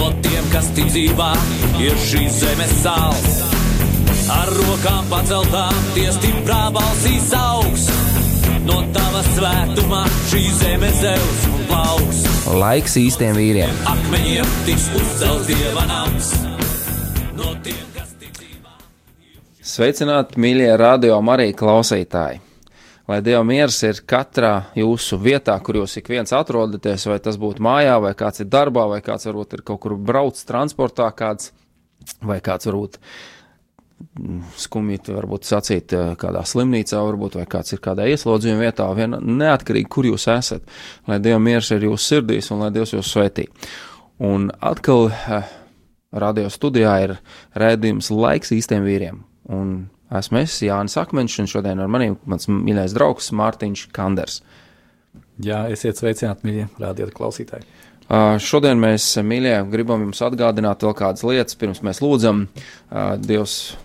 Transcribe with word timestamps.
No 0.00 0.06
tiem, 0.24 0.46
kas 0.48 0.70
tic 0.72 0.86
dzīvā, 0.88 1.28
ir 1.84 1.98
šīs 2.00 2.38
zemes 2.40 2.70
sāls. 2.80 3.34
Ar 4.32 4.48
rokām 4.56 5.04
paceltām, 5.10 5.76
tie 5.92 6.06
stiprā 6.16 6.70
balsīs 6.72 7.28
augs. 7.36 7.84
No 8.64 8.80
tava 8.94 9.20
svētumā 9.34 10.00
šī 10.30 10.42
zeme 10.56 10.88
zeus 11.02 11.44
un 11.52 11.68
plauks. 11.68 12.24
Laiks 12.62 12.96
īstiem 13.02 13.36
vīriem. 13.36 13.84
Akmeņiem 13.92 14.56
tiks 14.64 14.88
uzcelts 14.96 15.50
dieva 15.52 15.84
nams. 15.92 16.32
No 17.36 17.52
tiem, 17.60 17.84
kas 17.92 18.16
tic 18.16 18.32
dzīvā. 18.40 18.78
Sveicināti, 19.60 20.40
mīļie 20.40 20.70
radio 20.80 21.20
Marija 21.20 21.60
klausītāji! 21.60 22.46
Lai 23.10 23.18
Dieva 23.26 23.40
miers 23.42 23.74
ir 23.82 23.98
katrā 24.06 24.68
jūsu 24.78 25.16
vietā, 25.18 25.56
kur 25.66 25.80
jūs 25.80 25.96
ik 25.98 26.12
viens 26.12 26.30
atrodaties, 26.36 27.08
vai 27.10 27.16
tas 27.18 27.40
būtu 27.42 27.64
mājā, 27.66 27.96
vai 28.04 28.12
kāds 28.14 28.44
ir 28.44 28.46
darbā, 28.52 28.84
vai 28.92 29.00
kāds 29.02 29.26
varbūt 29.26 29.56
ir 29.56 29.64
kaut 29.66 29.80
kur 29.82 29.96
braucis 29.98 30.46
transportā, 30.46 31.08
kāds, 31.18 31.50
vai 32.22 32.38
kāds 32.44 32.68
varbūt 32.70 33.00
mm, 34.14 34.38
skumji, 34.62 35.00
varbūt 35.10 35.48
sacīt 35.48 35.96
eh, 35.98 36.12
kādā 36.20 36.44
slimnīcā, 36.46 37.02
varbūt, 37.08 37.40
vai 37.40 37.48
kāds 37.50 37.74
ir 37.74 37.82
kādā 37.82 38.06
ieslodzījuma 38.12 38.68
vietā, 38.68 38.86
vien 38.94 39.18
neatkarīgi, 39.18 39.90
kur 39.90 40.06
jūs 40.12 40.28
esat, 40.30 40.70
lai 41.10 41.18
Dieva 41.24 41.42
miers 41.42 41.74
ir 41.74 41.88
jūsu 41.90 42.14
sirdīs 42.14 42.52
un 42.54 42.62
lai 42.62 42.70
Dievs 42.76 42.94
jūs 42.94 43.10
svētī. 43.10 43.48
Un 44.22 44.52
atkal 44.62 45.10
eh, 45.10 45.56
radio 46.14 46.46
studijā 46.46 46.94
ir 47.08 47.18
rēdījums 47.58 48.14
laiks 48.14 48.54
īstiem 48.54 48.86
vīriem. 48.86 49.24
Un 49.50 49.80
esmu 50.18 50.40
es, 50.42 50.56
Jānis 50.64 50.98
Akmeņš, 51.00 51.38
un 51.42 51.50
šodien 51.50 51.82
ar 51.82 51.90
maniem 51.92 52.16
mans 52.30 52.48
mīļais 52.50 52.96
draugs 52.96 53.30
Mārtiņš 53.36 53.86
Kanders. 53.94 54.40
Jā, 55.40 55.64
esiet 55.72 56.00
sveicināti, 56.00 56.46
mīļie 56.46 56.66
rādītāji, 56.80 57.16
klausītāji. 57.16 57.68
Uh, 58.10 58.40
šodien 58.42 58.74
mēs, 58.82 59.04
mīļie, 59.22 59.52
gribam 59.70 60.00
jums 60.02 60.18
atgādināt 60.26 60.82
vēl 60.82 60.94
kādas 60.98 61.22
lietas, 61.22 61.54
pirms 61.54 61.78
mēs 61.86 62.00
lūdzam 62.02 62.40
uh, 62.48 63.12
Dievs, 63.22 63.76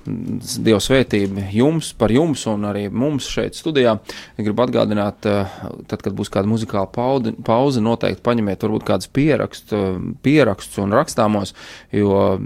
Dievs 0.66 0.88
svētību 0.90 1.44
jums, 1.54 1.92
par 1.94 2.10
jums 2.10 2.42
un 2.50 2.66
arī 2.66 2.88
mums 2.90 3.28
šeit 3.30 3.54
studijā. 3.54 4.00
Gribu 4.40 4.64
atgādināt, 4.66 5.28
uh, 5.30 5.52
tad, 5.86 6.02
kad 6.02 6.16
būs 6.18 6.34
kāda 6.34 6.50
muzikāla 6.50 6.90
pauze, 6.90 7.36
pauze 7.46 7.84
noteikti 7.86 8.24
paņemiet 8.26 8.66
varbūt 8.66 8.88
kādus 8.88 9.12
pierakstu, 9.14 9.84
pierakstus 10.26 10.82
un 10.82 10.98
rakstāmos, 10.98 11.54
jo 11.94 12.40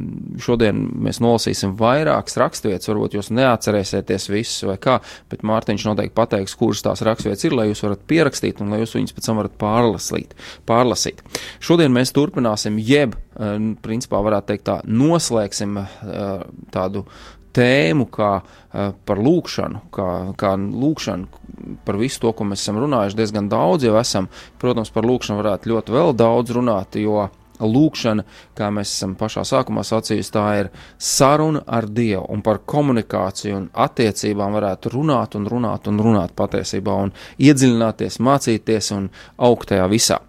šodien 0.44 0.84
mēs 1.08 1.22
nolasīsim 1.24 1.78
vairākas 1.80 2.36
rakstvietas, 2.44 2.92
varbūt 2.92 3.16
jūs 3.16 3.32
neatcerēsieties 3.40 4.28
visus 4.34 4.68
vai 4.68 4.76
kā, 4.84 4.98
bet 5.32 5.48
Mārtiņš 5.48 5.88
noteikti 5.88 6.18
pateiks, 6.20 6.60
kuras 6.60 6.84
tās 6.84 7.08
rakstvietas 7.08 7.48
ir, 7.48 7.56
lai 7.56 7.70
jūs 7.72 7.86
varat 7.88 8.04
pierakstīt 8.12 8.60
un 8.60 8.76
lai 8.76 8.84
jūs 8.84 9.00
viņus 9.00 9.16
pēc 9.16 9.32
tam 9.32 9.40
varat 9.40 9.56
pārlasīt. 9.64 10.36
pārlasīt. 10.68 11.24
Šodien 11.70 11.94
mēs 11.94 12.09
turpināsim, 12.16 12.80
jeb, 12.81 13.14
eh, 13.38 13.58
principā, 13.86 14.23
varētu 14.25 14.48
teikt, 14.50 14.64
tā, 14.66 14.80
noslēgsim 14.86 15.76
eh, 15.78 16.39
tādu 16.73 17.05
tēmu 17.54 18.05
kā 18.14 18.30
uh, 18.38 18.92
par 19.10 19.17
lūkšanu, 19.26 19.80
kā, 19.89 20.10
kā 20.38 20.52
lūkšanu 20.54 21.80
par 21.86 21.98
visu 21.98 22.21
to, 22.21 22.32
ko 22.38 22.45
mēs 22.45 22.61
esam 22.61 22.77
runājuši 22.77 23.17
diezgan 23.17 23.49
daudz 23.49 23.88
jau 23.88 23.95
esam. 23.98 24.30
Protams, 24.61 24.92
par 24.94 25.08
lūkšanu 25.10 25.42
varētu 25.42 25.71
ļoti 25.71 25.95
vēl 25.95 26.14
daudz 26.20 26.54
runāt, 26.55 26.99
jo 27.02 27.26
lūkšana, 27.60 28.23
kā 28.55 28.70
mēs 28.71 28.94
esam 28.94 29.17
pašā 29.20 29.44
sākumā 29.49 29.83
sacījuši, 29.83 30.32
tā 30.36 30.45
ir 30.61 30.71
saruna 30.95 31.65
ar 31.65 31.89
Dievu, 31.89 32.23
un 32.32 32.45
par 32.45 32.61
komunikāciju 32.70 33.58
un 33.58 33.67
attiecībām 33.73 34.55
varētu 34.55 34.94
runāt 34.94 35.36
un 35.36 35.49
runāt 35.49 35.89
un 35.92 35.99
runāt 36.05 36.38
patiesībā, 36.38 37.02
un 37.10 37.14
iedziļināties, 37.42 38.21
mācīties 38.23 38.94
un 38.95 39.10
augt 39.49 39.73
tajā 39.73 39.89
visā. 39.92 40.21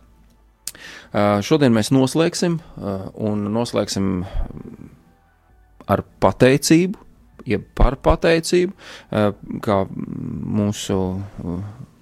Uh, 1.11 1.41
šodien 1.43 1.75
mēs 1.75 1.91
noslēgsim, 1.91 2.61
uh, 2.79 3.09
un 3.19 3.49
noslēgsim 3.51 4.21
ar 5.91 6.05
pateicību, 6.23 7.01
jeb 7.51 7.65
par 7.75 7.97
pateicību, 7.99 8.77
uh, 8.77 9.33
kā 9.65 9.83
mūsu. 9.91 11.01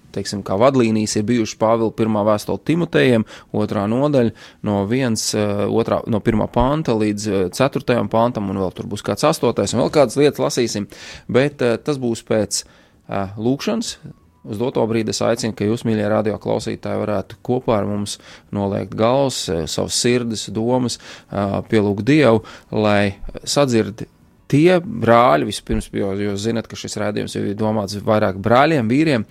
Teiksim, 0.08 0.40
kā 0.42 0.56
vadlīnijas 0.58 1.18
ir 1.20 1.26
bijušas 1.28 1.58
Pāvila 1.60 1.92
pirmā 1.94 2.22
vēstule 2.26 2.62
Timotejam, 2.64 3.26
otrā 3.54 3.82
nodaļa, 3.92 4.32
no, 4.64 4.78
viens, 4.88 5.26
otrā, 5.36 5.98
no 6.08 6.18
pirmā 6.24 6.46
panta 6.50 6.94
līdz 6.96 7.52
ceturtajam 7.54 8.08
pantam, 8.10 8.48
un 8.50 8.58
vēl 8.64 8.72
tur 8.74 8.88
būs 8.88 9.04
kāds 9.04 9.28
astotais, 9.28 9.76
un 9.76 9.84
vēl 9.84 9.92
kādas 9.94 10.16
lietas 10.18 10.40
lasīsim, 10.42 10.88
bet 11.28 11.60
tas 11.60 12.00
būs 12.00 12.24
pēc 12.26 12.62
lūkšanas, 13.36 13.92
Uz 14.48 14.60
doto 14.60 14.84
brīdi 14.88 15.12
es 15.12 15.22
aicinu, 15.24 15.54
ka 15.56 15.66
jūs, 15.68 15.84
mīļie 15.88 16.06
radio 16.08 16.38
klausītāji, 16.40 17.02
varētu 17.02 17.40
kopā 17.44 17.78
ar 17.78 17.88
mums 17.88 18.18
noliekt 18.54 18.94
galvas, 18.98 19.42
savas 19.70 19.98
sirdis, 20.00 20.48
domas, 20.54 20.98
pielūgt 21.68 22.06
Dievu, 22.08 22.44
lai 22.72 23.18
sadzird 23.44 24.06
tie 24.48 24.78
brāļi, 24.80 25.48
vispirms, 25.48 25.90
jo 25.92 26.14
jūs 26.16 26.46
zinat, 26.46 26.68
ka 26.68 26.78
šis 26.80 26.96
rādījums 27.02 27.36
jau 27.36 27.44
ir 27.44 27.58
domāts 27.58 27.98
vairāk 28.04 28.40
brāļiem, 28.42 28.88
vīriem, 28.88 29.26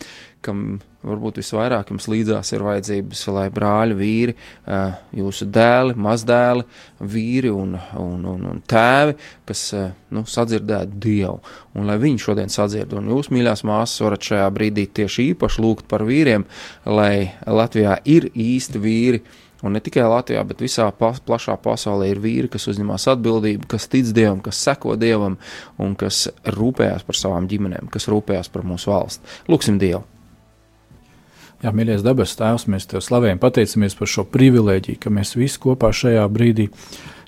kam 0.46 0.78
varbūt 1.08 1.40
visvairāk 1.42 1.92
jums 1.92 2.08
līdzās 2.12 2.52
ir 2.54 2.66
vajadzības, 2.66 3.24
lai 3.36 3.48
brāļi, 3.54 3.98
vīri, 3.98 4.36
jūsu 5.18 5.48
dēli, 5.54 5.96
mazdēli, 6.08 6.66
vīri 7.00 7.52
un, 7.54 7.78
un, 8.00 8.28
un, 8.34 8.46
un 8.52 8.62
tēvi, 8.68 9.18
kas 9.48 9.64
nu, 10.14 10.24
sadzirdētu 10.28 11.02
Dievu, 11.08 11.40
un 11.78 11.90
lai 11.90 11.98
viņi 12.02 12.24
šodien 12.28 12.54
sadzird. 12.54 12.96
Un 12.98 13.12
jūs, 13.14 13.32
mīļās 13.34 13.66
māsas, 13.68 14.04
varat 14.06 14.30
šajā 14.30 14.48
brīdī 14.56 14.88
tieši 15.00 15.32
īpaši 15.34 15.64
lūgt 15.64 15.90
par 15.92 16.06
vīriem, 16.08 16.48
lai 16.86 17.34
Latvijā 17.48 18.00
ir 18.06 18.32
īsti 18.34 18.84
vīri. 18.84 19.26
Un 19.66 19.74
ne 19.74 19.80
tikai 19.82 20.04
Latvijā, 20.06 20.44
bet 20.46 20.60
visā 20.62 20.86
pa, 20.94 21.10
plašā 21.26 21.56
pasaulē 21.64 22.12
ir 22.12 22.20
vīri, 22.22 22.50
kas 22.54 22.68
uzņemas 22.70 23.08
atbildību, 23.16 23.66
kas 23.72 23.90
tic 23.90 24.12
Dievam, 24.14 24.44
kas 24.46 24.60
seko 24.62 24.94
Dievam 25.02 25.40
un 25.82 25.96
kas 25.98 26.28
rūpējas 26.46 27.08
par 27.08 27.18
savām 27.18 27.50
ģimenēm, 27.50 27.90
kas 27.90 28.06
rūpējas 28.12 28.54
par 28.54 28.68
mūsu 28.70 28.94
valsti. 28.94 29.34
Lūksim 29.50 29.82
Dievu! 29.82 30.06
Jā, 31.58 31.72
mīļais 31.74 32.04
debes 32.06 32.36
Tēvs, 32.38 32.68
mēs 32.70 32.86
Tev 32.86 33.02
slavējam, 33.02 33.40
pateicamies 33.42 33.96
par 33.98 34.10
šo 34.12 34.28
privilēģiju, 34.30 35.00
ka 35.02 35.10
mēs 35.10 35.34
visi 35.34 35.58
kopā 35.64 35.90
šajā 35.90 36.28
brīdī, 36.30 36.68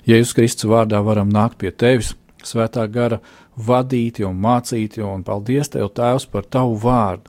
Jēzus 0.06 0.36
Kristus 0.38 0.68
vārdā, 0.70 1.00
varam 1.02 1.32
nākt 1.34 1.58
pie 1.58 1.72
Tevis, 1.74 2.14
Svētā 2.46 2.86
gara 2.88 3.18
vadīti 3.58 4.24
un 4.24 4.38
mācīti, 4.40 5.02
un 5.04 5.24
paldies 5.26 5.68
Tev, 5.74 5.90
Tēvs, 5.96 6.28
par 6.30 6.46
Tavu 6.46 6.78
vārdu. 6.80 7.26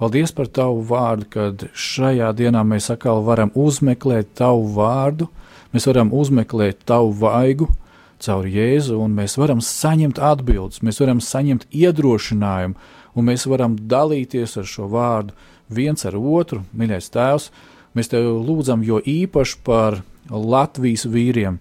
Paldies 0.00 0.32
par 0.32 0.48
Tavu 0.48 0.80
vārdu, 0.88 1.28
kad 1.30 1.66
šajā 1.76 2.32
dienā 2.38 2.64
mēs 2.66 2.88
atkal 2.90 3.20
varam 3.26 3.52
uzmeklēt 3.54 4.32
Tavu 4.40 4.64
vārdu, 4.74 5.28
mēs 5.74 5.86
varam 5.90 6.10
uzmeklēt 6.16 6.80
Tavu 6.88 7.12
vaigu 7.20 7.68
caur 8.20 8.48
Jēzu, 8.48 8.96
un 8.96 9.12
mēs 9.16 9.36
varam 9.40 9.60
saņemt 9.64 10.18
atbildes, 10.24 10.80
mēs 10.84 11.04
varam 11.04 11.20
saņemt 11.24 11.68
iedrošinājumu, 11.68 12.80
un 13.14 13.28
mēs 13.28 13.46
varam 13.48 13.76
dalīties 13.76 14.56
ar 14.60 14.68
šo 14.68 14.88
vārdu 14.90 15.36
viens 15.70 16.04
ar 16.06 16.16
otru, 16.18 16.64
mīļais 16.76 17.10
Tēvs, 17.14 17.50
mēs 17.94 18.10
Tev 18.12 18.28
lūdzam 18.46 18.84
jo 18.86 19.00
īpaši 19.00 19.58
par 19.66 20.00
Latvijas 20.30 21.06
vīriem. 21.10 21.58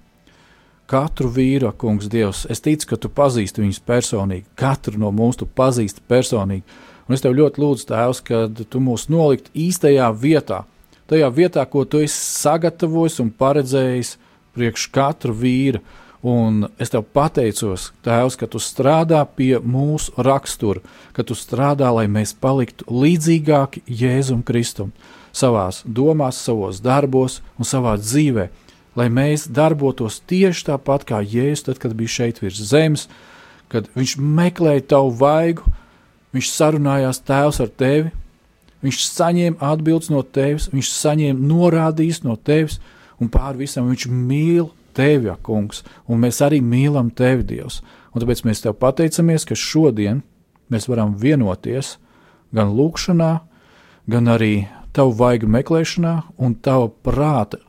Katru 0.89 1.29
vīru, 1.29 1.69
kungs, 1.77 2.09
Dievs, 2.09 2.47
es 2.49 2.63
ticu, 2.65 2.87
ka 2.89 2.97
Tu 2.97 3.11
pazīsti 3.13 3.61
viņus 3.61 3.81
personīgi, 3.85 4.47
katru 4.57 4.97
no 5.01 5.11
mums 5.13 5.37
Tu 5.37 5.45
pazīsti 5.45 6.01
personīgi, 6.09 6.65
un 7.07 7.17
es 7.17 7.21
Tev 7.25 7.37
ļoti 7.37 7.61
lūdzu, 7.61 7.87
Tēvs, 7.91 8.23
ka 8.25 8.47
Tu 8.49 8.81
mūs 8.81 9.05
nolikt 9.13 9.51
īstajā 9.53 10.09
vietā, 10.17 10.63
tajā 11.09 11.29
vietā, 11.29 11.65
ko 11.69 11.85
Tu 11.85 12.03
esi 12.07 12.17
sagatavojis 12.17 13.19
un 13.21 13.29
paredzējis 13.29 14.15
priekš 14.57 14.89
katru 14.93 15.35
vīru, 15.37 15.83
Un 16.19 16.65
es 16.75 16.91
tev 16.91 17.05
pateicos, 17.15 17.93
Tēvs, 18.03 18.35
ka 18.35 18.47
tu 18.51 18.59
strādā 18.59 19.21
pie 19.23 19.53
mūsu 19.63 20.11
rakstura, 20.19 20.81
ka 21.15 21.23
tu 21.23 21.35
strādā, 21.37 21.87
lai 21.95 22.09
mēs 22.11 22.33
paliktu 22.35 22.83
līdzīgāki 22.91 23.85
Jēzum 23.87 24.41
Kristum, 24.43 24.91
savās 25.31 25.79
domās, 25.87 26.41
savos 26.43 26.81
darbos 26.83 27.39
un 27.55 27.67
savā 27.67 27.95
dzīvē, 28.01 28.49
lai 28.99 29.07
mēs 29.07 29.47
darbotos 29.47 30.19
tieši 30.27 30.65
tāpat 30.73 31.05
kā 31.07 31.21
Jēzus, 31.23 31.63
tad, 31.69 31.79
kad 31.79 31.95
bija 31.95 32.11
šeit 32.17 32.41
virs 32.43 32.59
zemes, 32.67 33.07
kad 33.71 33.87
viņš 33.95 34.17
meklēja 34.19 34.89
tavu 34.91 35.13
vaigu, 35.21 35.71
viņš 36.35 36.49
sarunājās 36.51 37.23
Tēvs 37.23 37.61
ar 37.63 37.71
tevi, 37.79 38.11
viņš 38.83 39.05
saņēma 39.07 39.71
atbildes 39.71 40.11
no 40.11 40.25
tevis, 40.27 40.67
viņš 40.73 40.91
saņēma 40.97 41.47
norādījis 41.47 42.25
no 42.27 42.35
tevis, 42.35 42.81
un 43.23 43.31
pāri 43.31 43.63
visam 43.63 43.87
viņš 43.87 44.09
mīl 44.11 44.67
tevi, 44.95 45.29
ak, 45.31 45.41
kungs, 45.45 45.83
un 46.07 46.21
mēs 46.23 46.41
arī 46.45 46.61
mīlam 46.63 47.11
tevi, 47.15 47.45
Dievs. 47.53 47.81
Un 48.13 48.23
tāpēc 48.23 48.43
mēs 48.47 48.63
tev 48.63 48.77
pateicamies, 48.81 49.45
ka 49.45 49.57
šodien 49.57 50.23
mēs 50.71 50.89
varam 50.89 51.15
vienoties 51.19 51.97
gan 52.55 52.73
lūkšanā, 52.77 53.31
gan 54.09 54.31
arī 54.33 54.67
tavu 54.95 55.13
vaigu 55.19 55.49
meklēšanā 55.49 56.15
un 56.41 56.55
tava 56.55 56.89
prāta 56.89 57.61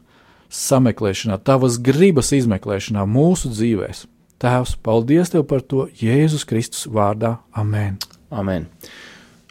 sameklēšanā, 0.50 1.38
tavas 1.44 1.78
gribas 1.82 2.32
izmeklēšanā 2.34 3.04
mūsu 3.06 3.52
dzīvēm. 3.52 4.06
Tēvs, 4.40 4.78
paldies 4.80 5.34
Tev 5.34 5.44
par 5.44 5.60
to 5.60 5.84
Jēzus 6.00 6.46
Kristus 6.48 6.86
vārdā. 6.88 7.36
Amen! 7.52 7.98
Amen. 8.30 8.70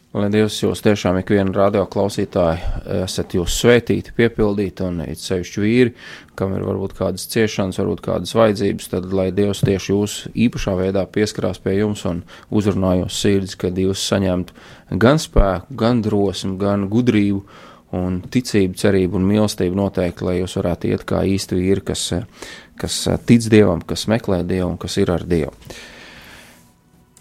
Lai 0.10 0.26
Dievs 0.34 0.56
jūs 0.64 0.80
tiešām 0.82 1.20
ikvienu 1.20 1.52
radio 1.54 1.84
klausītāju 1.86 2.80
esat 3.04 3.36
jūs 3.38 3.60
svētīti, 3.62 4.16
piepildīti, 4.18 4.82
un 4.82 5.04
it 5.04 5.22
sevišķi 5.22 5.62
vīri, 5.62 5.92
kam 6.34 6.56
ir 6.58 6.66
varbūt 6.66 6.96
kādas 6.98 7.28
ciešanas, 7.30 7.78
varbūt 7.78 8.02
kādas 8.08 8.34
vajadzības, 8.34 8.88
tad 8.90 9.06
lai 9.14 9.28
Dievs 9.38 9.62
tieši 9.68 9.94
jūs 9.94 10.16
īpašā 10.34 10.74
veidā 10.80 11.06
pieskarās 11.14 11.62
pie 11.62 11.76
jums 11.78 12.02
un 12.10 12.24
uzrunā 12.50 12.96
jūs 13.04 13.20
sirdis, 13.22 13.54
kad 13.62 13.78
jūs 13.78 14.08
saņemtu 14.10 14.98
gan 15.06 15.22
spēku, 15.22 15.78
gan 15.78 16.02
drosmi, 16.02 16.56
gan 16.58 16.90
gudrību 16.90 17.46
un 18.02 18.20
ticību, 18.34 18.82
cerību 18.82 19.22
un 19.22 19.30
mīlestību 19.30 19.78
noteikti, 19.78 20.26
lai 20.26 20.40
jūs 20.40 20.58
varētu 20.58 20.90
iet 20.90 21.06
kā 21.06 21.22
īsti 21.38 21.62
vīri, 21.62 21.86
kas, 21.86 22.10
kas 22.82 23.00
tic 23.30 23.46
Dievam, 23.46 23.86
kas 23.86 24.10
meklē 24.10 24.42
Dievu 24.42 24.74
un 24.74 24.82
kas 24.82 24.98
ir 24.98 25.14
ar 25.14 25.30
Dievu. 25.30 25.54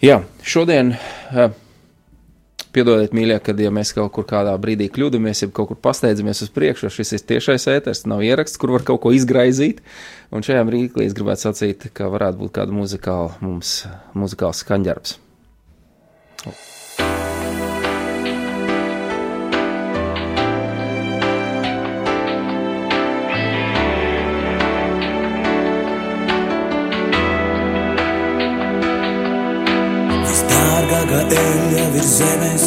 Jā, 0.01 0.23
šodien 0.41 0.95
Piedodiet, 2.73 3.15
mīļie, 3.17 3.39
kad 3.45 3.61
ja 3.61 3.71
mēs 3.73 3.95
kaut 3.97 4.11
kur 4.13 4.27
kādā 4.29 4.53
brīdī 4.61 4.91
kļūdāmies, 4.93 5.41
ja 5.45 5.49
kaut 5.55 5.71
kur 5.71 5.79
pasteidzamies 5.89 6.43
uz 6.45 6.51
priekšu, 6.53 6.91
šis 6.93 7.15
ir 7.17 7.25
tiešais 7.33 7.65
ēters, 7.73 8.05
nav 8.11 8.21
ieraksts, 8.27 8.61
kur 8.61 8.75
var 8.77 8.85
kaut 8.89 9.01
ko 9.07 9.13
izgraizīt. 9.17 9.81
Un 10.35 10.45
šajā 10.45 10.67
brīdī 10.69 11.07
es 11.07 11.17
gribētu 11.17 11.49
sacīt, 11.49 11.89
ka 11.97 12.11
varētu 12.13 12.43
būt 12.43 12.55
kāda 12.61 12.77
muzikāla 12.77 13.33
mums, 13.41 13.81
muzikāls 14.13 14.65
skaņdarbs. 14.67 15.17
Dārgākā 30.49 31.68
eļļa 31.89 31.97
virs 31.97 32.11
zemes 32.19 32.65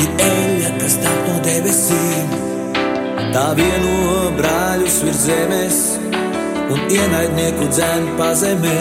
ir 0.00 0.10
eļļa, 0.24 0.70
kas 0.80 0.96
nāk 1.00 1.20
no 1.26 1.36
debesīm. 1.44 2.32
Tā 3.32 3.44
vieno 3.56 4.32
brāļus 4.36 4.98
virs 5.04 5.22
zemes 5.24 5.78
un 6.70 6.80
ienaidnieku 6.90 7.68
dzēn 7.70 8.10
pazemē. 8.18 8.76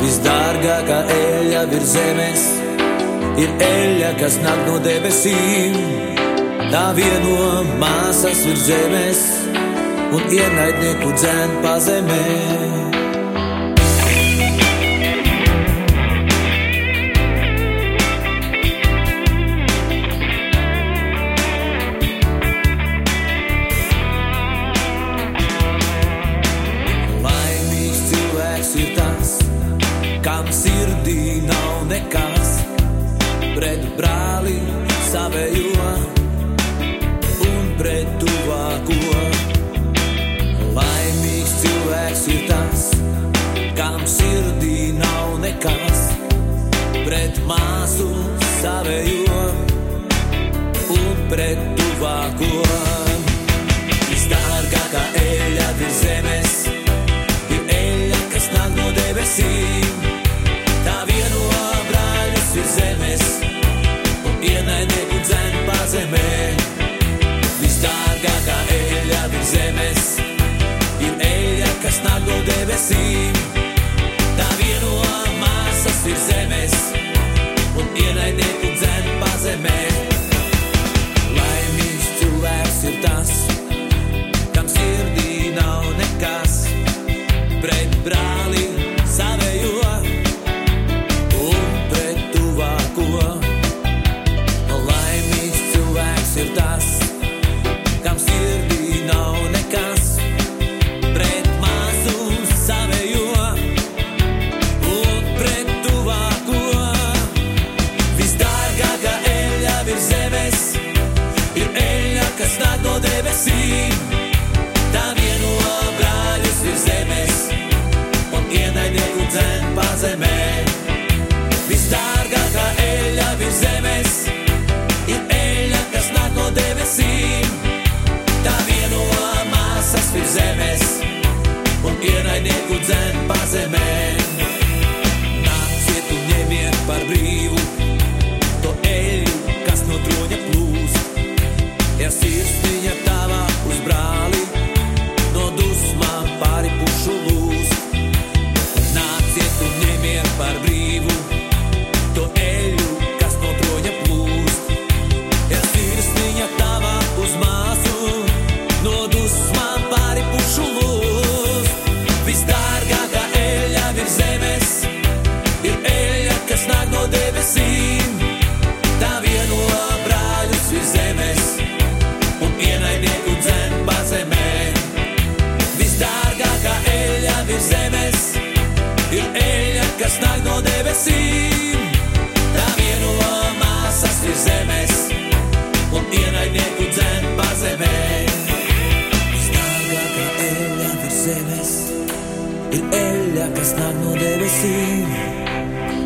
Visdārgākā 0.00 0.98
eļļa 1.18 1.62
virs 1.70 1.94
zemes 1.94 2.46
ir 3.38 3.54
eļļa, 3.68 4.10
kas 4.18 4.40
nāk 4.42 4.64
no 4.66 4.80
debesīm. 4.82 5.78
Tā 6.72 6.86
vieno 6.98 7.62
māsas 7.78 8.42
virs 8.48 8.66
zemes 8.66 9.22
un 10.10 10.26
ienaidnieku 10.34 11.14
dzēn 11.14 11.58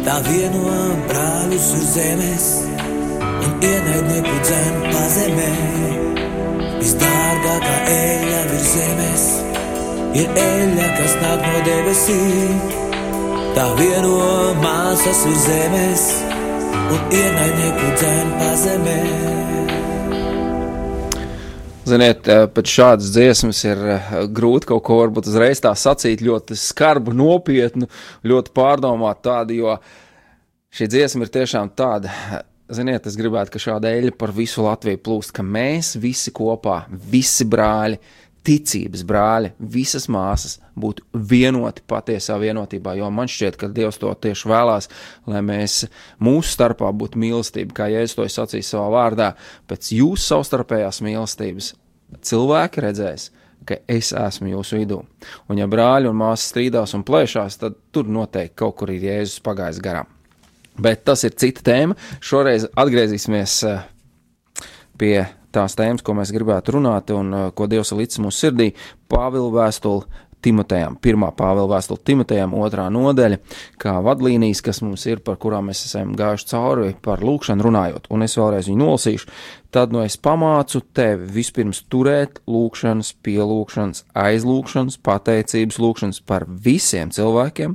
tā 0.04 0.18
vieno 0.26 0.62
brāļus 1.08 1.68
uz 1.78 1.84
zemes 1.94 2.48
un 3.24 3.54
ienaidnieku 3.64 4.34
dzem 4.44 4.76
pazemē. 4.90 5.48
Visdārgākā 6.82 7.76
eļļa 7.94 8.42
virs 8.50 8.68
zemes 8.74 9.24
ir 10.20 10.38
eļļa, 10.44 10.90
kas 10.98 11.16
nāk 11.22 11.48
no 11.48 11.64
debesīm. 11.70 12.60
Tā 13.56 13.66
vieno 13.80 14.14
māsas 14.60 15.24
uz 15.30 15.42
zemes 15.48 16.06
un 16.84 17.18
ienaidnieku 17.22 17.92
dzem 17.96 18.38
pazemē. 18.42 19.53
Ziniet, 21.84 22.24
eh, 22.32 22.46
pēc 22.48 22.70
šādas 22.78 23.10
dziesmas 23.12 23.58
ir 23.66 23.80
eh, 23.92 24.14
grūti 24.32 24.70
kaut 24.70 24.86
ko 24.86 25.02
varbūt 25.02 25.28
uzreiz 25.28 25.60
tā 25.60 25.74
sacīt, 25.76 26.22
ļoti 26.24 26.56
skarbu, 26.56 27.12
nopietnu, 27.12 27.90
ļoti 28.24 28.52
pārdomātu 28.56 29.24
tādu, 29.28 29.58
jo 29.58 29.74
šī 30.72 30.88
dziesma 30.94 31.26
ir 31.26 31.32
tiešām 31.34 31.74
tāda. 31.76 32.12
Ziniet, 32.72 33.04
es 33.04 33.18
gribētu, 33.20 33.52
ka 33.52 33.60
šāda 33.60 33.92
eļļa 33.92 34.14
par 34.16 34.32
visu 34.32 34.64
Latviju 34.64 35.02
plūst, 35.04 35.34
ka 35.36 35.44
mēs 35.44 35.92
visi 36.00 36.32
kopā, 36.32 36.86
visi 36.88 37.44
brāļi, 37.44 38.00
ticības 38.44 39.04
brāļi, 39.08 39.52
visas 39.58 40.06
māsas 40.12 40.58
būtu 40.78 41.04
vienoti 41.30 41.84
patiesā 41.88 42.36
vienotībā, 42.40 42.94
jo 42.98 43.08
man 43.14 43.30
šķiet, 43.30 43.56
ka 43.60 43.70
Dievs 43.72 44.00
to 44.00 44.10
tieši 44.12 44.50
vēlās, 44.50 44.90
lai 45.30 45.40
mēs 45.44 45.84
mūsu 46.22 46.52
starpā 46.56 46.90
būtu 46.92 47.20
mīlestība, 47.20 47.76
kā 47.76 47.88
Jēzus 47.92 48.18
to 48.18 48.26
sacīja 48.28 48.68
savā 48.68 48.90
vārdā, 48.94 49.30
pēc 49.70 49.94
jūsu 49.96 50.26
savstarpējās 50.28 51.00
mīlestības 51.06 51.72
cilvēki 52.24 52.84
redzēs, 52.84 53.30
es 53.88 54.12
esmu 54.12 54.52
jūsu 54.52 54.82
vidū. 54.82 55.00
Un 55.48 55.60
ja 55.62 55.68
brāļi 55.70 56.10
un 56.10 56.20
māsas 56.20 56.50
strīdās 56.52 56.92
un 56.98 57.06
plēšās, 57.06 57.58
tad 57.62 57.78
tur 57.94 58.10
noteikti 58.12 58.58
kaut 58.60 58.76
kur 58.80 58.92
ir 58.92 59.08
Jēzus 59.08 59.40
pagājis 59.44 59.80
garām. 59.84 60.10
Bet 60.74 61.04
tas 61.06 61.22
ir 61.24 61.36
cita 61.38 61.62
tēma. 61.70 61.94
Šoreiz 62.24 62.66
atgriezīsimies 62.74 63.56
eh, 63.70 63.84
pie 64.98 65.16
tās 65.54 65.78
tēmas, 65.78 66.04
ko 66.04 66.16
mēs 66.18 66.34
gribētu 66.34 66.76
runāt 66.76 67.14
un 67.14 67.32
uh, 67.32 67.48
ko 67.56 67.68
Dievs 67.70 67.94
ir 67.94 68.02
licis 68.02 68.22
mūsu 68.22 68.46
sirdī, 68.46 68.72
Pāvila 69.10 69.52
vēstuli 69.54 70.24
Timotejam, 70.44 70.98
pirmā 71.00 71.30
Pāvila 71.36 71.70
vēstule 71.72 72.02
Timotejam, 72.04 72.52
otrā 72.60 72.90
nodaļa, 72.92 73.38
kā 73.80 73.94
vadlīnijas, 74.04 74.60
kas 74.64 74.82
mums 74.84 75.06
ir, 75.08 75.22
par 75.24 75.38
kurām 75.40 75.70
mēs 75.70 75.86
esam 75.86 76.12
gājuši 76.18 76.48
cauri, 76.50 76.90
par 77.04 77.24
lūkšanu 77.24 77.64
runājot, 77.64 78.10
un 78.12 78.26
es 78.26 78.36
vēlreiz 78.36 78.68
viņu 78.68 78.82
nolasīšu. 78.82 79.30
Tad 79.74 79.94
no 79.94 80.04
es 80.06 80.14
pamācu 80.20 80.84
tevi 80.94 81.26
vispirms 81.34 81.80
turēt 81.90 82.42
lūkšanas, 82.46 83.14
pielūkšanas, 83.26 84.04
aizlūkšanas, 84.20 85.00
pateicības 85.02 85.80
lūkšanas 85.82 86.20
par 86.28 86.44
visiem 86.46 87.10
cilvēkiem, 87.14 87.74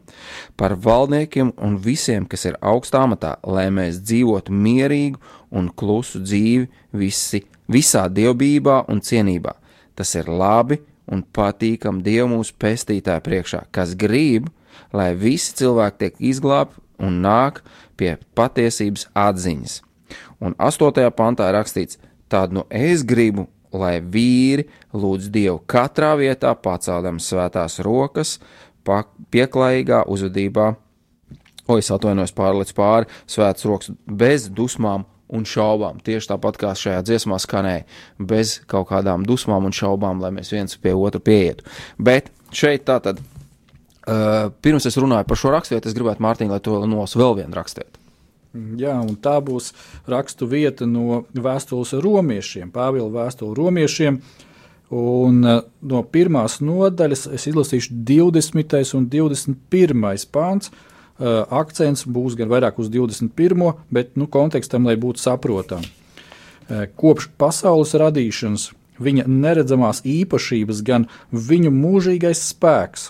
par 0.59 0.77
valdniekiem 0.79 1.55
un 1.57 1.79
visiem, 1.83 2.29
kas 2.29 2.47
ir 2.51 2.59
augstā 2.61 3.03
matā, 3.09 3.35
lai 3.43 3.67
mēs 3.73 3.99
dzīvotu 4.05 4.53
mierīgu 4.53 5.19
un 5.57 5.73
klusu 5.75 6.21
dzīvi 6.21 6.69
visi, 7.01 7.43
visā 7.71 8.07
dievbijībā 8.11 8.83
un 8.91 9.01
cienībā. 9.05 9.55
Tas 9.95 10.15
ir 10.15 10.29
labi 10.31 10.79
un 11.09 11.23
patīkam 11.23 12.01
Dievu 12.05 12.29
mūsu 12.35 12.55
pestītāju 12.61 13.25
priekšā, 13.25 13.65
kas 13.73 13.95
grib, 13.97 14.49
lai 14.93 15.11
visi 15.17 15.55
cilvēki 15.59 15.99
tiek 16.03 16.19
izglābti 16.31 16.81
un 17.03 17.21
nāk 17.23 17.63
pie 17.99 18.15
patiesības 18.37 19.07
atziņas. 19.17 19.79
Un 20.39 20.55
8. 20.55 21.09
pantā 21.15 21.49
rakstīts, 21.53 21.99
tādu 22.31 22.59
no 22.59 22.65
es 22.69 23.03
gribu, 23.05 23.47
lai 23.73 23.99
vīri 24.01 24.65
lūdz 24.93 25.29
Dievu 25.33 25.59
katrā 25.69 26.15
vietā, 26.17 26.53
paceldam 26.55 27.19
svētās 27.21 27.79
rokas, 27.85 28.37
pieklājīgā 29.29 30.05
uzvedībā, 30.09 30.71
o 31.69 31.77
es 31.77 31.91
atvainojos 31.93 32.33
pārliec 32.33 32.73
pāri, 32.73 33.09
svētas 33.29 33.67
rokas 33.69 33.91
bez 34.07 34.47
dusmām 34.49 35.05
un 35.29 35.45
šaubām. 35.47 35.99
Tieši 36.03 36.31
tāpat 36.31 36.57
kā 36.59 36.73
šajā 36.77 37.01
dziesmā 37.05 37.37
skanēja, 37.41 37.85
bez 38.17 38.57
kaut 38.69 38.89
kādām 38.91 39.25
dusmām 39.27 39.69
un 39.69 39.75
šaubām, 39.75 40.21
lai 40.23 40.33
mēs 40.35 40.51
viens 40.53 40.77
pie 40.81 40.95
otra 40.97 41.21
pieietu. 41.21 41.67
Bet 42.01 42.31
šeit 42.55 42.87
tā 42.89 42.97
tad, 43.05 43.21
uh, 43.21 44.49
pirms 44.65 44.89
es 44.89 44.97
runāju 44.99 45.29
par 45.29 45.39
šo 45.39 45.53
raksturvietu, 45.53 45.91
es 45.91 45.97
gribētu, 45.97 46.25
Mārtiņ, 46.25 46.51
lai 46.53 46.61
to 46.65 46.81
nos 46.89 47.17
vēl 47.19 47.39
vienu 47.43 47.59
rakstiet. 47.59 48.01
Jā, 48.81 48.95
un 48.97 49.13
tā 49.21 49.35
būs 49.45 49.75
rakstu 50.09 50.47
vieta 50.49 50.87
no 50.89 51.23
vēstules 51.37 51.93
romiešiem, 52.01 52.71
Pāvila 52.73 53.11
vēstule 53.13 53.53
romiešiem. 53.57 54.21
Un 54.89 55.43
uh, 55.45 55.59
no 55.85 55.99
pirmās 56.09 56.57
nodaļas 56.65 57.27
es 57.37 57.43
izlasīšu 57.51 57.93
20. 58.09 58.79
un 58.97 59.03
21. 59.13 60.23
pāns, 60.33 60.71
uh, 60.71 60.88
akcents 61.19 62.05
būs 62.07 62.35
gan 62.39 62.49
vairāk 62.51 62.79
uz 62.79 62.89
21. 62.89 63.73
bet 63.91 64.15
nu, 64.15 64.27
kontekstam, 64.27 64.85
lai 64.87 64.95
būtu 64.95 65.19
saprotami. 65.19 65.89
Eh, 66.69 66.87
kopš 66.95 67.29
pasaules 67.37 67.95
radīšanas 67.97 68.69
viņa 69.01 69.25
neredzamās 69.27 70.03
īpašības, 70.05 70.83
gan 70.85 71.07
viņu 71.31 71.71
mūžīgais 71.73 72.43
spēks, 72.51 73.09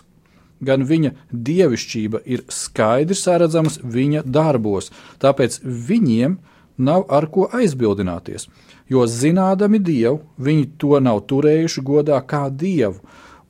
gan 0.63 0.85
viņa 0.87 1.11
dievišķība 1.33 2.21
ir 2.25 2.45
skaidri 2.47 3.17
saredzamas 3.17 3.79
viņa 3.83 4.23
darbos, 4.23 4.91
tāpēc 5.19 5.59
viņiem 5.63 6.37
nav 6.77 7.05
ar 7.11 7.27
ko 7.27 7.49
aizbildināties, 7.51 8.47
jo 8.87 9.03
zinādami 9.05 9.81
Dievu, 9.83 10.21
viņi 10.39 10.69
to 10.79 10.99
nav 11.03 11.25
turējuši 11.27 11.83
godā 11.83 12.21
kā 12.23 12.47
Dievu, 12.49 13.01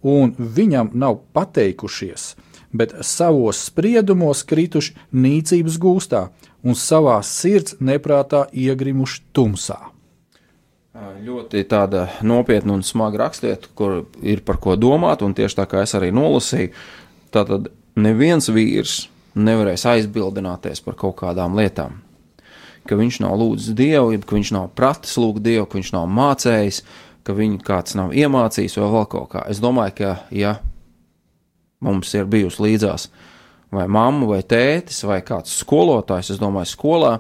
un 0.02 0.34
viņam 0.40 0.92
nav 0.98 1.22
pateikušies– 1.38 2.32
bet 2.72 2.94
savos 3.06 3.62
spriedumos 3.70 4.44
krituši 4.48 4.96
nīcības 5.14 5.78
gūstā 5.82 6.26
un 6.64 6.76
savā 6.78 7.20
sirds 7.26 7.78
neprātā 7.80 8.46
iegrimuši 8.54 9.24
tumsā. 9.34 9.80
Ļoti 11.00 11.64
tāda 11.70 12.08
nopietna 12.26 12.74
un 12.76 12.84
smaga 12.84 13.24
rakstiet, 13.24 13.70
kur 13.78 14.04
ir 14.26 14.42
par 14.46 14.58
ko 14.60 14.76
domāt, 14.76 15.24
un 15.24 15.36
tieši 15.38 15.62
tā 15.62 15.66
kā 15.70 15.84
es 15.86 15.94
arī 15.96 16.10
nolasīju, 16.16 16.74
tātad 17.32 17.70
neviens 17.96 18.50
vīrs 18.52 19.06
nevarēs 19.40 19.86
aizbildināties 19.88 20.82
par 20.84 20.98
kaut 21.00 21.20
kādām 21.22 21.56
lietām. 21.60 22.02
Ka 22.90 22.98
viņš 22.98 23.20
nav 23.24 23.38
lūdzis 23.38 23.76
Dievu, 23.78 24.18
ka 24.26 24.36
viņš 24.36 24.52
nav 24.56 24.72
pratis 24.76 25.16
lūgt 25.22 25.44
Dievu, 25.46 25.68
ka 25.70 25.78
viņš 25.78 25.94
nav 25.96 26.10
mācējis, 26.10 26.82
ka 27.24 27.36
viņu 27.38 27.62
kāds 27.64 27.96
nav 28.00 28.16
iemācījis 28.18 28.80
vai 28.80 28.90
vēl 28.96 29.08
kaut 29.14 29.30
kā. 29.36 29.46
Es 29.52 29.62
domāju, 29.62 29.96
ka, 30.00 30.14
ja 30.34 30.58
mums 31.86 32.14
ir 32.14 32.30
bijusi 32.30 32.64
līdzās 32.66 33.10
vai 33.72 33.86
mamma, 33.88 34.26
vai 34.30 34.42
tētis, 34.42 35.04
vai 35.06 35.20
kāds 35.26 35.60
skolotājs, 35.62 36.34
es 36.34 36.42
domāju, 36.42 36.72
skolā, 36.72 37.12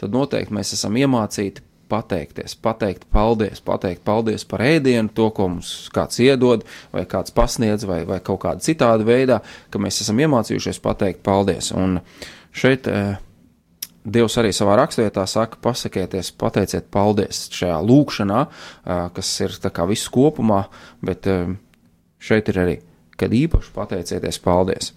tad 0.00 0.14
noteikti 0.14 0.54
mēs 0.56 0.72
esam 0.76 0.96
iemācīti 0.96 1.64
pateikties, 1.88 2.54
pateikt 2.60 3.06
paldies, 3.12 3.60
pateikt 3.64 4.02
paldies 4.04 4.44
par 4.48 4.62
ēdienu, 4.64 5.12
to, 5.14 5.28
ko 5.36 5.48
mums 5.54 5.88
kāds 5.94 6.20
iedod, 6.24 6.64
vai 6.92 7.04
kāds 7.08 7.32
pasniedz, 7.36 7.86
vai, 7.88 8.02
vai 8.08 8.20
kaut 8.24 8.42
kādā 8.44 8.64
citādā 8.64 9.06
veidā, 9.08 9.40
ka 9.72 9.80
mēs 9.80 10.02
esam 10.04 10.20
iemācījušies 10.24 10.82
pateikt 10.84 11.24
paldies. 11.26 11.72
Un 11.76 12.00
šeit 12.52 12.90
eh, 12.92 13.16
Dievs 14.08 14.38
arī 14.40 14.54
savā 14.56 14.78
raksturvietā 14.78 15.26
saka, 15.28 15.58
pasakieties, 15.60 16.30
pateiciet 16.40 16.86
paldies 16.92 17.42
šajā 17.52 17.80
lūkšanā, 17.84 18.44
eh, 18.48 19.00
kas 19.16 19.32
ir 19.44 19.56
tā 19.60 19.72
kā 19.74 19.88
viss 19.88 20.08
kopumā, 20.12 20.62
bet 21.04 21.28
eh, 21.28 21.56
šeit 22.20 22.48
ir 22.52 22.62
arī 22.64 22.78
kad 23.18 23.34
īpaši 23.34 23.72
pateicieties 23.74 24.38
paldies. 24.42 24.92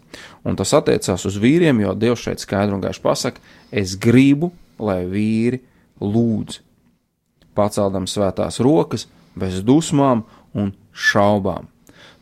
Un 0.46 0.58
tas 0.60 0.74
attiecās 0.78 1.26
uz 1.28 1.38
vīriem, 1.42 1.82
jo 1.82 1.96
Dievs 1.98 2.26
šeit 2.28 2.44
skaidri 2.44 2.76
un 2.76 2.84
gaiši 2.84 3.02
pasaka, 3.04 3.42
es 3.72 3.96
gribu, 4.00 4.52
lai 4.82 5.02
vīri 5.10 5.62
lūdz, 6.02 6.60
paceldam 7.58 8.08
svētās 8.10 8.62
rokas, 8.64 9.08
bez 9.38 9.62
dusmām 9.66 10.26
un 10.58 10.74
šaubām. 10.92 11.70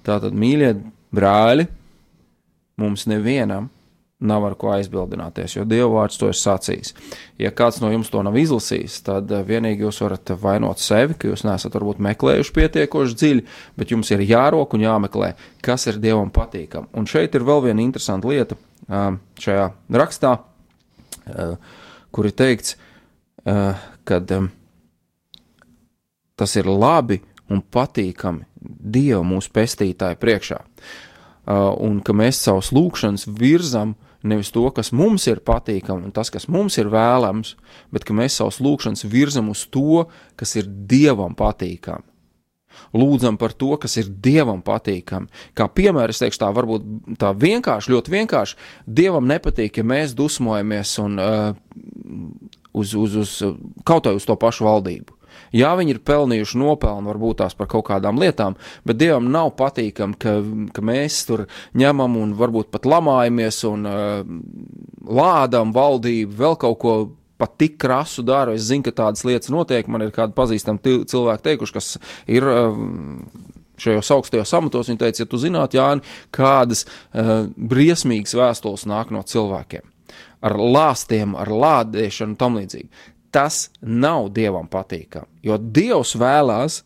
Tātad, 0.05 0.35
mīļie 0.35 0.73
brāļi, 1.15 1.67
mums 2.79 3.05
nevienam 3.09 3.67
nav 4.19 4.43
ar 4.45 4.55
ko 4.59 4.73
aizbildināties, 4.73 5.55
jo 5.55 5.63
Dieva 5.67 5.87
vārds 5.93 6.19
to 6.19 6.27
ir 6.27 6.35
sacījis. 6.35 6.91
Ja 7.39 7.53
kāds 7.55 7.79
no 7.79 7.91
jums 7.91 8.11
to 8.11 8.19
nav 8.25 8.35
izlasījis, 8.39 8.97
tad 9.07 9.31
eh, 9.31 9.45
vienīgi 9.47 9.85
jūs 9.85 10.01
varat 10.03 10.33
vainot 10.41 10.81
sevi, 10.83 11.15
ka 11.15 11.31
jūs 11.31 11.45
neesat 11.47 11.77
varbūt 11.77 12.01
meklējuši 12.03 12.53
pietiekoši 12.57 13.15
dziļi, 13.21 13.45
bet 13.79 13.93
jums 13.95 14.11
ir 14.11 14.25
jārok 14.27 14.75
un 14.75 14.83
jāmeklē, 14.83 15.31
kas 15.63 15.87
ir 15.87 16.01
Dievam 16.03 16.33
patīkam. 16.35 16.89
Un 16.91 17.07
šeit 17.07 17.35
ir 17.35 17.47
vēl 17.47 17.63
viena 17.69 17.83
interesanta 17.85 18.27
lieta 18.27 18.59
um, 18.87 19.21
šajā 19.39 19.69
rakstā, 20.01 20.35
uh, 20.35 21.55
kur 22.11 22.27
ir 22.27 22.35
teikts, 22.35 22.75
uh, 23.47 23.79
ka 24.03 24.19
um, 24.35 24.51
tas 26.35 26.59
ir 26.59 26.67
labi 26.67 27.21
un 27.49 27.63
patīkami 27.63 28.43
Dieva 28.59 29.23
mūsu 29.23 29.53
pestītāju 29.55 30.19
priekšā. 30.19 30.59
Un 31.49 31.95
ka 32.05 32.13
mēs 32.13 32.37
savus 32.43 32.67
lūgšanas 32.75 33.23
virzam 33.39 33.95
uh, 33.95 34.08
nevis 34.23 34.51
to, 34.51 34.65
kas 34.75 34.91
mums 34.95 35.27
ir 35.29 35.41
patīkami 35.45 36.09
un 36.09 36.13
tas, 36.15 36.31
kas 36.33 36.49
mums 36.51 36.77
ir 36.81 36.91
vēlams, 36.91 37.55
bet 37.93 38.05
ka 38.07 38.15
mēs 38.15 38.39
savus 38.39 38.59
lūgšanas 38.63 39.07
virzam 39.09 39.51
uz 39.53 39.65
to, 39.71 40.05
kas 40.39 40.55
ir 40.59 40.67
Dievam 40.67 41.35
patīkami. 41.39 42.05
Lūdzam 42.95 43.35
par 43.39 43.53
to, 43.57 43.73
kas 43.81 43.97
ir 43.99 44.09
Dievam 44.23 44.61
patīkami. 44.65 45.29
Kā 45.57 45.67
piemēram, 45.67 46.13
es 46.13 46.21
teikšu 46.21 46.41
tā, 46.41 46.49
varbūt 46.55 46.85
tā 47.19 47.33
vienkārši, 47.35 47.91
ļoti 47.93 48.13
vienkārši. 48.13 48.59
Dievam 48.87 49.27
nepatīk, 49.29 49.81
ja 49.81 49.87
mēs 49.87 50.15
dusmojamies 50.17 50.95
un 51.03 51.19
uh, 51.19 51.53
uz, 52.73 52.95
uz, 52.95 53.17
uz 53.19 53.35
kaut 53.87 54.09
vai 54.09 54.15
uz 54.17 54.27
to 54.27 54.37
pašu 54.39 54.67
valdību. 54.67 55.18
Jā, 55.55 55.73
viņi 55.79 55.95
ir 55.95 56.01
pelnījuši 56.05 56.59
nopelnu, 56.61 57.09
varbūt 57.09 57.41
tās 57.41 57.55
par 57.57 57.69
kaut 57.71 57.87
kādām 57.89 58.19
lietām, 58.21 58.57
bet 58.87 58.99
Dievam 58.99 59.29
nav 59.33 59.53
patīkami, 59.59 60.17
ka, 60.19 60.35
ka 60.75 60.83
mēs 60.85 61.21
tur 61.29 61.45
ņemam 61.79 62.17
un 62.21 62.35
varbūt 62.39 62.71
pat 62.73 62.87
lamājamies 62.89 63.63
un 63.69 63.89
uh, 63.89 64.19
lādam 65.09 65.73
valdību, 65.75 66.35
vēl 66.39 66.59
kaut 66.61 66.79
ko 66.83 66.97
pat 67.39 67.55
tik 67.61 67.77
krasu 67.79 68.25
dara. 68.27 68.53
Es 68.57 68.67
zinu, 68.67 68.83
ka 68.85 68.95
tādas 68.95 69.23
lietas 69.23 69.51
notiek. 69.53 69.87
Man 69.87 70.03
ir 70.03 70.11
kādi 70.15 70.35
pazīstami 70.35 70.99
cilvēki 71.07 71.47
teikuši, 71.51 71.77
kas 71.77 71.95
ir. 72.27 72.49
Šajos 73.79 74.09
augstajos 74.11 74.51
amatos 74.57 74.89
viņa 74.91 74.99
teica, 74.99 75.21
ja 75.21 75.27
tu 75.31 75.37
zinātu, 75.39 75.77
Jāni, 75.79 76.03
kādas 76.35 76.81
uh, 76.83 77.45
briesmīgas 77.55 78.35
vēstules 78.35 78.83
nāk 78.91 79.13
no 79.15 79.21
cilvēkiem 79.23 79.85
ar 80.43 80.55
lāstiem, 80.59 81.35
ar 81.39 81.47
lādēšanu 81.47 82.33
un 82.33 82.39
tam 82.39 82.59
līdzīgi 82.59 82.89
tas 83.31 83.69
nav 83.81 84.29
dievam 84.35 84.67
patīkami. 84.69 85.29
Jo 85.45 85.57
dievs 85.59 86.15
vēlās, 86.19 86.83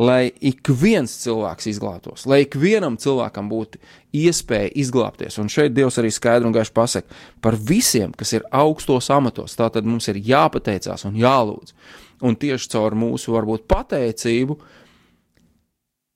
lai 0.00 0.30
ik 0.40 0.70
viens 0.80 1.12
cilvēks 1.22 1.68
izglābtos, 1.74 2.24
lai 2.30 2.42
ik 2.46 2.56
vienam 2.56 2.96
cilvēkam 3.00 3.50
būtu 3.50 3.80
iespēja 4.16 4.70
izglābties. 4.80 5.36
Un 5.42 5.50
šeit 5.52 5.74
Dievs 5.76 5.98
arī 6.00 6.12
skaidri 6.14 6.48
un 6.48 6.56
gaiši 6.56 6.72
pasaka 6.74 7.18
par 7.44 7.56
visiem, 7.56 8.14
kas 8.16 8.32
ir 8.36 8.46
augstos 8.50 9.10
amatos. 9.12 9.58
Tātad 9.58 9.88
mums 9.88 10.08
ir 10.08 10.22
jāpateicās 10.24 11.04
un 11.08 11.18
jālūdz. 11.20 11.74
Un 12.24 12.36
tieši 12.36 12.72
caur 12.72 12.96
mūsu 12.96 13.32
varbūt 13.32 13.66
pateicību, 13.68 14.58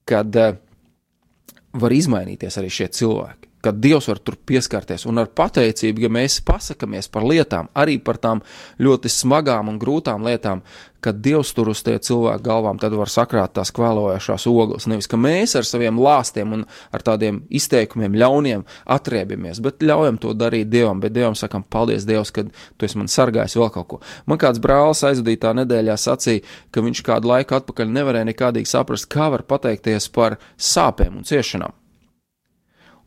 kad 0.08 0.36
uh, 0.36 0.56
var 1.80 1.96
izmainīties 1.96 2.60
arī 2.60 2.72
šie 2.72 2.90
cilvēki 2.92 3.53
ka 3.64 3.72
Dievs 3.72 4.08
var 4.10 4.20
tur 4.20 4.36
pieskarties. 4.46 5.06
Un 5.08 5.22
ar 5.22 5.30
pateicību, 5.32 6.04
ja 6.04 6.10
mēs 6.12 6.40
pasakāmies 6.44 7.08
par 7.12 7.24
lietām, 7.24 7.70
arī 7.72 7.96
par 8.04 8.20
tām 8.20 8.42
ļoti 8.82 9.12
smagām 9.12 9.70
un 9.72 9.78
grūtām 9.80 10.26
lietām, 10.26 10.60
kad 11.04 11.18
Dievs 11.20 11.50
tur 11.52 11.68
uz 11.68 11.82
tie 11.84 11.98
cilvēku 12.00 12.44
galvām, 12.46 12.78
tad 12.80 12.94
var 12.96 13.10
sakrāt 13.12 13.52
tās 13.56 13.72
kvēlojošās 13.76 14.46
ogles. 14.48 14.86
Nevis, 14.88 15.08
ka 15.10 15.18
mēs 15.20 15.52
ar 15.58 15.68
saviem 15.68 16.00
lāstiem 16.00 16.54
un 16.56 16.64
ar 16.96 17.04
tādiem 17.04 17.42
izteikumiem 17.52 18.16
ļauniem 18.20 18.64
atriebamies, 18.96 19.60
bet 19.64 19.84
ļaujam 19.84 20.20
to 20.22 20.32
darīt 20.36 20.72
Dievam, 20.72 21.04
bet 21.04 21.12
Dievam 21.16 21.36
sakam, 21.36 21.64
paldies 21.64 22.08
Dievs, 22.08 22.32
ka 22.32 22.46
tu 22.48 22.88
esi 22.88 23.00
man 23.00 23.12
sargājis 23.12 23.58
vēl 23.60 23.70
kaut 23.76 23.90
ko. 23.90 24.00
Man 24.24 24.40
kāds 24.40 24.62
brālis 24.64 25.04
aizvadītā 25.04 25.52
nedēļā 25.60 26.00
sacīja, 26.00 26.44
ka 26.72 26.84
viņš 26.84 27.04
kādu 27.04 27.32
laiku 27.34 27.60
atpakaļ 27.60 27.96
nevarēja 28.00 28.32
nekādīgi 28.32 28.72
saprast, 28.72 29.10
kā 29.12 29.28
var 29.34 29.44
pateikties 29.48 30.08
par 30.12 30.40
sāpēm 30.56 31.20
un 31.20 31.28
ciešanām. 31.28 31.83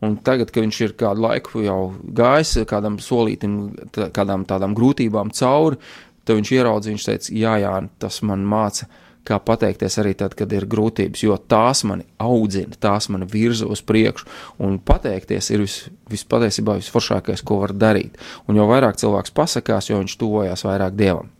Un 0.06 0.20
tagad, 0.22 0.52
kad 0.54 0.62
viņš 0.62 0.80
ir 0.86 0.94
kādu 1.00 1.24
laiku 1.26 1.64
jau 1.66 1.80
gājis 2.18 2.60
kādam 2.70 3.00
solītam, 3.02 3.72
kādām 4.14 4.46
tādām 4.46 4.76
grūtībām 4.78 5.32
cauri, 5.34 5.80
tad 6.28 6.38
viņš 6.38 6.54
ieraudzīja, 6.54 6.98
viņš 6.98 7.08
teica, 7.08 7.34
jā, 7.34 7.54
jā, 7.64 7.74
tas 8.02 8.22
man 8.28 8.44
māca, 8.46 8.86
kā 9.28 9.40
pateikties 9.44 9.98
arī 10.00 10.14
tad, 10.20 10.36
kad 10.40 10.54
ir 10.56 10.68
grūtības, 10.70 11.24
jo 11.26 11.36
tās 11.52 11.84
mani 11.88 12.06
audzina, 12.24 12.78
tās 12.80 13.10
mani 13.12 13.28
virza 13.32 13.68
uz 13.68 13.82
priekšu, 13.84 14.28
un 14.64 14.78
pateikties 14.80 15.50
ir 15.56 15.66
vis, 15.66 15.80
vispatiesībā 16.12 16.78
visforšākais, 16.80 17.44
ko 17.48 17.62
var 17.66 17.74
darīt. 17.76 18.20
Un 18.48 18.60
jo 18.60 18.68
vairāk 18.70 19.00
cilvēks 19.02 19.36
pasakās, 19.36 19.90
jo 19.90 20.00
viņš 20.04 20.20
tuvojās 20.22 20.64
vairāk 20.68 20.96
dievam. 21.00 21.34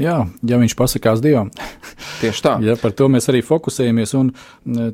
Jā, 0.00 0.16
ja 0.44 0.58
viņš 0.60 0.74
pasakās 0.76 1.22
Dievam. 1.24 1.50
Tieši 2.22 2.42
tā. 2.44 2.56
ja, 2.64 2.76
par 2.80 2.92
to 2.96 3.08
mēs 3.12 3.28
arī 3.32 3.42
fokusējamies. 3.44 4.14
Un 4.18 4.32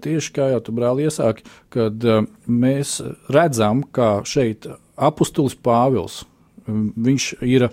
tieši 0.02 0.34
kā 0.34 0.48
jau 0.52 0.60
tu 0.66 0.74
brāli 0.74 1.08
iesāki, 1.08 1.46
kad 1.72 2.06
mēs 2.46 3.00
redzam, 3.32 3.82
kā 3.94 4.20
šeit 4.28 4.68
apustulis 4.96 5.58
Pāvils, 5.58 6.22
viņš 6.66 7.28
ir 7.46 7.68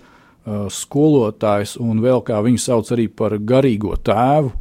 skolotājs 0.74 1.76
un 1.82 2.02
vēl 2.02 2.22
kā 2.26 2.40
viņu 2.42 2.62
sauc 2.62 2.90
arī 2.94 3.06
par 3.12 3.36
garīgo 3.38 3.94
tēvu. 3.98 4.54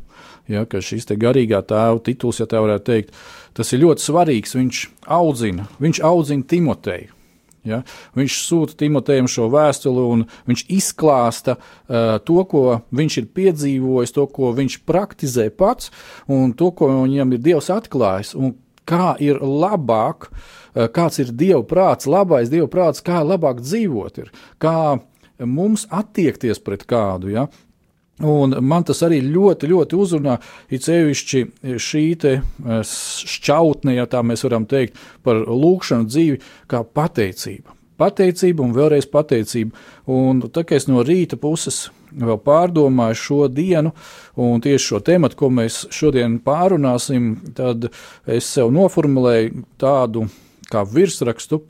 Ja, 0.49 0.63
šis 0.65 1.05
te 1.05 1.13
garīgā 1.19 1.61
tēva 1.69 1.99
tituls, 2.01 2.39
ja 2.41 2.47
tā 2.49 2.61
varētu 2.63 2.85
teikt, 2.88 3.13
tas 3.57 3.69
ir 3.73 3.83
ļoti 3.83 4.01
svarīgs. 4.01 4.58
Viņš 4.58 4.82
audzina, 5.05 5.67
viņš 5.82 6.01
audzina 6.10 6.49
Timoteju. 6.49 7.18
Ja? 7.69 7.82
Viņš 8.17 8.38
sūta 8.45 8.77
Timotejam 8.79 9.29
šo 9.32 9.49
vēstuli, 9.53 10.05
un 10.15 10.25
viņš 10.49 10.65
izklāsta 10.75 11.58
uh, 11.58 12.17
to, 12.25 12.39
ko 12.49 12.63
viņš 12.95 13.19
ir 13.21 13.29
piedzīvojis, 13.39 14.15
to, 14.15 14.25
ko 14.34 14.53
viņš 14.58 14.79
praktizē 14.89 15.49
pats, 15.53 15.93
un 16.27 16.55
to, 16.58 16.71
ko 16.75 16.91
viņam 17.03 17.38
ir 17.38 17.45
Dievs 17.49 17.71
atklājis. 17.73 18.36
Kā 18.89 19.13
ir 19.21 19.38
labāk, 19.45 20.29
uh, 20.32 20.88
kāds 20.93 21.21
ir 21.21 21.34
Dieva 21.36 21.63
prāts, 21.67 22.10
labais 22.10 22.51
Dieva 22.51 22.69
prāts, 22.71 23.05
kā 23.05 23.21
labāk 23.25 23.62
dzīvot, 23.62 24.23
ir, 24.23 24.34
kā 24.62 24.75
mums 25.45 25.86
attiekties 25.93 26.60
pret 26.63 26.86
kādu. 26.89 27.32
Ja? 27.34 27.47
Un 28.19 28.51
man 28.67 28.84
tas 28.84 28.99
arī 29.05 29.21
ļoti, 29.23 29.69
ļoti 29.71 29.95
uzrunā. 29.95 30.36
It 30.67 30.84
sevišķi 30.84 31.43
šī 31.79 32.03
eh, 32.27 32.41
šķautne, 32.84 33.95
ja 33.95 34.08
tā 34.12 34.23
mēs 34.27 34.43
varam 34.43 34.65
teikt, 34.67 34.99
par 35.23 35.39
lūkšanu 35.47 36.10
dzīvi, 36.10 36.41
kā 36.67 36.84
pateicība. 36.84 37.75
Pateicība 37.99 38.63
un 38.63 38.75
vēlreiz 38.75 39.08
pateicība. 39.12 39.75
Un 40.12 40.43
tā 40.51 40.65
kā 40.67 40.75
es 40.75 40.88
no 40.91 41.03
rīta 41.03 41.39
puses 41.39 41.89
vēl 42.12 42.39
pārdomāju 42.43 43.17
šo 43.19 43.39
dienu 43.51 43.91
un 44.39 44.63
tieši 44.63 44.86
šo 44.86 45.01
tematu, 45.05 45.38
ko 45.39 45.49
mēs 45.53 45.86
šodien 45.93 46.39
pārunāsim, 46.43 47.36
tad 47.55 47.91
es 48.25 48.47
sev 48.49 48.71
noformulēju 48.75 49.65
tādu 49.79 50.25
kā 50.71 50.84
virsrakstu, 50.88 51.62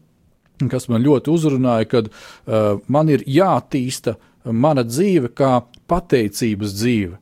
kas 0.70 0.90
man 0.92 1.04
ļoti 1.04 1.34
uzrunāja, 1.34 1.90
kad 1.90 2.10
uh, 2.10 2.80
man 2.88 3.12
ir 3.12 3.26
jātīsta 3.28 4.16
uh, 4.16 4.29
mana 4.44 4.84
dzīve 4.84 5.32
kā 5.36 5.60
pateicības 5.90 6.76
dzīve. 6.78 7.18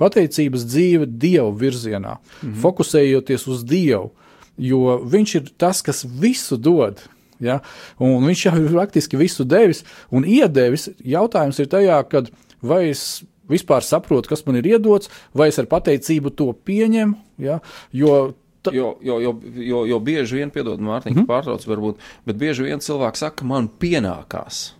Pateicības 0.00 0.64
dzīve 0.66 1.06
Dieva 1.06 1.50
virzienā, 1.50 2.16
mm 2.18 2.48
-hmm. 2.48 2.60
fokusējoties 2.62 3.46
uz 3.48 3.64
Dievu, 3.64 4.10
jo 4.58 5.00
Viņš 5.04 5.34
ir 5.34 5.50
tas, 5.58 5.82
kas 5.82 6.04
visu 6.04 6.56
dod. 6.56 7.02
Ja? 7.40 7.60
Un 7.98 8.24
viņš 8.26 8.46
jau 8.46 8.56
ir 8.56 8.70
praktiski 8.70 9.16
visu 9.16 9.44
devis 9.44 9.84
un 10.10 10.24
iedevis. 10.24 10.88
Jautājums 11.04 11.58
ir 11.58 11.66
tajā, 11.66 12.08
kad 12.08 12.30
vai 12.62 12.88
es 12.90 13.24
vispār 13.48 13.84
saprotu, 13.84 14.28
kas 14.28 14.46
man 14.46 14.56
ir 14.56 14.66
iedots, 14.66 15.10
vai 15.34 15.48
es 15.48 15.58
ar 15.58 15.66
pateicību 15.66 16.30
to 16.30 16.52
pieņemu. 16.52 17.14
Ja? 17.38 17.60
Jo 17.92 18.34
Ta... 18.64 18.72
Jo, 18.72 18.94
jo, 19.04 19.18
jo, 19.20 19.34
jo, 19.60 19.82
jo 19.84 19.98
bieži 20.00 20.38
vien, 20.38 20.48
piedod, 20.48 20.80
Mārtiņ, 20.80 21.12
mm 21.12 21.18
-hmm. 21.18 21.28
pārtrauc, 21.28 21.66
varbūt, 21.68 21.98
bet 22.24 22.38
bieži 22.40 22.64
vien 22.64 22.80
cilvēks 22.80 23.20
saka, 23.20 23.44
man 23.44 23.68
pienākās. 23.68 24.72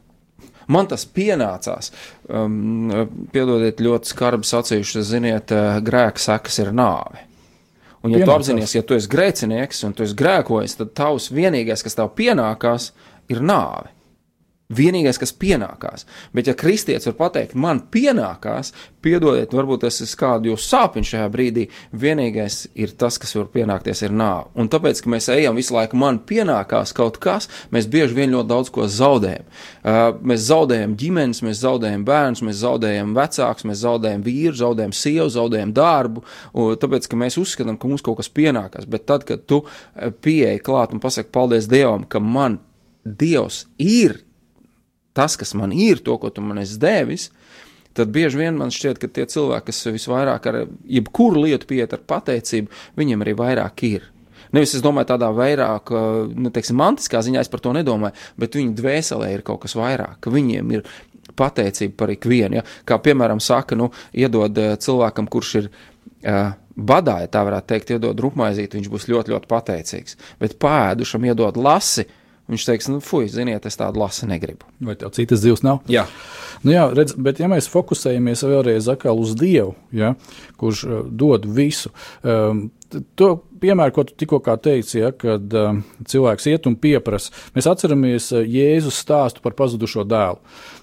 Man 0.72 0.88
tas 0.90 1.06
pienācās. 1.06 1.90
Um, 2.28 2.92
piedodiet, 3.32 3.82
ļoti 3.84 4.12
skarbi 4.12 4.48
sacījuši, 4.48 5.04
ziniet, 5.04 5.54
uh, 5.54 5.80
grēka 5.84 6.22
sekas 6.22 6.60
ir 6.62 6.72
nāve. 6.76 7.24
Un, 8.04 8.12
ja 8.12 8.20
pienācās. 8.20 8.28
tu 8.28 8.36
apzinājies, 8.36 8.76
ja 8.76 8.84
tu 8.84 8.98
esi 8.98 9.10
grēcinieks 9.12 9.84
un 9.88 9.96
tu 9.96 10.04
esi 10.04 10.16
grēkojis, 10.18 10.76
tad 10.80 10.92
tavs 10.96 11.30
vienīgais, 11.32 11.84
kas 11.84 11.96
tev 11.96 12.12
pienākās, 12.18 12.92
ir 13.32 13.40
nāve 13.40 13.93
vienīgais, 14.76 15.18
kas 15.20 15.32
pienākās. 15.36 16.06
Bet, 16.34 16.48
ja 16.50 16.54
kristietis 16.58 17.08
var 17.10 17.16
pateikt, 17.26 17.54
man 17.58 17.82
pienākās, 17.92 18.72
piedodiet, 19.04 19.52
varbūt 19.54 19.84
tas 19.84 20.00
ir 20.00 20.10
kādu 20.18 20.52
jūsu 20.52 20.68
sāpju 20.70 21.04
šajā 21.10 21.28
brīdī, 21.32 21.66
vienīgais 21.92 22.60
ir 22.80 22.94
tas, 22.98 23.18
kas 23.20 23.34
var 23.36 23.50
pienākties, 23.54 24.04
ir 24.06 24.14
nāve. 24.16 24.48
Un 24.58 24.70
tāpēc, 24.72 25.02
ka 25.04 25.12
mēs 25.12 25.28
ejam 25.34 25.58
visu 25.58 25.76
laiku, 25.76 25.98
man 26.00 26.20
pienākās 26.26 26.94
kaut 26.96 27.20
kas, 27.22 27.48
mēs 27.74 27.88
bieži 27.90 28.16
vien 28.18 28.34
ļoti 28.34 28.50
daudz 28.50 28.72
ko 28.74 28.88
zaudējam. 28.90 29.46
Uh, 29.84 30.02
mēs 30.24 30.46
zaudējam 30.48 30.96
ģimenes, 31.00 31.42
mēs 31.46 31.62
zaudējam 31.62 32.06
bērnus, 32.08 32.44
mēs 32.48 32.60
zaudējam 32.62 33.14
vecākus, 33.16 33.68
mēs 33.68 33.82
zaudējam 33.84 34.24
vīru, 34.24 34.56
zaudējam 34.60 34.94
sievu, 34.96 35.30
zaudējam 35.34 35.74
darbu, 35.76 36.24
tāpēc, 36.54 37.08
ka 37.10 37.18
mēs 37.20 37.38
uzskatām, 37.40 37.78
ka 37.80 37.90
mums 37.90 38.04
kaut 38.04 38.20
kas 38.22 38.32
pienākās. 38.32 38.88
Bet 38.90 39.06
tad, 39.10 39.26
kad 39.28 39.44
tu 39.50 39.64
uh, 39.64 40.14
pieeji 40.24 40.62
klāt 40.64 40.94
un 40.96 41.02
pasaki 41.04 41.32
paldies 41.34 41.68
Dievam, 41.70 42.08
ka 42.08 42.22
man 42.22 42.60
Dievs 43.04 43.66
ir 43.76 44.23
tas, 45.16 45.38
kas 45.40 45.54
man 45.58 45.72
ir, 45.72 46.02
to, 46.04 46.16
ko 46.20 46.30
tu 46.34 46.44
man 46.44 46.60
esi 46.62 46.78
devis, 46.82 47.28
tad 47.94 48.10
bieži 48.14 48.40
vien 48.40 48.58
man 48.58 48.74
šķiet, 48.74 48.98
ka 49.02 49.10
tie 49.10 49.26
cilvēki, 49.30 49.68
kas 49.70 49.84
visvairāk 49.94 50.48
ar 50.50 50.60
jebkuru 50.90 51.46
lietu 51.46 51.70
pieiet 51.70 51.94
ar 51.94 52.02
pateicību, 52.02 52.72
viņiem 52.98 53.22
arī 53.22 53.36
vairāk 53.38 53.86
ir. 53.86 54.10
Nevis 54.54 54.74
es 54.76 54.82
domāju 54.84 55.08
tādā 55.14 55.30
vairāk, 55.34 55.90
nu, 56.34 56.50
teiksim, 56.54 56.78
mantiskā 56.78 57.22
ziņā, 57.26 57.42
es 57.42 57.50
par 57.50 57.62
to 57.62 57.72
nedomāju, 57.74 58.14
bet 58.38 58.58
viņu 58.58 58.76
dvēselē 58.78 59.32
ir 59.34 59.42
kaut 59.46 59.64
kas 59.64 59.74
vairāk, 59.78 60.20
ka 60.22 60.30
viņiem 60.34 60.74
ir 60.76 60.84
pateicība 61.38 61.96
par 62.02 62.12
ikvienu. 62.14 62.60
Ja? 62.60 62.66
Kā 62.86 63.00
piemēram, 63.02 63.40
saka, 63.42 63.78
nu, 63.78 63.90
iedod 64.14 64.58
eh, 64.60 64.74
cilvēkam, 64.78 65.30
kurš 65.30 65.54
ir 65.62 65.70
uh, 65.70 66.52
badā, 66.74 67.20
ja 67.24 67.30
tā 67.30 67.42
varētu 67.46 67.70
teikt, 67.72 67.94
iedod 67.96 68.20
rupmaizīt, 68.20 68.76
viņš 68.76 68.90
būs 68.92 69.08
ļoti, 69.10 69.34
ļoti 69.34 69.50
pateicīgs. 69.50 70.18
Bet 70.42 70.58
pēdušam 70.62 71.26
iedod 71.30 71.58
lasi, 71.58 72.06
viņš 72.50 72.66
teiks, 72.68 72.88
nu, 72.92 73.00
fuj, 73.04 73.28
ziniet, 73.32 73.66
es 73.68 73.78
tādu 73.80 74.02
lasi 74.02 74.28
negribu. 74.28 74.66
Vai 74.84 74.96
tev 75.00 75.12
citas 75.16 75.42
dzīves 75.44 75.64
nav? 75.64 75.80
Jā. 75.90 76.04
Nu 76.64 76.74
jā, 76.74 76.84
redz, 76.96 77.14
bet 77.20 77.40
ja 77.40 77.48
mēs 77.50 77.68
fokusējamies 77.72 78.44
vēlreiz 78.46 78.88
uz 78.88 79.34
Dievu, 79.40 79.74
ja, 79.92 80.14
kurš 80.60 80.84
uh, 80.84 80.98
dod 81.08 81.46
visu, 81.46 81.92
um, 82.22 82.66
to 83.18 83.30
piemēru, 83.60 83.94
ko 83.94 84.04
tu 84.08 84.16
tikko 84.22 84.40
teici, 84.62 85.00
ja, 85.00 85.10
kad 85.12 85.56
um, 85.60 85.80
cilvēks 86.04 86.46
iet 86.52 86.68
un 86.70 86.76
pieprasa, 86.76 87.32
mēs 87.56 87.68
atceramies 87.70 88.30
uh, 88.32 88.44
Jēzus 88.44 89.00
stāstu 89.04 89.44
par 89.44 89.56
pazudušo 89.58 90.04
dēlu. 90.08 90.40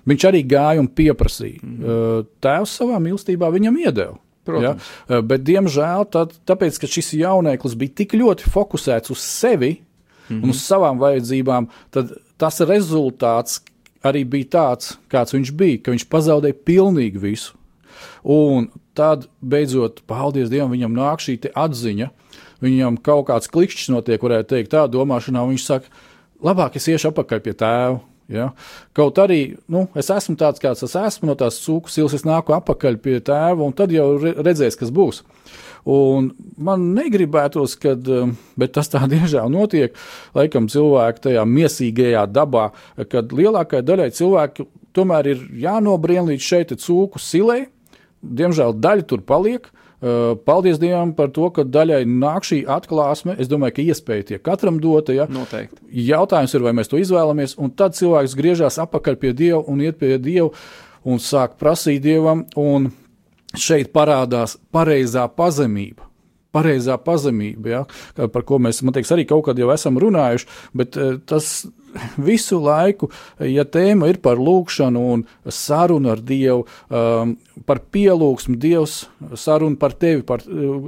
Viņš 0.10 0.28
arī 0.32 0.44
gāja 0.46 0.82
un 0.82 0.90
pieprasīja. 0.90 1.62
Mm. 1.62 1.80
Uh, 1.86 2.28
tēvs 2.44 2.76
savā 2.82 3.00
mīlestībā 3.04 3.50
viņam 3.54 3.80
iedeva. 3.86 4.18
Protams. 4.42 4.88
Ja? 5.06 5.20
Bet, 5.22 5.44
diemžēl, 5.46 6.08
tad, 6.10 6.32
tāpēc, 6.50 6.80
ka 6.82 6.88
šis 6.90 7.12
jauneklis 7.20 7.76
bija 7.78 8.00
tik 8.02 8.16
ļoti 8.18 8.50
fokusēts 8.50 9.14
uz 9.14 9.22
sevi 9.22 9.76
mm 10.32 10.38
-hmm. 10.38 10.44
un 10.44 10.50
uz 10.50 10.64
savām 10.64 11.00
vajadzībām, 11.00 11.68
tad 11.92 12.14
tas 12.38 12.60
rezultāts, 12.60 13.62
arī 14.04 14.26
bija 14.26 14.46
tāds, 14.46 14.98
kāds 15.10 15.34
viņš 15.34 15.52
bija, 15.52 15.78
ka 15.84 15.92
viņš 15.92 16.08
pazaudēja 16.10 16.64
pilnīgi 16.66 17.22
visu. 17.22 17.54
Un 18.24 18.70
tad, 18.94 19.28
beidzot, 19.42 20.02
paldies 20.08 20.50
Dievam, 20.50 20.72
viņam 20.72 20.94
nāk 20.94 21.22
šī 21.22 21.38
atziņa, 21.54 22.10
viņam 22.62 22.98
kaut 23.02 23.28
kāds 23.28 23.50
klikšķis 23.52 23.90
notiek, 23.94 24.22
varētu 24.22 24.56
teikt, 24.56 24.72
tā 24.72 24.88
domāšanā, 24.88 25.44
un 25.44 25.54
viņš 25.56 25.66
saka, 25.66 25.86
labāk 26.44 26.76
es 26.76 26.88
iešu 26.88 27.12
atpakaļ 27.12 27.40
pie 27.40 27.54
tēva. 27.54 28.00
Ja? 28.32 28.52
Kaut 28.96 29.20
arī 29.20 29.58
nu, 29.72 29.88
es 30.00 30.10
esmu 30.14 30.38
tāds, 30.40 30.62
kāds 30.64 30.86
es 30.86 30.96
esmu, 30.96 31.28
no 31.32 31.36
tās 31.36 31.60
cūku 31.66 31.92
silas 31.92 32.16
es 32.16 32.24
nāku 32.28 32.56
atpakaļ 32.56 32.98
pie 33.04 33.18
tēva, 33.20 33.60
un 33.66 33.76
tad 33.76 33.92
jau 33.92 34.08
redzēs, 34.22 34.78
kas 34.80 34.94
būs. 34.94 35.22
Un 35.90 36.30
man 36.62 36.92
negribētos, 36.96 37.74
kad, 37.82 38.06
um, 38.06 38.36
bet 38.60 38.76
tas 38.78 38.92
tā 38.92 39.02
diemžēl 39.14 39.50
notiek, 39.54 39.98
laikam 40.38 40.70
cilvēku 40.72 41.26
tajā 41.28 41.46
miesīgajā 41.50 42.28
dabā, 42.30 42.70
kad 43.10 43.34
lielākajai 43.34 43.88
daļai 43.88 44.10
cilvēku 44.18 44.68
tomēr 44.96 45.34
ir 45.34 45.46
jānobrien 45.64 46.28
līdz 46.30 46.48
šeit 46.48 46.74
cūku 46.82 47.22
silē. 47.22 47.66
Diemžēl 48.22 48.76
daļa 48.78 49.08
tur 49.10 49.24
paliek. 49.26 49.72
Uh, 50.02 50.34
paldies 50.34 50.80
Dievam 50.82 51.12
par 51.14 51.30
to, 51.30 51.46
ka 51.54 51.62
daļai 51.62 52.00
nāk 52.10 52.46
šī 52.48 52.64
atklāsme. 52.74 53.36
Es 53.38 53.50
domāju, 53.50 53.76
ka 53.78 53.84
iespēja 53.86 54.28
tiek 54.32 54.44
katram 54.46 54.80
dota. 54.82 55.14
Ja? 55.14 55.28
Noteikti. 55.30 55.78
Jautājums 56.08 56.56
ir, 56.58 56.64
vai 56.66 56.74
mēs 56.78 56.90
to 56.90 56.98
izvēlamies, 56.98 57.54
un 57.62 57.70
tad 57.78 57.94
cilvēks 57.98 58.34
griežas 58.38 58.80
atpakaļ 58.82 59.20
pie 59.22 59.34
Dieva 59.38 59.62
un 59.70 59.84
iet 59.86 60.00
pie 60.02 60.18
Dieva 60.18 60.50
un 61.06 61.22
sāk 61.22 61.54
prasīt 61.62 62.02
Dievam. 62.02 62.48
Un 62.58 62.90
šeit 63.58 63.92
parādās 63.96 64.58
pareizā 64.74 65.28
pazemība. 65.36 66.08
Pareizā 66.52 66.98
pazemība, 67.00 67.70
ja, 67.72 67.84
par 68.28 68.44
ko 68.44 68.58
mēs 68.60 68.82
teiks, 68.84 69.12
arī 69.16 69.24
kaut 69.30 69.46
kad 69.46 69.60
jau 69.60 69.70
esam 69.72 70.00
runājuši, 70.02 70.50
bet 70.76 70.98
eh, 71.00 71.14
tas 71.24 71.62
visu 72.30 72.60
laiku, 72.64 73.08
ja 73.40 73.64
tēma 73.68 74.10
ir 74.12 74.20
par 74.24 74.40
lūkšanu 74.42 75.04
un 75.14 75.24
sarunu 75.48 76.12
ar 76.12 76.22
Dievu, 76.28 76.66
um, 76.90 77.34
par 77.68 77.82
pielūgsmu, 77.94 78.58
Dievs 78.62 78.98
sarunu 79.40 79.80
par 79.80 79.96
tevi, 80.00 80.26
par, 80.28 80.44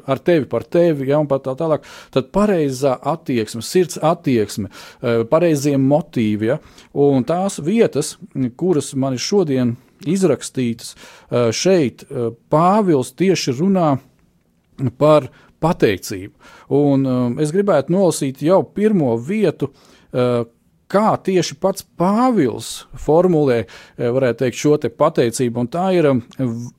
ar 0.10 0.22
tevi, 0.24 0.48
par 0.52 0.68
tevi, 0.68 1.08
ja, 1.12 1.22
un 1.22 1.30
tā 1.32 1.56
tālāk, 1.60 1.88
tad 2.14 2.32
pareizā 2.36 2.98
attieksme, 3.14 3.64
sirds 3.66 4.00
attieksme, 4.02 4.72
eh, 5.02 5.24
pareizie 5.30 5.78
motīvi, 5.80 6.54
ja, 6.54 6.60
un 6.92 7.24
tās 7.28 7.60
vietas, 7.64 8.18
kuras 8.60 8.94
man 9.00 9.18
ir 9.18 9.24
šodien 9.24 9.76
izrakstītas 10.10 10.94
šeit, 11.56 12.06
Pāvils 12.52 13.14
tieši 13.20 13.56
runā 13.60 13.96
par 14.98 15.30
pateicību. 15.64 16.34
Un 16.76 17.08
es 17.42 17.54
gribētu 17.56 17.94
nolasīt 17.96 18.44
jau 18.44 18.62
pirmo 18.76 19.16
vietu, 19.18 19.72
kā 20.94 21.10
tieši 21.26 21.58
pats 21.62 21.86
Pāvils 21.98 22.72
formulē, 23.00 23.64
teikt, 23.98 24.60
šo 24.60 24.78
te 24.82 24.92
pateicību, 24.94 25.64
un 25.64 25.70
tā 25.74 25.90
ir 25.98 26.10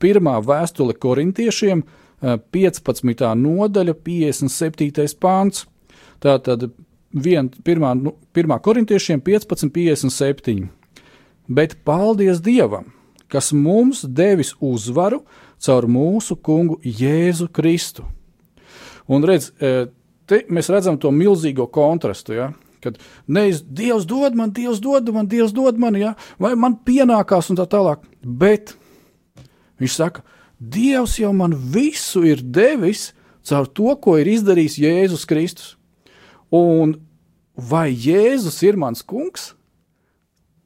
pirmā 0.02 0.38
vēstule 0.44 0.96
korintiešiem, 1.00 1.84
15. 2.24 3.26
nodaļa, 3.36 3.94
57. 4.06 5.18
pāns. 5.20 5.66
Tātad 6.24 6.70
vien, 7.12 7.50
pirmā, 7.66 7.92
nu, 7.98 8.14
pirmā 8.32 8.56
korintiešiem 8.64 9.20
15, 9.26 9.68
57. 9.74 10.70
Bet 11.44 11.76
paldies 11.84 12.40
Dievam, 12.40 12.93
kas 13.28 13.52
mums 13.52 14.04
devis 14.04 14.54
uzvaru 14.60 15.22
caur 15.64 15.86
mūsu 15.88 16.36
kungu 16.36 16.78
Jēzu 16.84 17.48
Kristu. 17.52 18.04
Un 19.08 19.24
redz, 19.26 19.50
e, 19.60 19.86
te 20.28 20.44
mēs 20.52 20.70
redzam 20.72 20.98
to 21.00 21.12
milzīgo 21.12 21.66
kontrastu. 21.72 22.36
Ja? 22.36 22.50
Kad 22.84 22.98
nevis 23.26 23.62
Dievs 23.64 24.06
dod 24.08 24.36
man, 24.36 24.52
Dievs 24.56 24.80
dod 24.84 25.08
man, 25.12 25.28
Dievs 25.28 25.54
dod 25.56 25.80
man, 25.80 25.96
ja? 26.00 26.14
vai 26.40 26.54
man 26.56 26.78
pienākās 26.84 27.50
un 27.52 27.60
tā 27.60 27.68
tālāk. 27.70 28.04
Bet 28.24 28.74
viņš 29.80 29.98
saka, 29.98 30.24
Dievs 30.58 31.18
jau 31.20 31.32
man 31.36 31.56
visu 31.56 32.24
ir 32.28 32.40
devis 32.44 33.12
caur 33.44 33.68
to, 33.68 33.90
ko 34.00 34.16
ir 34.20 34.30
izdarījis 34.36 34.78
Jēzus 34.80 35.26
Kristus. 35.28 35.74
Un 36.54 36.96
vai 37.56 37.90
Jēzus 37.92 38.62
ir 38.64 38.78
mans 38.80 39.04
kungs? 39.04 39.52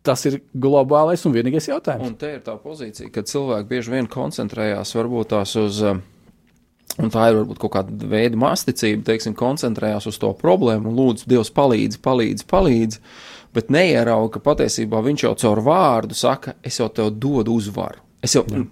Tas 0.09 0.25
ir 0.29 0.41
globālais 0.57 1.25
un 1.29 1.35
vienīgais 1.37 1.69
jautājums. 1.71 2.07
Un 2.09 2.17
te 2.21 2.35
ir 2.39 2.45
tā 2.47 2.57
pozīcija, 2.61 3.11
ka 3.13 3.27
cilvēki 3.29 3.69
bieži 3.73 3.95
vien 3.95 4.09
koncentrējās 4.11 4.95
varbūt 4.97 5.35
tās 5.35 5.55
uz. 5.61 5.83
Um, 5.85 6.03
un 6.99 7.13
tā 7.15 7.29
ir 7.31 7.37
varbūt 7.39 7.61
kaut 7.63 7.75
kāda 7.77 8.11
veida 8.11 8.39
masticība, 8.41 9.05
teiksim, 9.13 9.37
koncentrējās 9.39 10.09
uz 10.11 10.19
to 10.19 10.33
problēmu 10.41 10.91
un 10.91 10.99
lūdzu, 10.99 11.29
Dievs 11.31 11.53
palīdz, 11.55 12.01
palīdz, 12.03 12.47
palīdz, 12.51 12.99
bet 13.55 13.71
neierauga, 13.75 14.39
ka 14.39 14.45
patiesībā 14.49 15.05
viņš 15.05 15.29
jau 15.29 15.35
caur 15.45 15.63
vārdu 15.69 16.19
saka, 16.19 16.57
es 16.67 16.81
jau 16.81 16.89
tev 16.91 17.13
dodu 17.15 17.55
uzvaru. 17.61 18.08
Es 18.19 18.33
jau 18.35 18.43
Jā. 18.51 18.65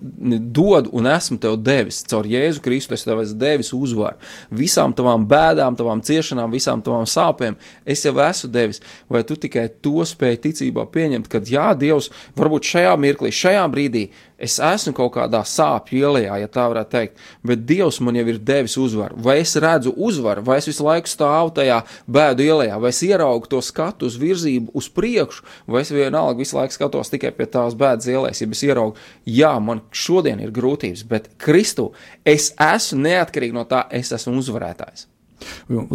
dodu 0.42 0.90
un 0.96 1.06
esmu 1.06 1.36
tev 1.38 1.54
devis, 1.62 2.00
caur 2.10 2.26
Jēzu 2.26 2.58
Kristu, 2.64 2.96
es 2.96 3.04
tev 3.06 3.20
esmu 3.22 3.38
devis 3.38 3.70
uzvaru. 3.76 4.18
Visām 4.50 4.94
tavām 4.96 5.22
bēdām, 5.30 5.76
tavām 5.78 6.02
ciešanām, 6.02 6.50
visām 6.50 6.82
tavām 6.82 7.06
sāpēm, 7.06 7.54
es 7.86 8.02
jau 8.02 8.16
esmu 8.24 8.50
devis. 8.50 8.82
Vai 9.06 9.22
tu 9.28 9.36
tikai 9.38 9.68
to 9.82 10.02
spēj 10.02 10.40
ticībā 10.48 10.88
pieņemt, 10.90 11.30
ka 11.30 11.38
Jā, 11.46 11.68
Dievs, 11.78 12.10
varbūt 12.34 12.72
šajā 12.72 12.96
mirklī, 12.98 13.30
šajā 13.30 13.62
brīdī 13.70 14.08
es 14.38 14.58
esmu 14.60 14.92
kaut 14.96 15.14
kādā 15.14 15.40
sāpju 15.46 16.02
ielā, 16.04 16.36
ja 16.40 16.48
tā 16.52 16.66
varētu 16.70 16.92
teikt, 16.92 17.22
bet 17.46 17.64
Dievs 17.68 18.00
man 18.04 18.18
jau 18.18 18.26
ir 18.28 18.38
devis 18.38 18.76
uzvaru. 18.80 19.16
Vai 19.24 19.38
es 19.40 19.54
redzu 19.62 19.94
uzvaru, 19.96 20.44
vai 20.46 20.58
es 20.60 20.68
visu 20.68 20.84
laiku 20.86 21.10
stāvu 21.10 21.54
tajā 21.56 21.80
bēdu 22.04 22.44
ielā, 22.44 22.68
vai 22.82 22.92
es 22.92 23.02
ieraugu 23.06 23.48
to 23.50 23.62
skatu 23.64 24.10
uz 24.10 24.18
virzību, 24.20 24.74
uz 24.76 24.90
priekšu, 24.92 25.46
vai 25.66 25.82
es 25.86 25.92
vienalga 25.94 26.40
visu 26.42 26.58
laiku 26.58 26.76
skatos 26.76 27.12
tikai 27.12 27.32
pie 27.36 27.48
tās 27.48 27.76
bēdas 27.78 28.10
ielās, 28.12 28.42
ja 28.42 28.50
es 28.50 28.64
ieraugu, 28.66 28.96
jā, 29.24 29.52
man 29.60 29.84
šodien 29.90 30.42
ir 30.44 30.54
grūtības, 30.54 31.06
bet 31.08 31.32
Kristu 31.40 31.92
es 32.24 32.52
esmu 32.60 33.06
neatkarīgi 33.08 33.56
no 33.56 33.64
tā, 33.68 33.86
es 33.94 34.12
esmu 34.12 34.36
uzvarētājs. 34.42 35.08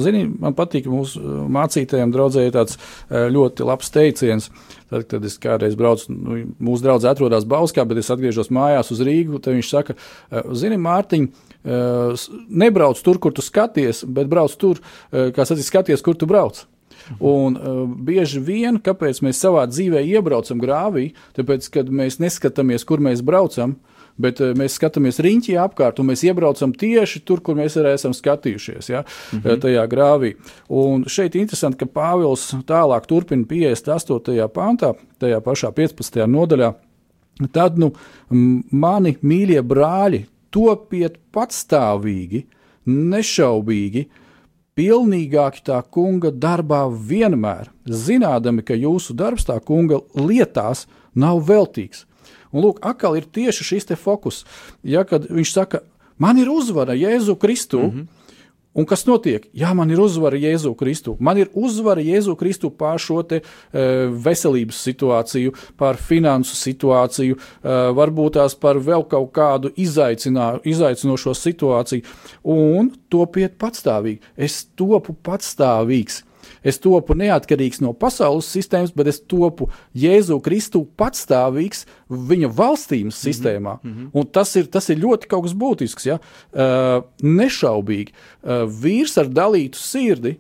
Zini, 0.02 0.26
man 0.42 0.54
patīk, 0.58 0.86
mūsu 0.92 1.22
mācītājiem 1.52 2.12
draudzēja 2.14 2.54
tāds 2.54 2.78
ļoti 3.10 3.66
labs 3.66 3.90
teiciens. 3.94 4.50
Tad, 4.92 5.06
kad 5.08 5.24
es 5.28 5.38
kādreiz 5.40 5.78
braucu, 5.80 6.12
nu, 6.12 6.42
mūsu 6.60 6.84
draugs 6.84 7.08
atrodas 7.08 7.48
Bauskā, 7.48 7.86
bet 7.88 8.02
es 8.02 8.12
atgriežos 8.12 8.52
mājās 8.52 8.92
uz 8.92 9.00
Rīgu, 9.08 9.40
tad 9.40 9.56
viņš 9.56 9.70
saka, 9.72 9.96
zini, 10.58 10.80
Mārtiņ, 10.82 11.30
nebrauc 12.64 13.00
tur, 13.06 13.22
kur 13.24 13.32
tu 13.36 13.46
skaties, 13.46 14.04
bet 14.04 14.28
brauc 14.32 14.56
tur, 14.60 14.82
kā 15.12 15.48
sacīt, 15.48 15.70
skaties, 15.70 16.04
kur 16.04 16.20
tu 16.20 16.28
brauc. 16.28 16.66
Un 17.18 17.56
uh, 17.58 17.80
bieži 17.88 18.40
vien, 18.46 18.76
kāpēc 18.84 19.24
mēs 19.26 19.40
savā 19.42 19.64
dzīvē 19.68 20.04
iebraucam 20.06 20.60
grāvī, 20.62 21.08
tāpēc, 21.36 21.72
kad 21.74 21.90
mēs 21.90 22.20
neskatāmies, 22.22 22.86
kur 22.88 23.02
mēs 23.04 23.24
braucam, 23.26 23.74
uh, 23.74 23.91
bet 24.18 24.42
uh, 24.42 24.52
mēs 24.58 24.76
skatāmies 24.80 25.22
riņķī 25.24 25.58
apkārt, 25.62 26.00
un 26.02 26.10
mēs 26.12 26.24
iebraucam 26.28 26.74
tieši 26.74 27.24
tur, 27.28 27.42
kur 27.46 27.58
mēs 27.60 27.78
arī 27.80 27.96
esam 27.96 28.16
skatījušies, 28.18 28.90
ja, 28.92 29.04
mm 29.04 29.40
-hmm. 29.40 29.60
tajā 29.66 29.88
grāvī. 29.88 30.36
Un 30.70 31.06
šeit 31.08 31.36
interesanti, 31.36 31.78
ka 31.78 31.86
Pāvils 31.86 32.52
tālāk 32.66 33.08
turpina 33.08 33.46
58. 33.46 34.48
pāntā, 34.48 34.94
tajā 35.20 35.40
pašā 35.42 35.72
15. 35.72 36.26
nodaļā. 36.28 36.74
Tad, 37.52 37.78
nu, 37.78 37.92
mani 38.72 39.18
mīļie 39.24 39.62
brāļi, 39.62 40.26
topiet 40.52 41.18
patstāvīgi, 41.34 42.46
nešaubīgi, 42.86 44.06
pilnīgāki 44.78 45.64
tā 45.68 45.82
kunga 45.92 46.32
darbā 46.32 46.86
vienmēr, 46.90 47.70
zinādami, 47.86 48.64
ka 48.64 48.78
jūsu 48.78 49.16
darbs 49.18 49.48
tā 49.50 49.60
kunga 49.64 50.02
lietās 50.16 50.88
nav 51.16 51.44
veltīgs. 51.48 52.06
Un 52.52 52.66
lūk, 52.66 52.82
atkal 52.84 53.18
ir 53.20 53.26
tieši 53.26 53.68
šis 53.74 53.92
fokus. 54.00 54.46
Ja, 54.84 55.04
kad 55.04 55.28
viņš 55.30 55.54
saka, 55.54 55.84
man 56.18 56.38
ir 56.38 56.50
uzvara 56.52 56.94
Jēzu 56.94 57.38
Kristu. 57.40 57.80
Mm 57.80 57.92
-hmm. 57.92 58.08
Un 58.72 58.86
kas 58.88 59.02
notiek? 59.04 59.50
Jā, 59.52 59.74
man 59.76 59.90
ir 59.92 60.00
uzvara 60.00 60.38
Jēzu 60.40 60.72
Kristu. 60.80 61.18
Man 61.20 61.38
ir 61.38 61.50
uzvara 61.54 62.02
Jēzu 62.02 62.38
Kristu 62.40 62.70
pār 62.70 63.02
šo 63.04 63.20
te, 63.28 63.42
e, 63.42 63.84
veselības 64.08 64.80
situāciju, 64.88 65.52
pār 65.78 66.00
finansu 66.00 66.56
situāciju, 66.56 67.36
e, 67.36 67.76
varbūt 68.00 68.38
tās 68.40 68.56
par 68.56 68.80
vēl 68.80 69.04
kaut 69.12 69.34
kādu 69.36 69.74
izaicinošo 69.76 71.36
situāciju. 71.36 72.04
Un 72.44 72.94
topiet 73.10 73.60
patstāvīgi. 73.60 74.22
Es 74.38 74.64
topu 74.76 75.18
patstāvīgs 75.22 76.24
Es 76.64 76.80
topu 76.82 77.16
neatkarīgs 77.18 77.82
no 77.82 77.94
pasaules 77.94 78.50
sistēmas, 78.52 78.94
bet 78.96 79.08
es 79.08 79.22
topu 79.22 79.70
Jēzu 79.98 80.40
Kristu 80.44 80.84
patstāvīgs 80.98 81.86
viņa 82.10 82.52
valstības 82.56 83.16
-hmm. 83.16 83.26
sistēmā. 83.26 83.78
Mm 83.84 83.92
-hmm. 83.92 84.10
Un 84.14 84.28
tas 84.28 84.56
ir, 84.56 84.68
tas 84.68 84.90
ir 84.90 84.98
ļoti 84.98 85.28
kaut 85.28 85.44
kas 85.44 85.54
būtisks. 85.54 86.06
Ja? 86.06 86.20
Uh, 86.54 87.04
nešaubīgi. 87.24 88.12
Uh, 88.44 88.68
vīrs 88.68 89.18
ar 89.18 89.28
dalītu 89.28 89.78
sirdi, 89.78 90.38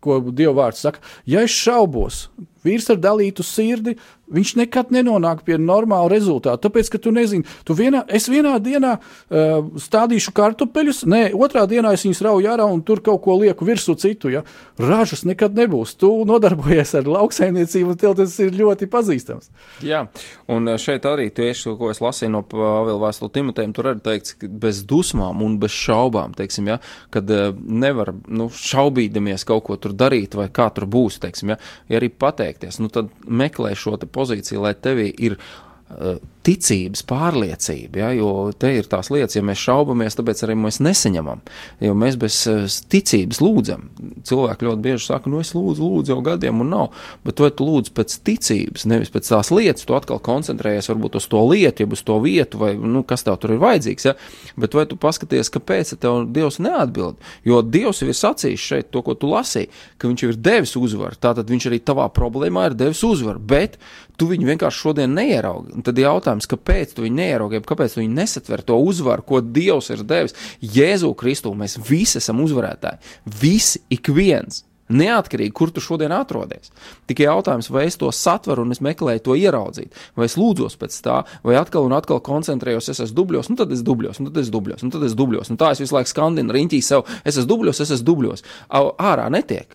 ko 0.00 0.20
Dieva 0.20 0.52
vārds 0.52 0.82
saka, 0.84 1.00
ja 1.26 1.40
es 1.40 1.50
šaubos, 1.50 2.28
vīrs 2.64 2.90
ar 2.92 3.00
dalītu 3.02 3.46
sirdi, 3.46 3.96
Viņš 4.32 4.54
nekad 4.56 4.92
nenonāk 4.94 5.42
pie 5.44 5.58
normāla 5.60 6.08
rezultāta. 6.08 6.62
Tāpēc, 6.64 6.88
ka 6.94 7.00
tu 7.02 7.10
nezini, 7.12 7.44
tu 7.68 7.74
vienā, 7.76 8.00
es 8.08 8.24
vienā 8.32 8.54
dienā 8.62 8.94
uh, 8.96 9.66
stādīšu 9.84 10.32
kartupeļus, 10.36 11.02
nē, 11.10 11.20
otrā 11.36 11.66
dienā 11.68 11.92
es 11.92 12.06
viņus 12.06 12.22
rauju 12.24 12.48
ārā 12.48 12.64
un 12.72 12.80
tur 12.86 13.02
kaut 13.04 13.20
ko 13.26 13.36
lieku 13.42 13.68
virsū 13.68 13.98
citu. 14.00 14.32
Ja? 14.32 14.40
Ražas 14.80 15.26
nekad 15.28 15.58
nebūs. 15.58 15.92
Tu 16.00 16.08
nodarbojies 16.24 16.94
ar 16.96 17.10
lauksaimniecību, 17.18 17.92
un 17.92 18.00
tev 18.00 18.14
tas 18.22 18.38
ir 18.40 18.56
ļoti 18.56 18.88
pazīstams. 18.88 19.50
Jā, 19.84 20.06
un 20.48 20.72
uh, 20.72 20.80
šeit 20.80 21.04
arī 21.10 21.28
tieši, 21.34 21.76
ko 21.76 21.92
es 21.92 22.00
lasīju 22.00 22.32
no 22.32 22.40
Pāvila 22.48 22.96
vēstuli 23.04 23.34
Timotejam, 23.36 23.76
tur 23.76 23.90
arī 23.92 24.02
teikts, 24.08 24.38
ka 24.40 24.48
bez 24.48 24.80
dusmām 24.88 25.44
un 25.44 25.60
bez 25.60 25.76
šaubām, 25.76 26.32
teiksim, 26.38 26.72
ja, 26.72 26.78
kad 27.12 27.28
uh, 27.28 27.52
nevar 27.52 28.14
nu, 28.24 28.48
šaubīdamies 28.48 29.44
kaut 29.52 29.66
ko 29.68 29.76
tur 29.76 29.92
darīt 29.92 30.32
vai 30.38 30.48
kā 30.48 30.70
tur 30.72 30.88
būs, 30.88 31.20
teiksim, 31.20 31.52
ja, 31.52 31.60
ja 31.92 32.00
arī 32.00 32.08
pateikties, 32.54 32.80
nu 32.80 32.88
tad 32.88 33.10
meklē 33.26 33.74
šo 33.76 33.96
pozīciju, 33.98 34.62
lai 34.62 34.74
tevī 34.74 35.12
ir 35.18 35.36
uh, 35.36 36.18
ticības 36.44 37.04
pārliecība, 37.08 38.00
ja, 38.02 38.10
jo 38.18 38.30
te 38.58 38.70
ir 38.78 38.88
tās 38.90 39.10
lietas, 39.12 39.36
ja 39.36 39.42
mēs 39.46 39.62
šaubamies, 39.64 40.16
tāpēc 40.18 40.42
arī 40.44 40.56
mēs 40.60 40.80
nesaņemam, 40.84 41.40
jo 41.84 41.94
mēs 41.98 42.18
bez 42.20 42.38
uh, 42.50 42.66
ticības 42.92 43.40
lūdzam. 43.40 43.86
Cilvēki 44.28 44.68
ļoti 44.68 44.84
bieži 44.84 45.08
saka, 45.08 45.32
nu 45.32 45.40
es 45.40 45.54
lūdzu, 45.56 45.84
lūdzu 45.84 46.14
jau 46.14 46.20
gadiem 46.26 46.60
un 46.64 46.72
nav, 46.74 47.06
bet 47.24 47.40
vai 47.40 47.50
tu 47.54 47.68
lūdz 47.68 47.92
pēc 47.96 48.18
ticības, 48.28 48.86
nevis 48.90 49.12
pēc 49.14 49.30
tās 49.32 49.52
lietas, 49.54 49.86
tu 49.88 49.96
atkal 49.96 50.20
koncentrējies 50.24 50.90
varbūt 50.92 51.18
uz 51.20 51.28
to 51.32 51.42
lietu, 51.48 51.84
jeb 51.84 51.96
uz 51.96 52.04
to 52.04 52.18
vietu, 52.24 52.60
vai 52.60 52.74
nu, 52.76 53.04
kas 53.08 53.24
tev 53.26 53.38
tur 53.40 53.56
ir 53.56 53.62
vajadzīgs, 53.64 54.08
ja, 54.10 54.16
bet 54.60 54.76
vai 54.76 54.86
tu 54.90 55.00
paskaties, 55.00 55.52
kāpēc 55.54 55.96
tev 55.96 56.24
Dievs 56.34 56.60
neatbild, 56.62 57.20
jo 57.48 57.60
Dievs 57.64 58.02
jau 58.02 58.10
ir 58.10 58.18
sacījis 58.18 58.68
šeit 58.70 58.92
to, 58.92 59.04
ko 59.06 59.16
tu 59.16 59.32
lasīji, 59.32 59.72
ka 59.98 60.10
viņš 60.10 60.24
jau 60.24 60.32
ir 60.32 60.40
devis 60.44 60.76
uzvaru, 60.78 61.20
tātad 61.20 61.48
viņš 61.50 61.70
arī 61.70 61.80
tavā 61.80 62.08
problēmā 62.12 62.68
ir 62.68 62.78
devis 62.78 63.02
uzvaru, 63.06 63.40
bet 63.40 63.78
tu 64.20 64.28
viņu 64.30 64.46
vienkārši 64.52 64.82
šodien 64.84 65.14
neieraugi. 65.16 65.74
Un 65.74 65.84
tad 65.86 65.98
jautājums, 66.34 66.50
kāpēc 66.50 66.94
tu 66.94 67.04
viņu 67.04 67.16
neieraugi, 67.16 67.62
kāpēc 67.64 67.94
tu 67.94 68.02
viņu 68.02 68.14
nesatver 68.14 68.62
to 68.62 68.76
uzvaru, 68.76 69.22
ko 69.22 69.40
Dievs 69.40 69.90
ir 69.90 70.04
devis. 70.04 70.34
Jēzu 70.60 71.14
Kristu 71.14 71.54
mēs 71.54 71.78
visi 71.78 72.18
esam 72.18 72.40
uzvarētāji. 72.40 72.98
Visi, 73.40 73.80
ik 73.90 74.08
viens. 74.08 74.64
Neatkarīgi, 74.84 75.52
kur 75.56 75.70
tu 75.72 75.80
šodien 75.80 76.12
atrodies. 76.12 76.70
Tikai 77.08 77.24
jautājums, 77.24 77.70
vai 77.72 77.86
es 77.88 77.96
to 77.96 78.10
satveru 78.12 78.66
un 78.66 78.74
es 78.74 78.82
meklēju 78.84 79.22
to 79.24 79.34
ieraudzīt, 79.34 79.94
vai 80.14 80.26
es 80.28 80.36
lūdzos 80.36 80.76
pēc 80.76 80.98
tā, 81.00 81.22
vai 81.42 81.56
atkal 81.56 81.86
un 81.88 81.94
atkal 81.96 82.20
koncentrējos, 82.20 82.90
es 82.92 83.00
esmu 83.00 83.16
dubļos, 83.16 83.48
nu 83.48 83.56
tad 83.56 83.72
es 83.72 83.80
dubļos, 83.80 84.20
nu 84.20 84.28
tad 84.28 84.42
es 84.42 84.50
dubļos, 84.52 84.84
nu 84.84 84.92
tad 84.92 85.06
es 85.08 85.16
dubļos. 85.16 85.48
Un 85.48 85.60
tā 85.62 85.72
es 85.72 85.80
visu 85.80 85.96
laiku 85.96 86.12
skandinu 86.12 86.52
riņķī 86.52 86.82
sev, 86.84 87.08
es 87.24 87.38
esmu 87.38 87.48
dubļos, 87.54 87.80
es 87.80 87.94
esmu 87.96 88.10
dubļos. 88.10 88.44
Ārā 88.68 89.30
netiek. 89.32 89.72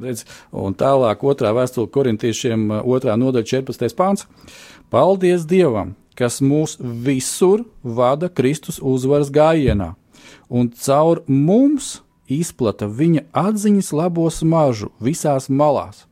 Redz, 0.00 0.24
un 0.56 0.72
tālāk, 0.78 1.24
otrā 1.28 1.52
vēstule 1.52 1.90
korintiešiem, 1.92 2.70
otrā 2.80 3.16
nodaļa, 3.20 3.48
14. 3.50 3.96
pāns. 3.96 4.24
Paldies 4.92 5.44
Dievam, 5.48 5.94
kas 6.16 6.40
mūs 6.44 6.78
visur 6.80 7.66
vada 7.82 8.30
Kristus 8.32 8.80
uzvaras 8.80 9.32
gājienā, 9.32 9.92
un 10.48 10.70
caur 10.72 11.22
mums 11.28 11.98
izplata 12.32 12.88
viņa 12.88 13.26
atziņas 13.36 13.92
labo 13.96 14.28
smaržu 14.32 14.90
visās 15.02 15.50
malās. 15.52 16.06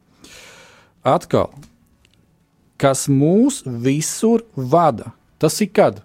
Atkal, 1.01 1.49
kas 2.81 3.07
mūs 3.09 3.63
visur 3.65 4.45
vada, 4.55 5.15
tas 5.41 5.57
ir 5.65 5.73
kad? 5.73 6.03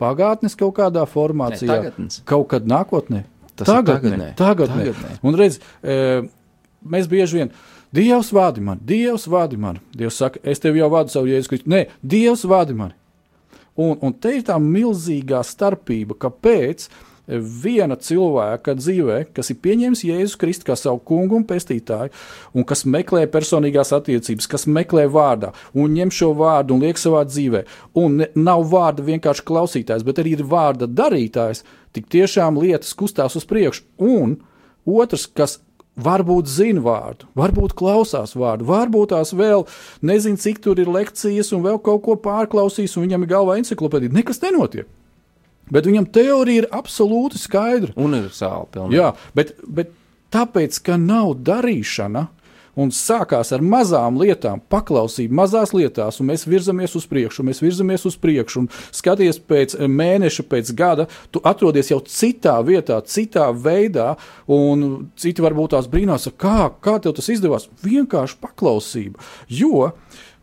Pagātnes 0.00 0.56
kaut 0.58 0.74
kādā 0.76 1.04
formācijā, 1.08 1.94
ne, 1.96 2.08
kaut 2.28 2.48
kad 2.50 2.66
nākotnē. 2.68 3.22
Tas 3.54 3.68
tagadnē, 3.70 4.32
tagadnē. 4.34 4.34
tagadnē. 4.34 4.86
tagadnē. 4.90 5.18
Un 5.22 5.36
redz, 5.38 5.60
e, 5.80 6.24
mēs 6.84 7.08
bieži 7.10 7.40
vien. 7.40 7.54
Dievs 7.94 8.32
vadi 8.34 8.62
mani, 8.64 8.82
Dievs 8.84 9.28
vadi 9.30 9.58
mani. 9.60 9.82
Dievs 9.94 10.18
saka, 10.18 10.42
es 10.42 10.62
tevi 10.62 10.82
jau 10.82 10.90
vadu 10.90 11.14
savu 11.14 11.30
jēzu 11.30 11.52
Kristu. 11.52 11.70
Nē, 11.70 11.86
Dievs 12.02 12.44
vadi 12.50 12.74
mani. 12.76 12.96
Un, 13.74 13.96
un 14.02 14.14
te 14.14 14.36
ir 14.36 14.46
tā 14.46 14.56
milzīgā 14.62 15.40
starpība, 15.46 16.16
kāpēc 16.22 16.88
viena 17.26 17.96
cilvēka 17.96 18.74
dzīvē, 18.76 19.18
kas 19.34 19.50
ir 19.50 19.58
pieņēmis 19.64 20.04
Jēzu 20.04 20.38
Kristu 20.40 20.68
kā 20.68 20.76
savu 20.76 21.00
kungu 21.08 21.38
un 21.38 21.46
pestītāju, 21.48 22.12
un 22.52 22.66
kas 22.68 22.84
meklē 22.84 23.24
personīgās 23.32 23.94
attiecības, 23.96 24.48
kas 24.50 24.66
meklē 24.68 25.06
vārdā, 25.12 25.54
un 25.72 25.96
ņem 25.96 26.12
šo 26.12 26.34
vārdu 26.36 26.76
un 26.76 26.84
liek 26.84 27.00
savā 27.00 27.24
dzīvē, 27.28 27.64
un 28.00 28.20
ne, 28.20 28.28
nav 28.36 28.66
vārda 28.70 29.06
vienkārši 29.06 29.46
klausītājs, 29.48 30.04
bet 30.04 30.20
arī 30.20 30.36
ir 30.36 30.44
vārda 30.50 30.90
darītājs, 30.90 31.64
tik 31.96 32.10
tiešām 32.12 32.60
lietas 32.60 32.92
kustās 32.98 33.38
uz 33.40 33.48
priekšu. 33.48 33.86
Un 34.04 34.36
otrs, 34.84 35.24
kas 35.26 35.62
Varbūt 35.94 36.48
zina 36.50 36.82
vārdu, 36.82 37.28
varbūt 37.38 37.76
klausās 37.78 38.32
vārdu, 38.34 38.66
varbūt 38.66 39.12
tās 39.12 39.30
vēl 39.30 39.62
nezina, 40.02 40.40
cik 40.42 40.58
tur 40.64 40.80
ir 40.82 40.90
lekcijas, 40.90 41.52
un 41.54 41.62
vēl 41.62 41.78
kaut 41.86 42.02
ko 42.02 42.16
pārklausīs, 42.18 42.96
un 42.98 43.06
viņam 43.06 43.22
ir 43.22 43.30
galvā 43.30 43.60
encyklopēdija. 43.60 44.14
Nekas 44.16 44.42
nenotiek. 44.42 44.88
Bet 45.70 45.86
viņam 45.86 46.08
teorija 46.12 46.64
ir 46.64 46.66
absolūti 46.74 47.38
skaidra. 47.38 47.94
Un 47.94 48.18
ir 48.18 48.26
sāla 48.34 48.66
pilna. 48.74 48.90
Jā, 48.90 49.12
bet, 49.38 49.54
bet 49.64 49.94
tāpēc, 50.34 50.80
ka 50.82 50.98
nav 50.98 51.36
darīšana, 51.46 52.26
un 52.76 52.92
sākās 52.94 53.52
ar 53.54 53.62
mazām 53.64 54.18
lietām, 54.20 54.62
paklausība 54.72 55.40
mazās 55.42 55.74
lietās, 55.76 56.20
un 56.20 56.30
mēs 56.32 56.46
virzamies 56.48 56.96
uz 56.98 57.06
priekšu, 57.10 57.46
mēs 57.46 57.62
virzamies 57.64 58.06
uz 58.08 58.18
priekšu, 58.20 58.64
un 58.64 58.70
skaties 58.94 59.40
pēc 59.48 59.76
mēneša, 59.90 60.46
pēc 60.50 60.74
gada, 60.76 61.08
tu 61.34 61.42
atrodies 61.44 61.92
jau 61.92 62.00
citā 62.08 62.56
vietā, 62.66 63.00
citā 63.06 63.50
veidā, 63.52 64.14
un 64.50 65.08
citi 65.20 65.44
varbūt 65.44 65.76
tās 65.76 65.88
brīnās, 65.90 66.28
kā, 66.40 66.70
kā 66.84 66.98
tev 67.02 67.16
tas 67.18 67.30
izdevās. 67.32 67.68
Vienkārši 67.84 68.38
paklausība, 68.42 69.22
jo 69.48 69.90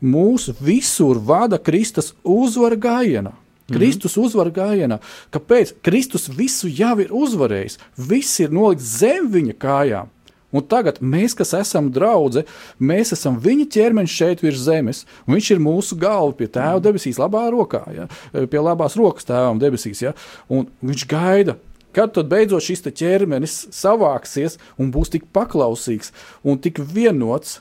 mūs 0.01 0.49
visur 0.61 1.21
vada 1.21 1.61
Kristus 1.61 2.13
uzvara 2.23 2.79
gājienā. 2.79 3.35
Mhm. 3.71 3.77
Kristus 3.77 4.17
uzvar 4.17 4.51
gājienā. 4.51 4.99
Kāpēc? 5.31 5.75
Kristus 5.83 6.27
visu 6.27 6.67
jau 6.67 6.97
ir 6.99 7.11
uzvarējis. 7.15 7.77
Viss 7.97 8.39
ir 8.43 8.51
nolikts 8.51 8.97
zem 8.99 9.29
viņa 9.31 9.55
kājām. 9.55 10.11
Un 10.51 10.65
tagad 10.67 10.99
mēs, 10.99 11.35
kas 11.37 11.53
esam 11.57 11.89
draugi, 11.93 12.43
mēs 12.79 13.13
esam 13.15 13.39
viņa 13.41 13.67
ķermenis 13.71 14.15
šeit 14.15 14.43
virs 14.43 14.65
zemes, 14.65 15.03
un 15.25 15.37
viņš 15.37 15.51
ir 15.55 15.63
mūsu 15.63 15.97
galva 15.99 16.35
pie 16.37 16.49
tēva 16.51 16.81
debesīs, 16.83 17.19
labā 17.21 17.47
rokā, 17.53 17.83
ja? 17.95 18.07
pie 18.31 18.61
labās 18.61 18.97
rokas 18.99 19.27
tēvam 19.27 19.61
debesīs. 19.61 20.03
Ja? 20.03 20.15
Un 20.51 20.69
viņš 20.83 21.07
gaida. 21.11 21.57
Kad 21.91 22.13
tad 22.15 22.29
beidzot 22.31 22.63
šis 22.63 22.85
ķermenis 22.87 23.65
savāksies 23.75 24.55
un 24.79 24.93
būs 24.95 25.11
tik 25.11 25.25
paklausīgs 25.35 26.13
un 26.47 26.59
tik 26.63 26.79
vienots 26.79 27.59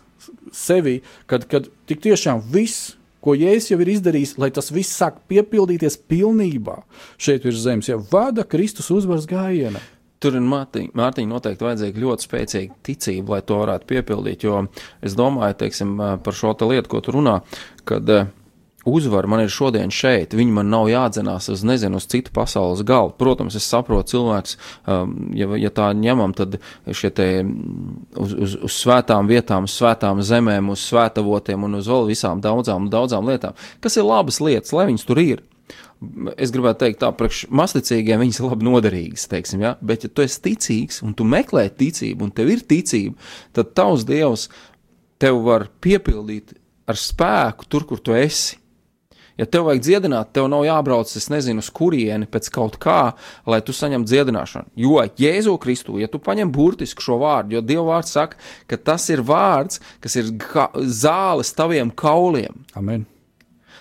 sevi, 0.55 1.01
kad, 1.27 1.49
kad 1.51 1.67
tik 1.91 2.03
tiešām 2.05 2.43
viss 2.53 2.93
ko 3.21 3.35
Jēzus 3.37 3.73
jau 3.75 3.81
ir 3.83 3.93
izdarījis, 3.95 4.37
lai 4.41 4.51
tas 4.55 4.71
viss 4.73 4.97
sāk 4.97 5.21
piepildīties 5.31 5.99
pilnībā 6.11 6.81
šeit 7.21 7.45
virs 7.45 7.65
zemes, 7.65 7.91
ja 7.91 7.99
vada 8.13 8.47
Kristus 8.49 8.91
uzvaras 8.95 9.29
gājienā. 9.31 9.83
Tur 10.21 10.37
ir 10.37 10.45
Mārtiņa 10.45 11.29
noteikti 11.31 11.65
vajadzīga 11.65 12.03
ļoti 12.03 12.27
spēcīga 12.27 12.75
ticība, 12.85 13.37
lai 13.37 13.45
to 13.47 13.57
varētu 13.63 13.89
piepildīt, 13.89 14.45
jo 14.45 14.67
es 15.01 15.17
domāju, 15.17 15.57
teiksim, 15.63 15.97
par 16.21 16.37
šo 16.37 16.53
te 16.53 16.69
lietu, 16.69 16.91
ko 16.93 17.01
tu 17.05 17.15
runā, 17.17 17.39
kad 17.89 18.13
uzvara 18.85 19.29
man 19.29 19.43
ir 19.45 19.53
šodien 19.53 19.93
šeit, 19.93 20.35
viņi 20.37 20.55
man 20.57 20.71
nav 20.73 20.89
jādzenās 20.91 21.51
uz, 21.53 21.65
nezinu, 21.67 22.01
uz 22.01 22.07
citu 22.11 22.33
pasaules 22.37 22.83
galu. 22.87 23.13
Protams, 23.19 23.57
es 23.57 23.69
saprotu 23.69 24.15
cilvēks, 24.15 24.57
ja, 25.37 25.51
ja 25.61 25.73
tā 25.75 25.91
ņemam, 25.97 26.35
tad 26.37 26.59
šie 26.87 27.13
te 27.17 27.29
uz, 27.41 28.35
uz, 28.35 28.57
uz 28.69 28.79
svētām 28.81 29.29
vietām, 29.31 29.69
uz 29.69 29.77
svētām 29.77 30.23
zemēm, 30.25 30.73
uz 30.73 30.85
svētavotiem 30.89 31.69
un 31.69 31.81
uz 31.81 31.91
vēl 31.91 32.09
visām 32.13 32.41
daudzām, 32.45 32.89
daudzām 32.93 33.29
lietām, 33.29 33.57
kas 33.85 34.01
ir 34.01 34.09
labas 34.09 34.41
lietas, 34.41 34.73
lai 34.77 34.89
viņas 34.93 35.09
tur 35.09 35.23
ir 35.25 35.45
es 36.41 36.53
gribētu 36.55 36.85
teikt, 36.85 37.01
tā 37.03 37.11
priekš 37.17 37.43
masticīgiem 37.53 38.23
viņas 38.23 38.41
ir 38.41 38.49
labi 38.49 38.67
noderīgas, 38.69 39.27
teiksim, 39.31 39.65
ja? 39.67 39.75
bet 39.85 40.07
ja 40.07 40.13
tu 40.13 40.25
esi 40.25 40.41
ticīgs 40.49 41.03
un 41.05 41.13
tu 41.17 41.27
meklē 41.29 41.67
ticību 41.77 42.27
un 42.27 42.33
tev 42.35 42.53
ir 42.55 42.65
ticība, 42.69 43.19
tad 43.57 43.75
tavs 43.77 44.07
dievs 44.09 44.49
tev 45.21 45.43
var 45.45 45.69
piepildīt 45.85 46.57
ar 46.89 46.99
spēku 46.99 47.69
tur, 47.69 47.87
kur 47.87 48.01
tu 48.03 48.17
esi. 48.17 48.57
Ja 49.41 49.47
tev 49.49 49.71
vajag 49.71 49.81
dziedināt, 49.87 50.33
tev 50.37 50.51
nav 50.53 50.67
jābrauc, 50.67 51.13
es 51.17 51.31
nezinu, 51.33 51.63
uz 51.65 51.71
kurieni 51.73 52.27
pēc 52.29 52.51
kaut 52.53 52.77
kā, 52.83 53.15
lai 53.49 53.63
tu 53.65 53.73
saņemtu 53.73 54.11
dziedināšanu. 54.11 54.69
Jo 54.77 55.05
Jēzu 55.17 55.55
Kristu, 55.63 55.97
ja 56.01 56.11
tu 56.13 56.21
paņem 56.21 56.51
burtiski 56.53 57.05
šo 57.05 57.17
vārdu, 57.23 57.57
jo 57.57 57.63
Dieva 57.65 57.87
vārds 57.95 58.13
saka, 58.17 58.37
ka 58.69 58.77
tas 58.91 59.09
ir 59.09 59.25
vārds, 59.25 59.81
kas 60.05 60.19
ir 60.21 60.29
zāles 60.93 61.55
taviem 61.57 61.93
kauliem. 61.93 62.67
Amen. 62.77 63.07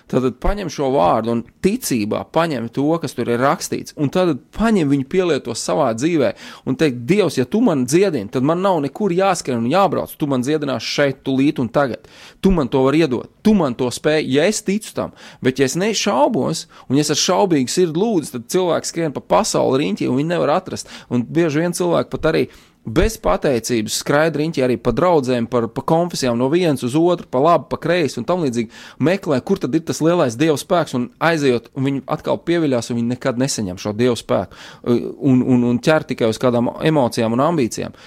Tad, 0.10 0.26
paņem 0.41 0.72
šo 0.74 0.89
vārdu 0.95 1.34
un 1.36 1.43
ticībā 1.63 2.24
paņem 2.34 2.69
to, 2.74 2.88
kas 3.02 3.13
tur 3.17 3.30
ir 3.30 3.41
rakstīts, 3.43 3.93
un 4.00 4.10
tad 4.13 4.32
paņem 4.58 4.89
viņu 4.89 5.06
pielieto 5.10 5.54
savā 5.54 5.91
dzīvē 5.93 6.32
un 6.65 6.78
teikt, 6.80 7.04
Dievs, 7.10 7.38
ja 7.38 7.45
tu 7.45 7.62
man 7.62 7.86
dziedini, 7.86 8.30
tad 8.34 8.45
man 8.45 8.63
nav 8.65 8.80
nekur 8.84 9.13
jāskrien 9.13 9.60
un 9.62 9.69
jābrauc. 9.69 10.15
Tu 10.17 10.28
man 10.30 10.43
dziedināsi 10.45 10.93
šeit, 10.95 11.22
tūlīt 11.26 11.62
un 11.62 11.69
tagad. 11.74 12.08
Tu 12.41 12.52
man 12.54 12.72
to 12.72 12.82
vari 12.86 13.04
iedot, 13.04 13.30
tu 13.45 13.54
man 13.58 13.78
to 13.78 13.89
spēj, 13.93 14.26
ja 14.34 14.48
es 14.50 14.63
ticu 14.65 14.93
tam. 14.98 15.13
Bet, 15.45 15.62
ja 15.62 15.69
es 15.69 15.78
nešaubos, 15.80 16.65
un 16.89 17.00
ja 17.00 17.06
es 17.06 17.13
ar 17.13 17.22
šaubīgu 17.22 17.72
sirdi 17.72 18.02
lūdzu, 18.02 18.34
tad 18.36 18.50
cilvēks 18.54 18.93
skrien 18.93 19.15
pa 19.15 19.24
pasauli 19.36 19.84
riņķī 19.84 20.10
un 20.10 20.19
viņi 20.19 20.34
nevar 20.34 20.56
atrast. 20.58 20.89
Un 21.10 21.26
bieži 21.26 21.63
vien 21.63 21.76
cilvēki 21.76 22.13
pat 22.13 22.30
arī 22.32 22.48
bez 22.89 23.17
pateicības 23.21 23.99
skraidriņķi 24.02 24.63
arī 24.65 24.78
pa 24.82 24.93
draudzēm, 24.95 25.47
par, 25.52 25.67
pa 25.73 25.84
konfesijām 25.88 26.38
no 26.39 26.49
vienas 26.52 26.84
uz 26.88 26.95
otru, 26.99 27.28
pa 27.32 27.41
labi, 27.43 27.67
pa 27.71 27.80
kreisi 27.82 28.19
un 28.21 28.28
tam 28.30 28.43
līdzīgi 28.45 28.71
meklē, 29.06 29.39
kur 29.45 29.62
tad 29.62 29.75
ir 29.78 29.86
tas 29.88 30.02
lielais 30.06 30.38
dieva 30.39 30.58
spēks, 30.60 30.95
un 30.97 31.10
aizejot, 31.30 31.71
un 31.78 31.89
viņi 31.89 32.04
atkal 32.17 32.41
pieviļās, 32.49 32.91
un 32.91 33.02
viņi 33.02 33.13
nekad 33.13 33.41
nesaņem 33.41 33.82
šo 33.82 33.93
dieva 33.97 34.17
spēku, 34.19 34.60
un, 34.89 35.43
un, 35.43 35.65
un 35.71 35.82
ķer 35.84 36.10
tikai 36.13 36.32
uz 36.32 36.41
kādām 36.41 36.73
emocijām 36.89 37.38
un 37.38 37.45
ambīcijām. 37.49 37.97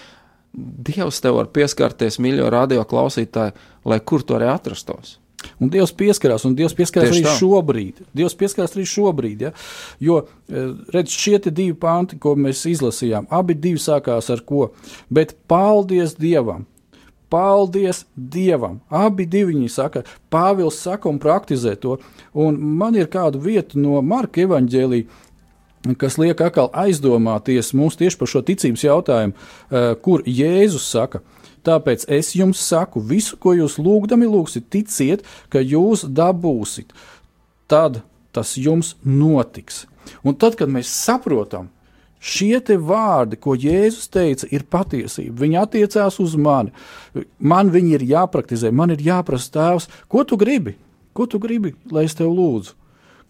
Dievs 0.53 1.23
tev 1.25 1.39
var 1.39 1.49
pieskarties, 1.55 2.21
mīļo 2.21 2.51
radio 2.53 2.85
klausītāji, 2.89 3.57
lai 3.89 4.01
kur 4.05 4.25
tu 4.27 4.37
arī 4.37 4.51
atrastos. 4.53 5.22
Un 5.63 5.71
Dievs 5.71 5.93
pieskarās, 5.95 6.43
un 6.49 6.57
Dievs 6.59 6.75
pieskarās 6.75 7.13
Tieši 7.13 7.23
arī 7.23 7.29
tā. 7.29 7.37
šobrīd. 7.39 8.03
Dievs 8.19 8.35
pieskarās 8.39 8.75
arī 8.75 8.87
šobrīd. 8.89 9.47
Ja? 9.47 9.53
Jo, 10.03 10.19
e, 10.51 10.67
redz, 10.95 11.15
šie 11.15 11.39
divi 11.47 11.75
panti, 11.79 12.19
ko 12.19 12.35
mēs 12.35 12.65
izlasījām, 12.71 13.29
abi 13.31 13.55
divi 13.55 13.79
sākās 13.83 14.31
ar 14.35 14.43
ko? 14.47 14.73
Bet 15.11 15.37
paldies 15.51 16.17
Dievam! 16.19 16.67
Paldies 17.33 18.05
Dievam! 18.17 18.81
Abi 18.91 19.25
viņi 19.31 19.71
saka, 19.73 20.03
Pāvils 20.33 20.83
saka 20.83 21.09
un 21.09 21.21
praktizē 21.23 21.77
to. 21.81 21.99
Un 22.35 22.59
man 22.59 22.99
ir 22.99 23.07
kāda 23.13 23.39
vieta 23.41 23.79
no 23.79 24.03
Marka 24.03 24.43
evaņģēlī, 24.43 25.05
kas 25.99 26.19
liek 26.19 26.43
atkal 26.43 26.69
aizdomāties 26.75 27.73
mums 27.75 27.97
tieši 27.97 28.19
par 28.19 28.31
šo 28.31 28.43
ticības 28.47 28.85
jautājumu, 28.85 29.33
e, 29.33 29.95
kur 30.03 30.27
Jēzus 30.27 30.91
saka, 30.91 31.23
Tāpēc 31.67 32.09
es 32.11 32.33
jums 32.35 32.63
saku, 32.63 33.01
visu, 33.01 33.37
ko 33.39 33.55
jūs 33.55 33.79
lūgdami 33.79 34.27
lūgsiet, 34.27 34.67
ticiet, 34.73 35.23
ka 35.53 35.63
jūs 35.63 36.05
dabūsiet. 36.11 36.91
Tad 37.71 38.03
tas 38.35 38.57
jums 38.59 38.97
notiks. 39.05 39.87
Un 40.27 40.35
tad, 40.35 40.57
kad 40.59 40.71
mēs 40.73 40.91
saprotam, 40.91 41.69
šie 42.23 42.59
vārdi, 42.79 43.39
ko 43.39 43.55
Jēzus 43.55 44.11
teica, 44.11 44.49
ir 44.51 44.67
patiesība. 44.67 45.39
Viņi 45.43 45.61
attiecās 45.63 46.19
uz 46.23 46.37
mani. 46.37 46.73
Man 47.39 47.71
viņi 47.71 47.99
ir 47.99 48.07
jāpraktizē, 48.15 48.73
man 48.73 48.91
ir 48.91 49.03
jāprasa 49.03 49.51
tēvs, 49.55 49.89
ko 50.09 50.25
tu 50.25 50.37
gribi? 50.37 50.77
Ko 51.13 51.27
tu 51.27 51.39
gribi, 51.39 51.75
lai 51.93 52.07
es 52.09 52.17
tev 52.17 52.33
lūdzu? 52.33 52.75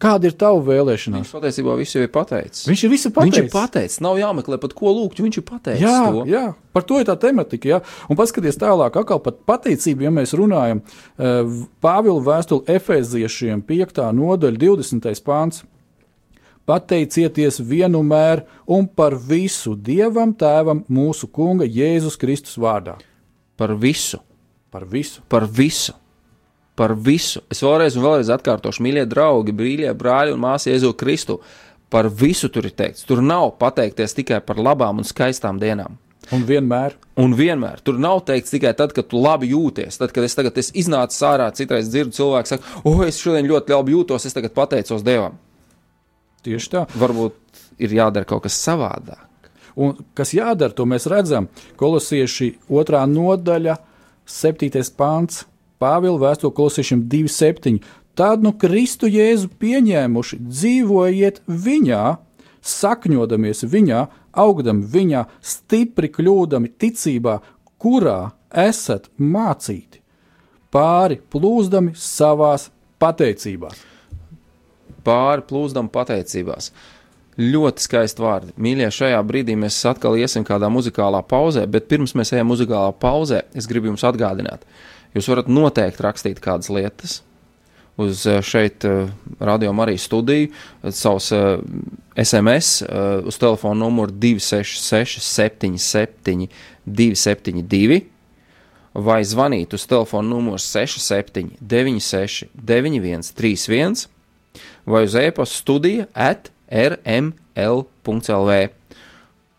Kāda 0.03 0.27
ir 0.27 0.35
tava 0.35 0.59
vēlēšanās? 0.67 1.23
Viņš 1.23 1.33
patiesībā 1.37 1.75
visu 1.79 1.99
jau 1.99 2.07
ir 2.07 2.11
pateicis. 2.11 2.65
Viņš 2.67 2.81
ir 2.83 2.91
visu 2.91 3.11
pateicis. 3.15 3.39
Viņš 3.39 3.45
ir 3.45 3.53
pateicis. 3.53 4.01
Nav 4.03 4.17
jāmeklē 4.19 4.59
pat 4.63 4.75
ko 4.75 4.91
lūgt, 4.97 5.21
viņš 5.23 5.39
ir 5.39 5.45
pateicis. 5.47 5.85
Jā, 5.85 5.99
to. 6.09 6.25
jā, 6.27 6.43
par 6.75 6.87
to 6.89 6.99
ir 6.99 7.07
tā 7.07 7.15
tematika. 7.23 7.71
Jā. 7.71 7.79
Un 8.11 8.19
paskaties 8.19 8.59
tālāk, 8.59 8.99
atkal 8.99 9.23
par 9.23 9.37
pateicību, 9.53 10.09
ja 10.09 10.13
mēs 10.15 10.35
runājam. 10.39 10.83
Eh, 10.83 11.55
Pāvila 11.85 12.25
vēstule 12.33 12.67
Efeziešiem 12.75 13.63
5. 13.69 14.03
nodaļa 14.19 14.63
20. 14.65 15.23
pāns. 15.23 15.63
Pateicieties 16.67 17.63
vienmēr 17.63 18.45
un 18.71 18.87
par 18.87 19.15
visu 19.19 19.77
Dievam, 19.79 20.35
Tēvam, 20.35 20.85
mūsu 20.91 21.31
Kunga 21.31 21.67
Jēzus 21.67 22.19
Kristus 22.19 22.59
vārdā. 22.59 22.99
Par 23.59 23.75
visu. 23.79 24.23
Par 24.71 24.87
visu. 24.89 25.23
Par 25.31 25.47
visu 25.47 25.95
par 26.79 26.95
visu. 26.97 27.43
Es 27.53 27.63
vēlreiz 27.65 27.97
un 27.99 28.07
vēlreiz 28.07 28.31
atkārtošu, 28.33 28.83
mīļie 28.85 29.05
draugi, 29.11 29.55
brīļie 29.57 29.93
brāļi 29.99 30.37
un 30.37 30.43
māsas 30.43 30.71
Jēzu 30.73 30.95
Kristu. 30.99 31.41
Par 31.93 32.09
visu 32.09 32.49
tur 32.49 32.65
ir 32.65 32.73
teikts. 32.73 33.05
Tur 33.05 33.21
nav 33.21 33.51
pateikties 33.61 34.17
tikai 34.17 34.41
par 34.45 34.57
labām 34.57 35.03
un 35.03 35.05
skaistām 35.05 35.59
dienām. 35.61 35.99
Un 36.33 36.47
vienmēr. 36.49 36.95
Un 37.21 37.35
vienmēr. 37.37 37.83
Tur 37.85 37.99
nav 38.01 38.23
teikts 38.29 38.55
tikai 38.55 38.73
tad, 38.79 38.95
kad 38.97 39.11
tu 39.11 39.21
labi 39.21 39.51
jūties. 39.51 39.99
Tad, 40.01 40.15
kad 40.17 40.25
es 40.25 40.37
tagad 40.39 40.57
es 40.63 40.71
iznācu 40.79 41.19
ārā, 41.29 41.51
citreiz 41.53 41.91
dzirdu 41.93 42.17
cilvēku, 42.17 42.49
saka, 42.55 42.79
o, 42.81 42.95
oh, 42.95 43.03
es 43.05 43.21
šodien 43.21 43.51
ļoti 43.51 43.75
labi 43.75 43.93
jūtos, 43.93 44.25
es 44.25 44.37
tagad 44.37 44.55
pateicos 44.57 45.05
Dievam. 45.05 45.37
Tieši 46.47 46.73
tā. 46.73 46.87
Varbūt 46.97 47.63
ir 47.85 47.93
jādara 47.99 48.29
kaut 48.29 48.47
kas 48.47 48.57
savādāk. 48.57 49.51
Un 49.77 49.99
kas 50.17 50.33
jādara, 50.37 50.73
to 50.77 50.89
mēs 50.89 51.09
redzam. 51.11 51.51
Kolosieši 51.81 52.55
otrā 52.73 53.05
nodaļa, 53.09 53.77
septītais 54.29 54.89
pāns 54.97 55.45
Pāvila 55.83 56.21
vēstule 56.23 56.55
kolosiešiem 56.55 57.07
2,7. 57.11 57.81
Tad 58.15 58.45
nu 58.45 58.53
Kristu 58.55 59.09
Jēzu 59.09 59.49
pieņēmuši, 59.59 60.39
dzīvojiet 60.45 61.41
viņā, 61.49 62.03
sakņodamies 62.63 63.65
viņā, 63.73 64.03
augdami 64.39 64.87
viņā, 64.93 65.25
stipri 65.41 66.13
kļūdami 66.13 66.71
ticībā, 66.79 67.39
kurā 67.83 68.33
esat 68.53 69.09
mācīti, 69.19 70.03
pāri 70.73 71.19
plūzdami 71.33 71.97
savās 71.99 72.69
pateicībās. 73.03 73.81
Pāri 75.03 75.43
plūzdam 75.49 75.89
pateicībās. 75.91 76.71
Ļoti 77.41 77.83
skaisti 77.83 78.23
vārdi. 78.23 78.53
Mīļie, 78.61 78.91
šajā 78.93 79.19
brīdī 79.25 79.57
mēs 79.57 79.81
atkal 79.89 80.19
iesim 80.21 80.45
kādā 80.45 80.69
muzikālā 80.71 81.23
pauzē, 81.25 81.65
bet 81.67 81.89
pirms 81.89 82.13
mēs 82.15 82.35
ejam 82.37 82.53
muzikālā 82.53 82.93
pauzē, 83.01 83.41
es 83.57 83.67
gribu 83.67 83.89
jums 83.89 84.05
atgādināt, 84.05 84.63
ka 84.63 85.02
Jūs 85.13 85.29
varat 85.29 85.51
noteikti 85.53 86.05
rakstīt 86.05 86.41
kādas 86.43 86.71
lietas 86.73 87.21
uz 87.97 88.27
eh, 88.27 88.43
šeit 88.43 88.85
eh, 88.85 89.09
radio 89.41 89.73
arī 89.73 89.99
studiju, 89.99 90.49
eh, 90.83 90.91
savus 90.91 91.33
SMS 92.17 92.83
uz 93.25 93.39
telefona 93.41 93.87
numuru 93.87 94.13
266 94.13 95.21
77 95.21 96.49
272 96.85 98.03
vai 98.95 99.23
zvanīt 99.25 99.73
uz 99.73 99.87
telefona 99.89 100.29
numuru 100.29 100.59
67 100.59 101.57
96 101.61 102.45
91 102.55 103.33
31 103.33 104.07
vai 104.85 105.05
uz 105.05 105.15
e-pasta 105.15 105.57
studija 105.57 106.07
at 106.13 106.51
rml.lv. 106.69 108.51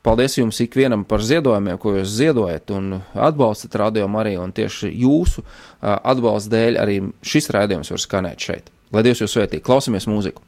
Paldies 0.03 0.33
jums 0.35 0.57
ikvienam 0.59 1.05
par 1.07 1.23
ziedojumiem, 1.23 1.77
ko 1.79 1.93
jūs 1.95 2.11
ziedojat 2.17 2.73
un 2.75 2.97
atbalstat 3.15 3.77
radio 3.79 4.09
Mariju, 4.11 4.41
un 4.43 4.51
tieši 4.51 4.91
jūsu 4.99 5.45
atbalsta 5.79 6.51
dēļ 6.57 6.79
arī 6.83 6.97
šis 7.23 7.47
raidījums 7.55 7.93
var 7.93 8.03
skanēt 8.03 8.49
šeit. 8.49 8.67
Lai 8.91 9.05
Dievs 9.07 9.23
jūs 9.23 9.37
svētī, 9.37 9.63
klausamies 9.63 10.09
mūziku! 10.11 10.43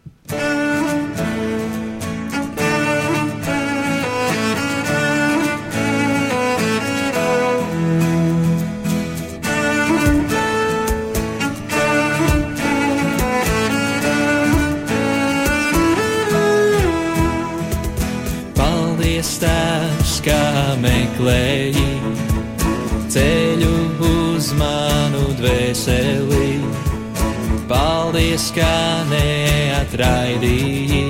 Paldies, 28.36 28.52
ka 28.52 29.08
neatraidīji 29.08 31.04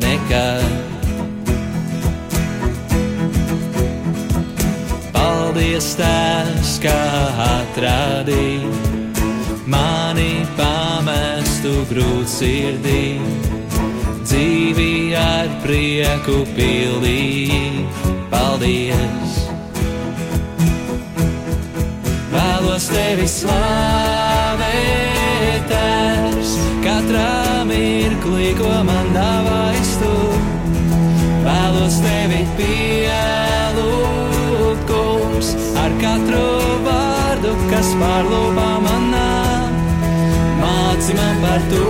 nekad. 0.00 0.64
Paldies, 5.12 5.90
tās, 6.00 6.70
kā 6.80 7.02
atradīji 7.44 8.64
mani 9.68 10.46
pamestu 10.56 11.84
grūtsirdī 11.92 13.20
dzīvi 14.24 15.12
ar 15.20 15.52
prieku 15.66 16.48
pildīji. 16.56 17.84
Paldies! 18.32 19.36
Vēlos 22.32 22.88
tevi 22.88 23.28
slavēt, 23.28 24.13
kas 37.84 37.94
pārlūpā 38.00 38.68
manā. 38.84 39.24
Māci 40.60 41.16
man 41.18 41.42
par 41.42 41.66
to, 41.68 41.88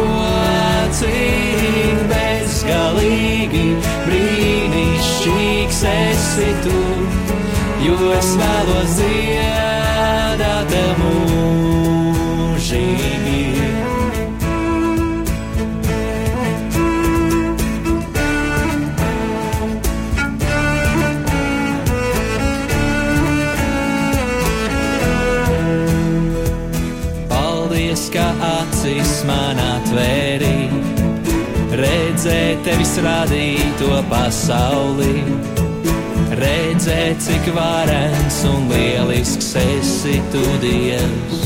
cik 0.99 2.01
bezgalīgi 2.11 3.66
brīnišķīgs 4.09 5.84
esi 5.95 6.55
tu, 6.66 6.80
jo 7.86 8.01
es 8.18 8.32
vēlos 8.40 8.99
dziedāt 8.99 9.63
redzēt 32.24 32.62
tevis 32.64 32.92
radīto 33.04 33.98
pasauli, 34.08 35.24
redzēt, 36.40 37.20
cik 37.20 37.50
varens 37.52 38.38
un 38.48 38.64
lielisks 38.70 39.50
esi 39.60 40.22
tu 40.32 40.40
Dievs. 40.62 41.42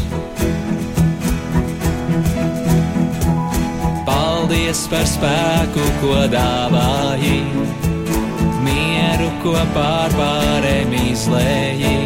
Paldies 4.07 4.85
par 4.93 5.03
spēku, 5.03 5.83
ko 5.99 6.21
dāvāji, 6.31 7.43
mieru, 8.63 9.33
ko 9.43 9.57
pārpārēm 9.75 10.95
izlēji. 11.11 11.97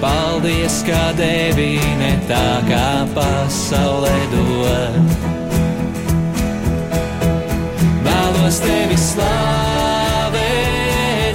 Paldies, 0.00 0.80
ka 0.88 1.10
devi 1.18 1.74
ne 2.00 2.14
tā 2.30 2.46
kā 2.70 2.86
pasaulē 3.12 4.16
dod. 4.32 5.29
Vēlos 8.40 8.56
tevi 8.64 8.96
slavēt, 8.96 10.38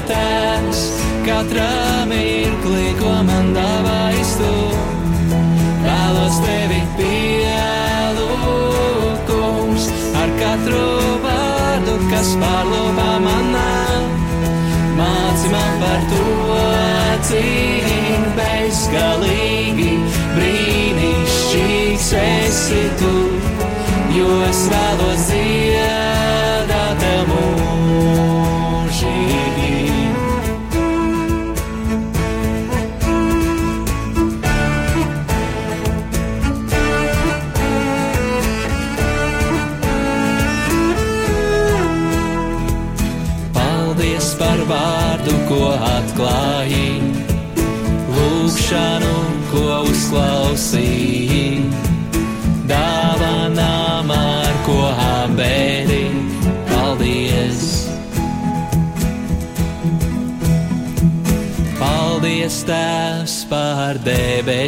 tēvs, 0.10 0.80
katrā 1.22 2.02
mirklī, 2.10 2.98
ko 2.98 3.12
man 3.28 3.54
dāvājis 3.54 4.32
tu. 4.40 4.54
Vēlos 5.84 6.40
tevi 6.42 6.82
pielūkums 6.98 7.54
ar 10.18 10.34
katru 10.40 10.82
vārdu, 11.28 11.94
kas 12.10 12.34
pārlūpā 12.42 13.14
manā. 13.28 13.70
Māci 14.98 15.54
man 15.54 15.78
par 15.84 16.02
to 16.10 16.26
cīņu 17.30 18.34
bezgalīgi, 18.40 19.94
brīnišķīgs 20.40 22.10
esi 22.24 22.84
tu, 22.98 23.14
jo 24.18 24.42
es 24.50 24.66
vēlos 24.74 25.30
dziedāt 25.30 25.65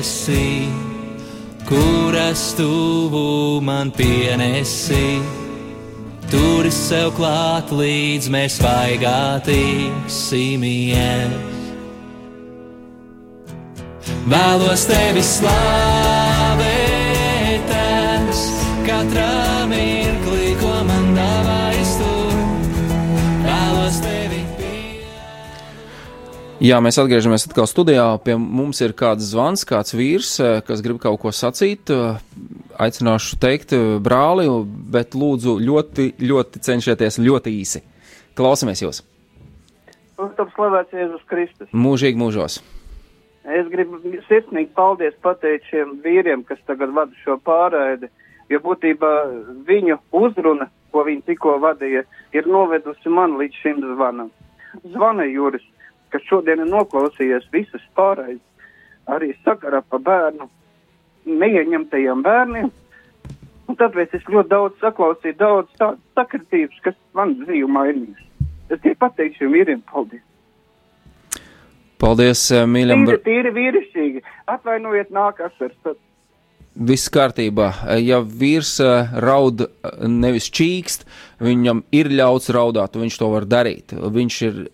debesīm, 0.07 0.71
kuras 1.67 2.53
tuvu 2.55 3.61
man 3.61 3.91
pienesi. 3.91 5.21
Turi 6.31 6.71
sev 6.71 7.11
klāt, 7.15 7.71
līdz 7.71 8.29
mēs 8.29 8.59
vaigā 8.59 9.39
tiksimies. 9.45 11.31
Vēlos 14.27 14.85
tevi 14.87 15.23
slavēt, 15.23 16.67
katrā 18.87 19.65
mirklī, 19.71 19.96
Jā, 26.67 26.81
mēs 26.83 26.97
atgriežamies 26.99 27.45
atkal 27.47 27.67
studijā. 27.69 28.05
Pie 28.25 28.33
mums 28.35 28.81
ir 28.83 28.91
kāds 28.97 29.29
zvans, 29.29 29.61
kāds 29.67 29.93
vīrs, 29.95 30.31
eh, 30.43 30.57
kas 30.67 30.81
grib 30.83 30.97
kaut 30.99 31.19
ko 31.21 31.29
sacīt. 31.31 31.87
Eh, 31.87 32.17
Aicināšu 32.85 33.37
teikt 33.39 33.71
eh, 33.71 33.99
brāli, 34.03 34.47
bet 34.95 35.15
lūdzu 35.15 35.53
ļoti, 35.63 36.07
ļoti 36.19 36.59
cenšieties 36.67 37.19
ļoti 37.23 37.53
īsi. 37.61 37.83
Klausamies 38.35 38.81
jūs! 38.83 38.99
Protams, 40.17 40.51
slavēts 40.57 40.97
Jēzus 40.97 41.23
Kristus. 41.29 41.69
Mūžīgi 41.71 42.19
mūžos! 42.19 42.59
Es 43.45 43.71
gribu 43.71 44.01
sirsnīgi 44.27 44.73
paldies 44.75 45.15
pateikt 45.23 45.69
šiem 45.71 46.01
vīriem, 46.03 46.43
kas 46.43 46.59
tagad 46.67 46.91
vada 46.91 47.15
šo 47.23 47.37
pārraidi, 47.47 48.11
jo 48.49 48.59
būtībā 48.65 49.13
viņu 49.69 50.01
uzruna, 50.11 50.67
ko 50.91 51.05
viņi 51.07 51.23
tikko 51.31 51.61
vadīja, 51.63 52.03
ir 52.35 52.51
novedusi 52.51 53.07
man 53.07 53.39
līdz 53.39 53.63
šim 53.63 53.83
zvanam. 53.93 54.33
Zvana 54.83 55.23
Juris, 55.31 55.63
kas 56.13 56.25
šodien 56.29 56.63
ir 56.63 56.69
noklausījies 56.71 57.47
visas 57.53 57.83
pārraides, 57.97 58.43
arī 59.07 59.33
sakarā 59.45 59.81
pa 59.89 59.99
bērnu, 60.03 60.49
neieņemtajiem 61.27 62.23
bērniem. 62.25 62.71
Un 63.67 63.75
tāpēc 63.75 64.13
es 64.15 64.23
ļoti 64.31 64.49
daudz 64.53 64.79
saklausīju, 64.79 65.35
daudz 65.39 65.71
tādas 65.79 65.99
sakritības, 66.15 66.79
kas 66.85 66.95
man 67.17 67.35
dzīvi 67.41 67.67
mainīs. 67.67 68.23
Es 68.69 68.79
tikai 68.79 68.95
pateikšu 69.03 69.43
šiem 69.43 69.55
vīriem 69.55 69.83
paldies. 69.91 70.23
Paldies, 71.97 72.43
eh, 72.53 72.63
mīļam! 72.69 73.07
Tīri, 73.07 73.21
tīri 73.25 73.53
vīrišķīgi. 73.55 74.23
Atvainojiet, 74.53 75.09
nāk 75.11 75.41
asars. 75.41 75.97
Viss 76.77 77.09
kārtībā. 77.09 77.71
Ja 78.03 78.19
vīrs 78.21 78.75
eh, 78.83 79.13
raud 79.23 79.63
eh, 79.65 79.69
nevis 80.05 80.49
čīkst, 80.53 81.07
viņam 81.41 81.83
ir 81.95 82.11
ļauts 82.13 82.51
raudāt, 82.53 82.97
viņš 82.99 83.17
to 83.17 83.29
var 83.33 83.47
darīt. 83.49 83.95
Viņš 83.97 84.41
ir 84.49 84.65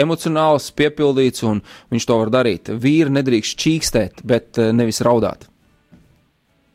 emocionāls, 0.00 0.70
piepildīts, 0.72 1.42
un 1.44 1.58
viņš 1.92 2.04
to 2.08 2.14
var 2.16 2.30
darīt. 2.32 2.70
Vīri 2.80 3.12
nedrīkst 3.12 3.58
čīkstēt, 3.60 4.22
bet 4.24 4.56
nevis 4.56 5.02
raudāt. 5.04 5.44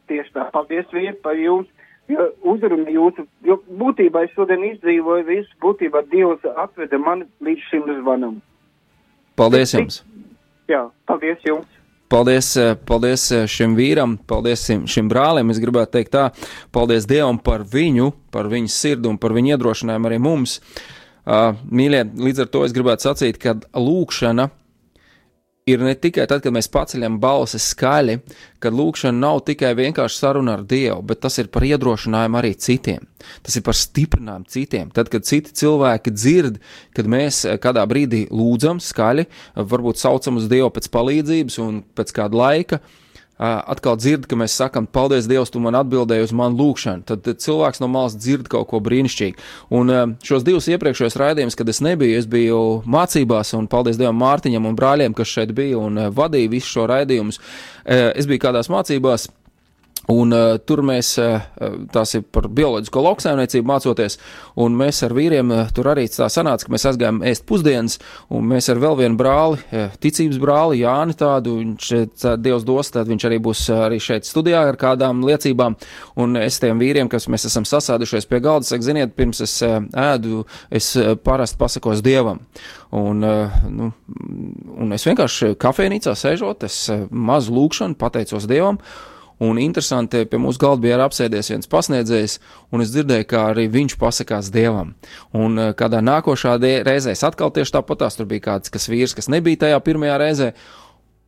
tieši 0.05 0.35
tā, 0.35 0.43
paldies 0.53 0.85
vīri 0.93 1.15
par 1.23 1.39
jums. 1.39 1.71
Jo 2.05 2.27
uzruna 2.45 2.91
jūsu, 2.93 3.23
jo 3.41 3.55
būtībā 3.81 4.27
es 4.27 4.33
šodien 4.37 4.61
izdzīvoju 4.67 5.25
visu, 5.25 5.49
būtībā 5.63 6.03
Dievs 6.11 6.43
atveda 6.53 6.99
mani 7.01 7.25
līdz 7.41 7.63
šim 7.71 7.87
zvanam. 8.03 8.35
Paldies 9.35 9.73
jums! 9.73 10.03
Jā, 10.69 10.83
paldies 11.09 11.41
jums! 11.47 11.74
Paldies, 12.09 12.51
eh, 12.61 12.75
paldies 12.85 13.31
eh, 13.33 13.45
šim 13.49 13.73
vīram, 13.77 14.17
paldies 14.29 14.67
šim, 14.85 15.07
brālim. 15.09 15.49
Es 15.49 15.61
gribētu 15.61 15.97
teikt 15.97 16.13
tā, 16.13 16.27
paldies 16.75 17.07
Dievam 17.09 17.39
par 17.41 17.65
viņu, 17.65 18.11
par 18.31 18.49
viņu 18.51 18.69
sirdi 18.69 19.09
un 19.09 19.17
par 19.17 19.33
viņu 19.33 19.55
iedrošinājumu 19.55 20.11
arī 20.11 20.19
mums. 20.21 20.59
Uh, 21.25 21.55
mīļie, 21.73 22.03
līdz 22.21 22.43
ar 22.43 22.49
to 22.53 22.59
es 22.67 22.73
gribētu 22.75 23.07
sacīt, 23.07 23.39
ka 23.41 23.55
lūkšana 23.73 24.51
ir 25.65 25.81
ne 25.81 25.95
tikai 25.97 26.27
tad, 26.29 26.43
kad 26.45 26.53
mēs 26.53 26.67
paceļam 26.69 27.15
balsi 27.17 27.57
skaļi, 27.57 28.19
kad 28.61 28.75
lūkšana 28.77 29.17
nav 29.17 29.39
tikai 29.47 29.71
vienkārši 29.73 30.19
saruna 30.21 30.59
ar 30.59 30.61
Dievu, 30.69 30.99
bet 31.09 31.23
tas 31.23 31.39
ir 31.41 31.47
par 31.49 31.65
iedrošinājumu 31.65 32.37
arī 32.37 32.51
citiem. 32.61 33.07
Tas 33.41 33.57
ir 33.57 33.63
par 33.65 33.73
stiprinājumu 33.79 34.45
citiem. 34.53 34.91
Tad, 34.93 35.09
kad 35.09 35.25
citi 35.25 35.55
cilvēki 35.57 36.13
dzird, 36.13 36.59
kad 36.93 37.09
mēs 37.09 37.41
eh, 37.49 37.57
kādā 37.63 37.81
brīdī 37.89 38.27
lūdzam 38.29 38.77
skaļi, 38.77 39.25
varbūt 39.57 40.03
saucam 40.03 40.37
uz 40.37 40.45
Dievu 40.51 40.69
pēc 40.75 40.91
palīdzības 40.93 41.57
un 41.65 41.81
pēc 41.97 42.13
kāda 42.13 42.41
laika, 42.43 42.81
atkal 43.37 43.97
dzird, 43.99 44.27
ka 44.29 44.37
mēs 44.39 44.55
sakam, 44.55 44.87
paldies 44.87 45.27
Dievam, 45.27 45.47
tu 45.51 45.59
man 45.63 45.75
atbildēji 45.75 46.27
uz 46.27 46.33
manu 46.35 46.59
lūgšanu. 46.61 47.03
Tad 47.09 47.27
cilvēks 47.43 47.81
no 47.83 47.89
malas 47.91 48.15
dzird 48.15 48.47
kaut 48.51 48.69
ko 48.71 48.79
brīnišķīgu. 48.85 49.47
Un 49.75 50.17
šos 50.25 50.45
divus 50.47 50.69
iepriekšējos 50.71 51.19
raidījumus, 51.19 51.57
kad 51.59 51.71
es 51.71 51.81
nebiju, 51.83 52.19
es 52.19 52.29
biju 52.31 52.61
mācībās, 52.87 53.55
un 53.59 53.67
paldies 53.71 53.99
Dievam, 53.99 54.19
Mārtiņam 54.23 54.69
un 54.69 54.77
brāļiem, 54.79 55.15
kas 55.17 55.33
šeit 55.35 55.55
bija 55.57 55.81
un 55.81 56.07
vadīja 56.15 56.53
visu 56.55 56.77
šo 56.77 56.87
raidījumus. 56.91 57.41
Es 57.85 58.29
biju 58.29 58.47
kādās 58.47 58.71
mācībās. 58.71 59.29
Un 60.11 60.33
uh, 60.35 60.55
tur 60.61 60.83
mēs, 60.85 61.15
uh, 61.17 61.39
tās 61.93 62.13
ir 62.17 62.25
par 62.29 62.45
bioloģisko 62.53 63.01
lauksaimniecību 63.07 63.69
mācoties, 63.69 64.19
un 64.61 64.75
mēs 64.77 65.01
ar 65.07 65.15
vīriem 65.17 65.53
uh, 65.53 65.71
tur 65.73 65.89
arī 65.95 66.05
tā 66.13 66.27
sanāca, 66.29 66.67
ka 66.67 66.73
mēs 66.75 66.85
aizgājām 66.91 67.23
ēst 67.25 67.45
pusdienas, 67.49 67.97
un 68.29 68.45
mēs 68.51 68.69
ar 68.69 68.81
vēl 68.83 68.99
vienu 69.01 69.17
brāli, 69.17 69.61
uh, 69.71 69.95
ticības 70.01 70.37
brāli, 70.41 70.83
Jāni 70.83 71.17
tādu, 71.17 71.55
viņš, 71.61 71.89
tā, 72.21 72.35
Dievs 72.37 72.67
dos, 72.67 72.91
tad 72.93 73.09
viņš 73.09 73.25
arī 73.29 73.39
būs 73.47 73.63
uh, 73.71 73.81
arī 73.87 73.97
šeit 74.03 74.29
studijā 74.29 74.61
ar 74.69 74.77
kādām 74.77 75.23
liecībām, 75.25 75.77
un 76.21 76.37
es 76.43 76.59
tiem 76.61 76.81
vīriem, 76.81 77.09
kas 77.09 77.25
mēs 77.31 77.47
esam 77.49 77.65
sasēdušies 77.65 78.29
pie 78.29 78.43
galda, 78.45 78.69
saku, 78.69 78.85
ziniet, 78.85 79.15
pirms 79.17 79.41
es 79.45 79.57
uh, 79.65 79.79
ēdu, 80.11 80.43
es 80.69 80.91
uh, 80.99 81.15
parasti 81.17 81.57
pasakos 81.61 82.05
Dievam. 82.05 82.43
Un, 82.95 83.25
uh, 83.25 83.57
nu, 83.73 83.89
un 84.77 84.93
es 84.95 85.03
vienkārši 85.07 85.55
kafejnīcā 85.59 86.13
sēžot, 86.13 86.69
es 86.69 86.77
uh, 86.93 87.07
mazu 87.09 87.57
lūkšanu 87.57 87.97
pateicos 87.99 88.45
Dievam, 88.49 88.77
Un 89.43 89.57
interesanti, 89.59 90.21
pie 90.31 90.39
mūsu 90.39 90.61
galda 90.61 90.85
bija 90.85 90.99
apsēdies 91.03 91.49
viens 91.51 91.67
pasniedzējs, 91.71 92.37
un 92.71 92.83
es 92.85 92.93
dzirdēju, 92.93 93.27
kā 93.27 93.41
arī 93.49 93.65
viņš 93.71 93.97
pasakās 93.99 94.51
dievam. 94.53 94.93
Un 95.35 95.59
eh, 95.59 95.73
kādā 95.75 95.99
nākošā 96.05 96.55
reizē 96.87 97.11
es 97.11 97.25
atkal 97.27 97.51
tieši 97.51 97.75
tāpatās 97.75 98.15
tur 98.15 98.29
bija 98.31 98.45
kāds 98.51 98.71
kas 98.71 98.87
vīrs, 98.87 99.15
kas 99.17 99.27
nebija 99.31 99.65
tajā 99.65 99.81
pirmajā 99.83 100.21
reizē, 100.21 100.53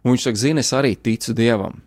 un 0.05 0.15
viņš 0.15 0.29
saka, 0.29 0.43
zini, 0.45 0.63
es 0.63 0.71
arī 0.77 0.95
ticu 0.95 1.35
dievam. 1.35 1.81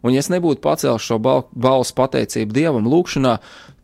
Un, 0.00 0.14
ja 0.14 0.22
es 0.22 0.30
nebūtu 0.32 0.62
pacēlis 0.64 1.04
šo 1.04 1.18
bal 1.20 1.42
balsu 1.52 1.92
pateicību 1.98 2.54
Dievam, 2.56 2.86
lūgšanā, 2.88 3.34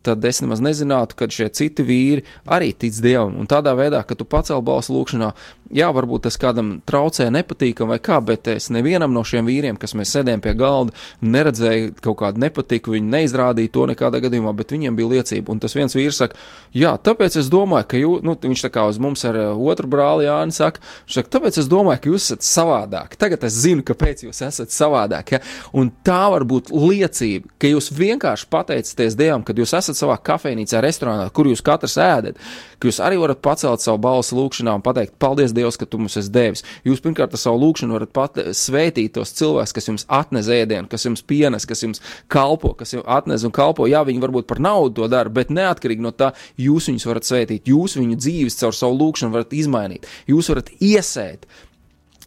tad 0.07 0.25
es 0.27 0.41
nemaz 0.43 0.63
nezinātu, 0.63 1.17
ka 1.19 1.27
šie 1.31 1.49
citi 1.55 1.85
vīri 1.85 2.25
arī 2.45 2.71
tic 2.73 2.95
Dievam. 3.03 3.35
Un 3.37 3.49
tādā 3.49 3.75
veidā, 3.77 4.01
ka 4.07 4.15
tu 4.17 4.25
pacēl 4.27 4.63
balsu 4.65 4.95
lūgšanā, 4.95 5.33
jā, 5.73 5.87
varbūt 5.93 6.27
tas 6.27 6.37
kādam 6.39 6.77
traucē, 6.87 7.27
nepatīkam 7.33 7.91
vai 7.91 7.99
kā, 8.03 8.19
bet 8.23 8.47
es 8.51 8.69
nevienam 8.73 9.13
no 9.15 9.23
šiem 9.27 9.47
vīriem, 9.47 9.79
kas 9.79 9.95
mēs 9.97 10.13
sēdējām 10.15 10.43
pie 10.43 10.53
galda, 10.57 10.95
neredzēju 11.21 11.95
kaut 12.03 12.19
kādu 12.21 12.41
nepatiku, 12.43 12.95
viņi 12.95 13.11
neizrādīja 13.13 13.73
to 13.75 13.87
nekādā 13.91 14.21
gadījumā, 14.23 14.53
bet 14.57 14.73
viņiem 14.75 14.97
bija 14.97 15.11
liecība. 15.15 15.51
Un 15.53 15.61
tas 15.63 15.75
viens 15.77 15.95
vīrs 15.97 16.21
saka, 16.23 16.39
jā, 16.75 16.93
tāpēc 17.03 17.39
es 17.41 17.51
domāju, 17.51 17.89
ka 17.91 18.01
jūs, 18.01 18.23
nu, 18.27 18.37
viņš 18.47 18.65
tā 18.67 18.71
kā 18.73 18.87
uz 18.89 18.99
mums 19.03 19.25
ar 19.27 19.39
otru 19.53 19.89
brāli 19.91 20.27
Jāni 20.27 20.55
saka, 20.55 20.83
saka, 21.05 21.31
tāpēc 21.37 21.59
es 21.61 21.69
domāju, 21.71 22.03
ka 22.03 22.13
jūs 22.13 22.29
esat 22.29 22.47
savādāk. 22.47 23.17
Tagad 23.19 23.45
es 23.47 23.59
zinu, 23.65 23.85
kāpēc 23.87 24.25
jūs 24.27 24.41
esat 24.47 24.73
savādāk. 24.73 25.35
Ja? 25.35 25.41
Un 25.77 25.91
tā 26.05 26.23
var 26.33 26.47
būt 26.47 26.71
liecība, 26.73 27.51
ka 27.59 27.71
jūs 27.71 27.91
vienkārši 27.95 28.49
pateicaties 28.53 29.17
Dievam, 29.19 29.45
kad 29.47 29.59
jūs 29.59 29.75
esat 29.77 29.96
savā 29.97 30.17
kafejnīcā, 30.29 30.81
restorānā, 30.83 31.27
kur 31.35 31.49
jūs 31.49 31.63
katrs 31.65 31.97
ēdat, 32.01 32.39
ka 32.77 32.89
jūs 32.89 32.99
arī 33.03 33.19
varat 33.21 33.41
pacelt 33.43 33.83
savu 33.83 33.99
balsi 34.03 34.35
lūgšanā 34.37 34.77
un 34.77 34.83
pateikt, 34.85 35.15
paldies 35.21 35.53
Dievs, 35.55 35.79
ka 35.79 35.87
tu 35.89 35.99
mums 36.01 36.17
esi 36.19 36.31
devis. 36.33 36.63
Jūs 36.87 37.01
pirmkārt 37.03 37.33
ar 37.33 37.41
savu 37.41 37.61
lūgšanu 37.65 37.97
varat 37.97 38.13
pat 38.15 38.41
svētīt 38.57 39.15
tos 39.17 39.33
cilvēkus, 39.37 39.75
kas 39.75 39.89
jums 39.89 40.07
atnes 40.19 40.49
ēdienu, 40.53 40.89
kas 40.91 41.07
jums 41.07 41.25
pienes, 41.25 41.67
kas 41.69 41.83
jums 41.85 42.03
kalpo, 42.31 42.73
kas 42.77 42.93
jums 42.95 43.07
atnes 43.17 43.45
un 43.47 43.55
kalpo. 43.55 43.89
Jā, 43.89 44.03
viņi 44.07 44.23
varbūt 44.23 44.49
par 44.49 44.61
naudu 44.63 45.01
to 45.01 45.11
dara, 45.11 45.33
bet 45.33 45.53
neatkarīgi 45.53 46.05
no 46.05 46.13
tā, 46.15 46.33
jūs 46.61 46.91
viņus 46.91 47.07
varat 47.09 47.27
svētīt, 47.27 47.71
jūs 47.71 47.97
viņu 47.99 48.19
dzīves 48.21 48.59
caur 48.61 48.75
savu 48.75 48.99
lūgšanu 49.01 49.33
varat 49.33 49.55
izmainīt, 49.57 50.07
jūs 50.29 50.51
varat 50.53 50.73
iesēt 50.77 51.47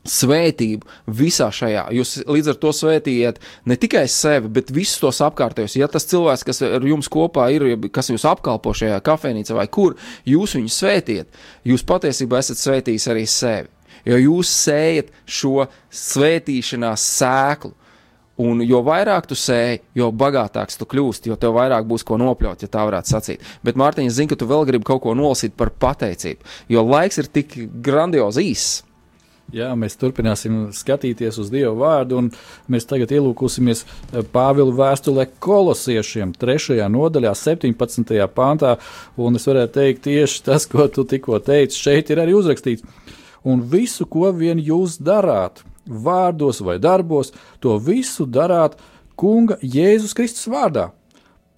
svētību 0.08 0.86
visā 1.20 1.50
šajā. 1.52 1.88
Jūs 1.94 2.14
līdz 2.28 2.52
ar 2.52 2.60
to 2.62 2.72
svētījat 2.76 3.40
ne 3.68 3.76
tikai 3.80 4.06
sevi, 4.10 4.48
bet 4.60 4.72
visus 4.74 5.00
tos 5.02 5.20
apkārtējos. 5.24 5.76
Ja 5.80 5.90
tas 5.92 6.08
cilvēks, 6.10 6.46
kas 6.46 6.62
ar 6.66 6.86
jums 6.86 7.10
kopā 7.12 7.50
ir, 7.54 7.66
kas 7.92 8.12
jūs 8.12 8.24
apkalpo 8.28 8.72
šajā 8.76 9.00
kafejnīcā 9.04 9.58
vai 9.58 9.68
kur, 9.68 9.98
jūs 10.28 10.56
viņu 10.56 10.72
svētiet, 10.72 11.42
jūs 11.68 11.84
patiesībā 11.86 12.40
esat 12.40 12.62
svētījis 12.62 13.10
arī 13.12 13.26
sevi. 13.28 13.68
Jo 14.08 14.16
jūs 14.16 14.48
sējat 14.62 15.12
šo 15.28 15.68
svētīšanās 15.92 17.04
sēklu. 17.20 17.76
Un 18.40 18.62
jo 18.64 18.78
vairāk 18.80 19.26
tu 19.28 19.36
sēji, 19.36 19.82
jo 20.00 20.06
bagātāks 20.16 20.78
tu 20.80 20.86
kļūsti, 20.88 21.28
jo 21.28 21.36
tev 21.36 21.58
vairāk 21.58 21.84
būs 21.84 22.06
ko 22.08 22.16
nopļaut, 22.16 22.62
ja 22.64 22.70
tā 22.72 22.86
varētu 22.88 23.12
sacīt. 23.12 23.42
Bet, 23.60 23.76
Mārtiņ, 23.76 24.08
es 24.08 24.16
zinu, 24.16 24.30
ka 24.32 24.38
tu 24.40 24.48
vēl 24.48 24.64
gribi 24.70 24.88
kaut 24.88 25.02
ko 25.04 25.12
nolasīt 25.12 25.52
par 25.60 25.68
pateicību, 25.76 26.48
jo 26.72 26.84
laiks 26.88 27.20
ir 27.20 27.28
tik 27.28 27.58
grandiozi 27.84 28.46
īss. 28.48 28.78
Jā, 29.50 29.72
mēs 29.74 29.96
turpināsim 29.98 30.68
skatīties 30.74 31.38
uz 31.42 31.48
Dieva 31.50 31.72
vārdu, 31.74 32.20
un 32.20 32.28
mēs 32.70 32.84
tagad 32.86 33.10
ielūkosimies 33.16 33.82
eh, 33.82 34.20
Pāvila 34.22 34.70
vēstulē 34.78 35.26
kolosiešiem, 35.42 36.36
3. 36.38 36.76
nodaļā, 36.92 37.32
17. 37.34 38.14
pāntā. 38.34 38.76
Un 39.18 39.38
es 39.40 39.48
varētu 39.50 39.74
teikt, 39.74 40.04
tieši 40.06 40.44
tas, 40.46 40.68
ko 40.70 40.86
tu 40.86 41.02
tikko 41.08 41.40
teici, 41.42 41.80
šeit 41.82 42.12
ir 42.14 42.22
arī 42.22 42.36
uzrakstīts. 42.38 42.86
Un 43.42 43.64
visu, 43.72 44.06
ko 44.06 44.30
vien 44.36 44.60
jūs 44.62 45.00
darāt, 45.02 45.64
vārdos 45.90 46.62
vai 46.62 46.78
darbos, 46.78 47.32
to 47.58 47.74
visu 47.82 48.28
darāt 48.30 48.78
Kunga 49.18 49.58
Jēzus 49.60 50.14
Kristus 50.16 50.46
vārdā, 50.48 50.92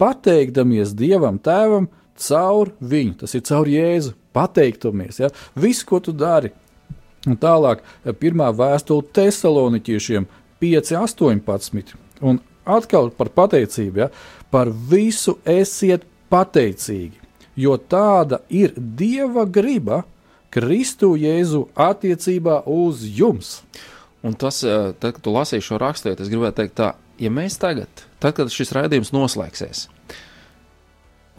pateikdamies 0.01 0.95
Dievam 0.97 1.37
Tēvam 1.37 1.91
caur 2.17 2.73
viņu, 2.81 3.19
tas 3.21 3.37
ir 3.37 3.45
caur 3.45 3.69
Jēzu, 3.69 4.17
pateiktamies. 4.33 5.21
Ja? 5.21 5.29
Visu, 5.59 5.85
ko 5.87 6.01
tu 6.03 6.15
dari, 6.17 6.55
Un 7.29 7.37
tālāk, 7.39 7.83
pirmā 8.19 8.49
vēstule 8.55 9.05
Thessaloniķiešiem 9.15 10.25
5, 10.63 10.95
18. 10.99 11.93
Un 12.23 12.39
atkal 12.65 13.11
par 13.15 13.31
pateicību, 13.35 14.03
ja, 14.03 14.09
par 14.51 14.71
visu 14.71 15.37
esiet 15.47 16.03
pateicīgi, 16.31 17.19
jo 17.59 17.77
tāda 17.77 18.41
ir 18.51 18.73
Dieva 18.75 19.45
griba 19.45 20.03
Kristu 20.53 21.13
Jēzu 21.17 21.65
attiecībā 21.73 22.61
uz 22.69 23.03
jums. 23.07 23.61
Un 24.23 24.35
tas, 24.39 24.61
eh, 24.63 24.93
tad, 24.99 25.15
kad 25.15 25.23
tu 25.23 25.33
lasīji 25.33 25.65
šo 25.67 25.79
raksturu, 25.81 26.21
es 26.21 26.29
gribētu 26.31 26.61
teikt, 26.61 26.75
tā, 26.79 26.93
ja 27.19 27.29
mēs 27.29 27.57
tagad, 27.59 27.89
tad, 28.19 28.35
kad 28.37 28.51
šis 28.53 28.71
raidījums 28.71 29.11
noslēgsies, 29.11 29.87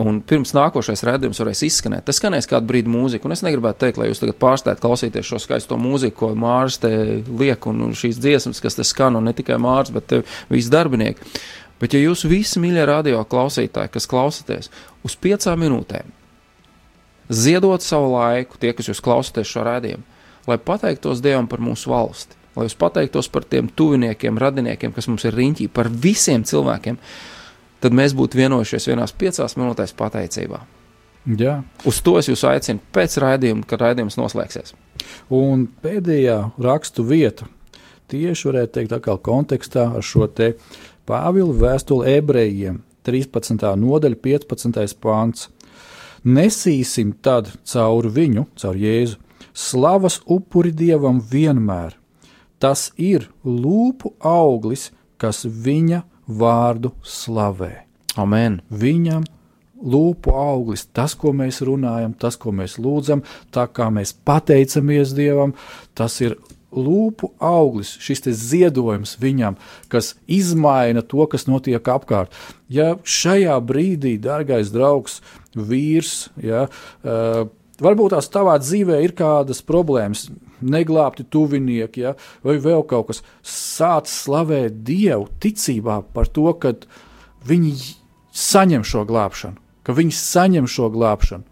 Un 0.02 0.16
pirms 0.26 0.50
nākošais 0.56 1.04
redzējums 1.06 1.38
varēs 1.38 1.60
izskanēt. 1.68 2.02
Tas 2.08 2.18
skanēs 2.18 2.48
kādu 2.50 2.66
brīdi 2.66 2.90
mūziku, 2.90 3.28
un 3.28 3.34
es 3.36 3.44
negribētu 3.46 3.78
teikt, 3.84 4.00
lai 4.00 4.08
jūs 4.08 4.18
tagad 4.24 4.40
pārstājat 4.42 4.80
klausīties 4.82 5.28
šo 5.28 5.38
skaisto 5.38 5.78
mūziku, 5.78 6.16
ko 6.18 6.30
Mārcis 6.34 6.80
te 6.82 6.90
liek, 7.28 7.68
un, 7.70 7.92
šīs 7.94 8.18
dziesmas, 8.18 8.58
kas 8.64 8.74
te 8.74 8.86
skan, 8.86 9.14
un 9.14 9.28
ne 9.30 9.34
tikai 9.38 9.60
Mārcis, 9.62 9.94
bet 9.94 10.16
visi 10.50 10.72
darbinieki. 10.74 11.30
Bet 11.78 11.94
ja 11.94 12.00
jūs 12.02 12.24
visi 12.26 12.58
mīļie 12.62 12.88
radio 12.90 13.20
klausītāji, 13.30 13.92
kas 13.94 14.10
klausāties 14.10 14.70
uz 15.06 15.14
piecām 15.14 15.62
minūtēm, 15.62 16.10
ziedot 17.30 17.82
savu 17.86 18.10
laiku, 18.16 18.58
tie, 18.58 18.72
kas 18.74 18.90
jūs 18.90 19.02
klausāties 19.04 19.50
šo 19.50 19.62
redzējumu, 19.68 20.02
lai 20.50 20.58
pateiktos 20.58 21.22
Dievam 21.22 21.46
par 21.50 21.62
mūsu 21.62 21.92
valsti, 21.92 22.34
lai 22.56 22.66
jūs 22.66 22.76
pateiktos 22.82 23.30
par 23.30 23.46
tiem 23.46 23.70
tuviniekiem, 23.70 24.42
radiniekiem, 24.42 24.94
kas 24.96 25.06
mums 25.10 25.26
ir 25.28 25.38
riņķī, 25.38 25.70
par 25.74 25.90
visiem 25.90 26.42
cilvēkiem, 26.46 26.98
tad 27.82 27.96
mēs 27.96 28.14
būtu 28.16 28.38
vienojušies 28.38 28.88
vienās 28.90 29.14
piecās 29.16 29.56
minūtēs 29.58 29.96
pateicībā. 29.98 30.60
Jā. 31.40 31.62
Uz 31.88 32.02
to 32.04 32.18
es 32.20 32.28
jūs 32.28 32.44
aicinu 32.44 32.82
pēc 32.92 33.16
raidījuma, 33.22 33.64
kad 33.68 33.80
raidījums 33.80 34.18
noslēgsies. 34.20 34.74
Un 35.32 35.66
pēdējā 35.82 36.38
rakstu 36.60 37.06
vieta 37.08 37.48
tieši 38.12 38.50
varētu 38.50 38.74
teikt, 38.76 38.92
atkal 38.92 39.20
kontekstā 39.24 39.88
ar 39.96 40.04
šo 40.04 40.28
te 40.28 40.54
Pāvila 41.04 41.52
vēstuli 41.52 42.14
ebrejiem, 42.16 42.78
13. 43.04 43.60
nodaļa, 43.76 44.16
15. 44.24 44.94
pāns. 45.04 45.50
Nesīsim 46.24 47.10
tad 47.20 47.50
caur 47.68 48.08
viņu, 48.08 48.46
caur 48.56 48.78
Jēzu, 48.80 49.18
slavas 49.52 50.22
upuri 50.24 50.72
dievam 50.72 51.20
vienmēr. 51.20 51.98
Tas 52.56 52.88
ir 52.96 53.28
lūpu 53.44 54.14
auglis, 54.24 54.88
kas 55.20 55.44
viņa 55.44 56.00
vārdu 56.28 56.94
slavē. 57.04 57.84
Amen. 58.20 58.60
Viņam 58.70 59.24
lūpu 59.84 60.32
auglis, 60.32 60.86
tas, 60.96 61.14
ko 61.18 61.34
mēs 61.36 61.60
runājam, 61.66 62.14
tas, 62.16 62.38
ko 62.40 62.54
mēs 62.54 62.78
lūdzam, 62.80 63.24
tā 63.52 63.66
kā 63.68 63.90
mēs 63.92 64.14
pateicamies 64.24 65.12
Dievam, 65.16 65.54
tas 65.98 66.20
ir 66.24 66.38
lūpu 66.74 67.30
auglis, 67.42 67.94
šis 68.02 68.24
ziedojums 68.34 69.16
viņam, 69.22 69.58
kas 69.92 70.14
izmaina 70.26 71.04
to, 71.06 71.26
kas 71.30 71.46
notiek 71.46 71.84
apkārt. 71.86 72.34
Ja 72.72 72.94
šajā 73.04 73.58
brīdī, 73.66 74.16
dārgais 74.22 74.72
draugs, 74.74 75.20
vīrs, 75.54 76.30
ja, 76.42 76.66
uh, 76.66 77.44
varbūt 77.82 78.16
tās 78.16 78.30
tavā 78.32 78.56
dzīvē 78.62 79.00
ir 79.04 79.14
kādas 79.18 79.62
problēmas, 79.66 80.28
neglābti 80.64 81.26
tuvinieki, 81.30 82.04
ja, 82.06 82.14
vai 82.46 82.56
vēl 82.62 82.84
kaut 82.88 83.10
kas, 83.10 83.22
sāc 83.44 84.10
slavēt 84.10 84.82
Dievu 84.86 85.28
ticībā 85.42 86.00
par 86.16 86.30
to, 86.32 86.48
ka 86.60 86.74
viņi 87.48 87.74
saņem 88.34 88.86
šo 88.86 89.04
glābšanu, 89.08 89.60
ka 89.84 89.96
viņi 89.96 90.16
saņem 90.20 90.70
šo 90.70 90.90
glābšanu. 90.94 91.44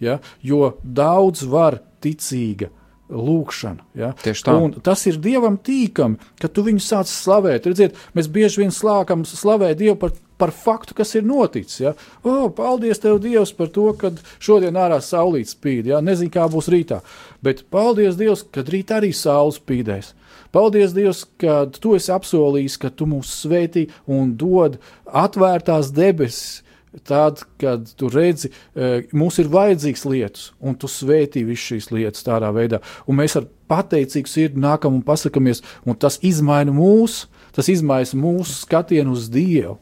Ja, 0.00 0.16
jo 0.40 0.76
daudz 0.80 1.42
var 1.44 1.82
ticīga 2.00 2.70
lūkšana. 3.10 3.84
Ja? 3.98 4.14
Tieši 4.22 4.46
tā. 4.46 4.54
Un 4.56 4.72
tas 4.84 5.02
ir 5.10 5.18
dievam 5.20 5.58
tīkami, 5.60 6.16
ka 6.40 6.48
tu 6.48 6.64
viņu 6.64 6.80
sāc 6.84 7.10
slavēt. 7.10 7.68
Redziet, 7.68 7.98
mēs 8.16 8.30
bieži 8.32 8.62
vien 8.62 8.72
slākam 8.72 9.26
slavēt 9.28 9.80
Dievu 9.80 9.98
par 10.00 10.14
par 10.40 10.52
faktu, 10.56 10.96
kas 10.96 11.12
ir 11.18 11.26
noticis. 11.28 11.80
Ja? 11.82 11.92
O, 12.24 12.48
paldies, 12.56 13.00
Tev, 13.02 13.18
Dievs, 13.20 13.52
par 13.56 13.68
to, 13.74 13.90
ka 14.00 14.12
šodien 14.40 14.78
ārā 14.80 14.96
saulīt 15.04 15.52
spīd. 15.52 15.90
Ja? 15.92 16.00
Nezinu, 16.04 16.32
kā 16.32 16.46
būs 16.50 16.70
rītā, 16.72 17.02
bet 17.44 17.64
paldies, 17.72 18.18
Dievs, 18.20 18.44
ka 18.52 18.64
rīt 18.66 18.92
arī 18.94 19.12
saule 19.16 19.54
spīdēs. 19.56 20.14
Paldies, 20.54 20.94
Dievs, 20.96 21.24
ka 21.40 21.62
Tu 21.74 21.94
esi 21.98 22.10
apsolījis, 22.14 22.78
ka 22.80 22.90
Tu 22.90 23.06
mūs 23.10 23.30
svētī 23.44 23.86
un 24.10 24.34
dod 24.38 24.80
atvērtās 25.06 25.92
debesis. 25.94 26.60
Tad, 27.06 27.44
kad 27.62 27.84
tu 27.94 28.08
redzi, 28.10 28.48
e, 28.74 29.04
mums 29.14 29.36
ir 29.38 29.46
vajadzīgas 29.46 30.00
lietas, 30.10 30.48
un 30.58 30.74
tu 30.74 30.88
svētī 30.90 31.44
visas 31.46 31.68
šīs 31.68 31.86
lietas 31.94 32.26
tādā 32.26 32.48
veidā, 32.50 32.80
un 33.06 33.14
mēs 33.20 33.36
ar 33.38 33.46
pateicīgu 33.70 34.26
sirdi 34.26 34.58
nākam 34.58 34.96
un 34.96 35.04
pasakāmies, 35.06 35.62
un 35.86 35.94
tas 35.94 36.18
izmaina 36.26 36.74
mūsu, 36.74 37.28
tas 37.54 37.70
izmaina 37.70 38.18
mūsu 38.18 38.56
skatienu 38.64 39.14
uz 39.14 39.28
Dievu. 39.30 39.76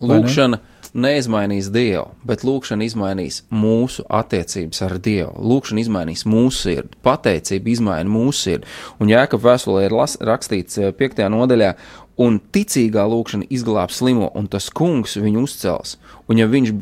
Lūkšana? 0.00 0.62
Neizmainīs 0.94 1.70
Dievu, 1.72 2.08
bet 2.26 2.44
lūkšana 2.46 2.86
izmainīs 2.86 3.42
mūsu 3.52 4.04
attiecības 4.06 4.82
ar 4.86 4.96
Dievu. 5.02 5.32
Lūkšana 5.52 5.84
izmainīs 5.84 6.26
mūsu 6.28 6.64
sirdi, 6.64 6.98
pateicība 7.06 7.72
izmaina 7.74 8.10
mūsu 8.10 8.38
sirdi. 8.40 8.70
Un 9.00 9.12
Jēkab 9.12 9.44
vēstulē 9.44 9.86
ir 9.86 9.96
las, 9.96 10.16
rakstīts 10.20 10.80
5. 10.98 11.24
Eh, 11.24 11.30
nodaļā, 11.32 11.74
un 12.20 12.36
ticīgā 12.52 13.06
lūkšana 13.08 13.48
izglābs 13.52 14.00
slimo, 14.00 14.28
un 14.36 14.48
tas 14.52 14.68
kungs 14.76 15.16
viņu 15.20 15.44
uzcels. 15.46 15.96
Un, 16.30 16.38
ja 16.38 16.46
viņš 16.50 16.72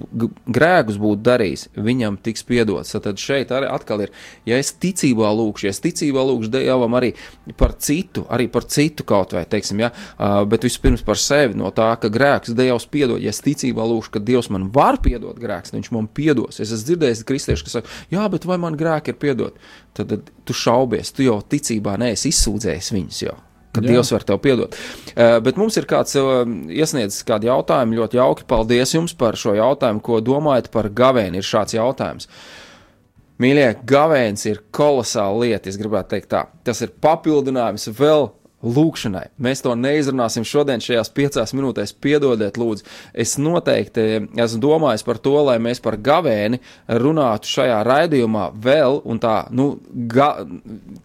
grēkus 0.52 0.98
būtu 1.00 1.22
darījis, 1.24 1.68
viņam 1.78 2.18
tiks 2.24 2.44
piedots. 2.48 2.92
Tad 2.92 3.22
šeit 3.22 3.52
arī 3.54 3.70
atkal 3.70 4.02
ir, 4.04 4.12
ja 4.48 4.58
es 4.60 4.74
ticībā 4.82 5.30
lūkšu, 5.38 5.68
ja 5.68 5.72
es 5.72 5.80
ticībā 5.84 6.24
lūkšu 6.26 6.50
Dievam 6.52 6.98
arī 6.98 7.14
par 7.60 7.76
citu, 7.78 8.26
arī 8.34 8.48
par 8.52 8.66
citu 8.68 9.06
kaut 9.08 9.32
vai, 9.36 9.46
teiksim, 9.48 9.84
ja, 9.86 9.92
bet 10.50 10.66
vispirms 10.66 11.06
par 11.06 11.20
sevi 11.22 11.56
no 11.58 11.70
tā, 11.72 11.92
ka 12.02 12.10
grēks 12.12 12.52
Dievs 12.58 12.88
piedod. 12.90 13.22
Ja 13.22 13.32
es 13.32 13.42
ticībā 13.44 13.86
lūkšu, 13.88 14.16
ka 14.18 14.24
Dievs 14.24 14.50
man 14.52 14.68
var 14.74 15.00
piedot 15.04 15.38
grēks, 15.38 15.72
viņš 15.76 15.92
man 15.94 16.10
piedos. 16.12 16.58
Es 16.58 16.72
esmu 16.74 16.90
dzirdējis 16.90 17.26
kristiešu, 17.28 17.68
kas 17.68 17.78
saka, 17.78 17.98
jā, 18.12 18.26
bet 18.32 18.48
vai 18.48 18.58
man 18.60 18.76
grēki 18.78 19.14
ir 19.14 19.22
piedot? 19.22 19.68
Tad, 19.96 20.10
tad 20.10 20.32
tu 20.44 20.56
šaubies, 20.56 21.14
tu 21.14 21.24
jau 21.24 21.40
ticībā 21.40 21.96
neesi 22.00 22.34
izsūdzējis 22.34 22.96
viņus 22.98 23.28
jau 23.28 23.38
ka 23.74 23.82
Jā. 23.82 23.90
Dievs 23.92 24.12
var 24.14 24.24
tev 24.28 24.40
piedot. 24.44 24.78
Uh, 25.12 25.38
bet 25.44 25.58
mums 25.60 25.76
ir 25.80 25.88
kāds 25.90 26.16
uh, 26.20 26.40
iesniedzis 26.72 27.26
kādu 27.28 27.50
jautājumu, 27.50 27.98
ļoti 28.00 28.20
jauki. 28.20 28.46
Paldies 28.48 28.94
jums 28.96 29.14
par 29.18 29.38
šo 29.40 29.56
jautājumu, 29.58 30.02
ko 30.04 30.22
domājat 30.24 30.70
par 30.74 30.90
gavēni. 30.90 31.42
Ir 31.42 31.46
šāds 31.46 31.76
jautājums. 31.76 32.30
Mīļie, 33.38 33.68
gavēns 33.86 34.48
ir 34.50 34.64
kolosāla 34.74 35.44
lieta, 35.44 35.70
es 35.70 35.78
gribētu 35.78 36.16
teikt 36.16 36.32
tā. 36.32 36.46
Tas 36.66 36.80
ir 36.82 36.90
papildinājums 36.98 37.86
vēl 37.94 38.32
lūkšanai. 38.64 39.28
Mēs 39.38 39.62
to 39.62 39.74
neizrunāsim 39.78 40.46
šodien, 40.46 40.82
šajās 40.82 41.12
piecās 41.14 41.54
minūtēs. 41.54 41.94
Piedodiet, 42.02 42.58
lūdzu. 42.58 42.86
Es 43.14 43.36
noteikti 43.38 44.06
esmu 44.34 44.60
domājis 44.64 45.04
par 45.06 45.20
to, 45.22 45.36
lai 45.46 45.58
mēs 45.62 45.80
par 45.84 45.98
gavēni 46.02 46.58
runātu 46.90 47.50
šajā 47.52 47.78
raidījumā 47.86 48.48
vēl 48.64 49.00
un 49.06 49.22
tā, 49.22 49.36
nu, 49.54 49.68
ga, 50.10 50.32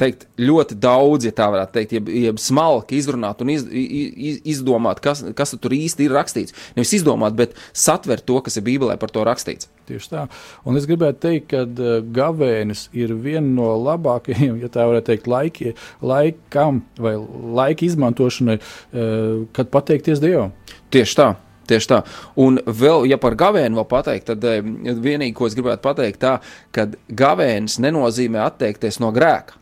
teikt, 0.02 0.26
ļoti 0.42 0.80
daudz, 0.82 1.30
ja 1.30 1.36
tā 1.36 1.52
varētu 1.54 1.78
teikt, 1.78 1.96
jeb, 2.00 2.10
jeb 2.26 2.42
smalki 2.42 2.98
izrunāt 2.98 3.46
un 3.46 3.54
iz, 3.54 3.68
iz, 3.70 4.42
izdomāt, 4.56 5.04
kas, 5.04 5.22
kas 5.38 5.54
tur 5.62 5.78
īsti 5.78 6.08
ir 6.08 6.18
rakstīts. 6.18 6.58
Nevis 6.78 6.98
izdomāt, 6.98 7.38
bet 7.38 7.54
satvert 7.70 8.26
to, 8.26 8.42
kas 8.42 8.58
ir 8.58 8.66
Bībelē 8.66 8.98
par 9.02 9.14
to 9.14 9.26
rakstīts. 9.28 9.70
Tieši 9.84 10.12
tā. 10.14 10.26
Un 10.64 10.80
es 10.80 10.86
gribētu 10.88 11.20
teikt, 11.26 11.50
ka 11.52 11.64
uh, 11.68 11.96
gavēnis 12.16 12.86
ir 12.96 13.12
viena 13.20 13.44
no 13.44 13.74
labākajiem, 13.84 14.62
ja 14.64 14.70
tā 14.72 14.86
varētu 14.88 15.10
teikt, 15.12 15.28
laiki, 15.28 15.74
laikam 16.00 16.84
vai 17.04 17.18
laika 17.60 17.84
izmantošanai, 17.90 18.60
uh, 18.60 19.42
kad 19.56 19.74
pateikties 19.74 20.24
Dievam. 20.24 20.54
Tieši 20.94 21.20
tā. 21.20 21.34
Tieši 21.68 21.88
tā. 21.88 22.00
Un 22.40 22.60
vēl, 22.64 23.06
ja 23.12 23.20
par 23.20 23.36
gavēnu 23.40 23.80
vēl 23.80 23.90
pateikt, 23.92 24.32
tad 24.32 24.48
uh, 24.48 24.64
vienīgi, 25.04 25.36
ko 25.36 25.52
es 25.52 25.58
gribētu 25.60 25.84
pateikt, 25.84 26.22
tā, 26.24 26.38
ka 26.76 26.88
gavēnis 27.12 27.80
nenozīmē 27.84 28.44
atteikties 28.48 29.00
no 29.04 29.12
grēka. 29.16 29.60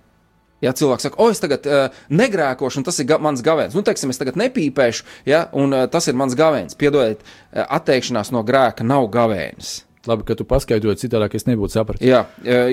Ja 0.62 0.76
cilvēks 0.78 1.08
saka, 1.08 1.18
o, 1.18 1.30
es 1.34 1.42
tagad 1.42 1.66
uh, 1.66 2.02
negrēkošu, 2.14 2.82
un 2.82 2.86
tas 2.86 3.02
ir 3.02 3.10
ga 3.10 3.18
mans 3.22 3.42
gavēns, 3.46 3.74
nu, 3.74 3.82
teiksim, 3.86 4.14
es 4.14 4.22
tagad 4.22 4.38
nepīpēšu, 4.38 5.08
ja, 5.30 5.48
un 5.58 5.74
uh, 5.74 5.88
tas 5.90 6.06
ir 6.10 6.18
mans 6.18 6.38
gavēns. 6.38 6.78
Piedodiet, 6.78 7.26
uh, 7.26 7.66
atteikšanās 7.66 8.30
no 8.34 8.46
grēka 8.46 8.86
nav 8.86 9.10
gavēns. 9.14 9.80
Labi, 10.10 10.26
ka 10.26 10.34
tu 10.34 10.48
paskaidroji, 10.50 11.04
citādi 11.04 11.38
es 11.38 11.46
nebūtu 11.46 11.76
sapratis. 11.76 12.08
Jā, 12.08 12.24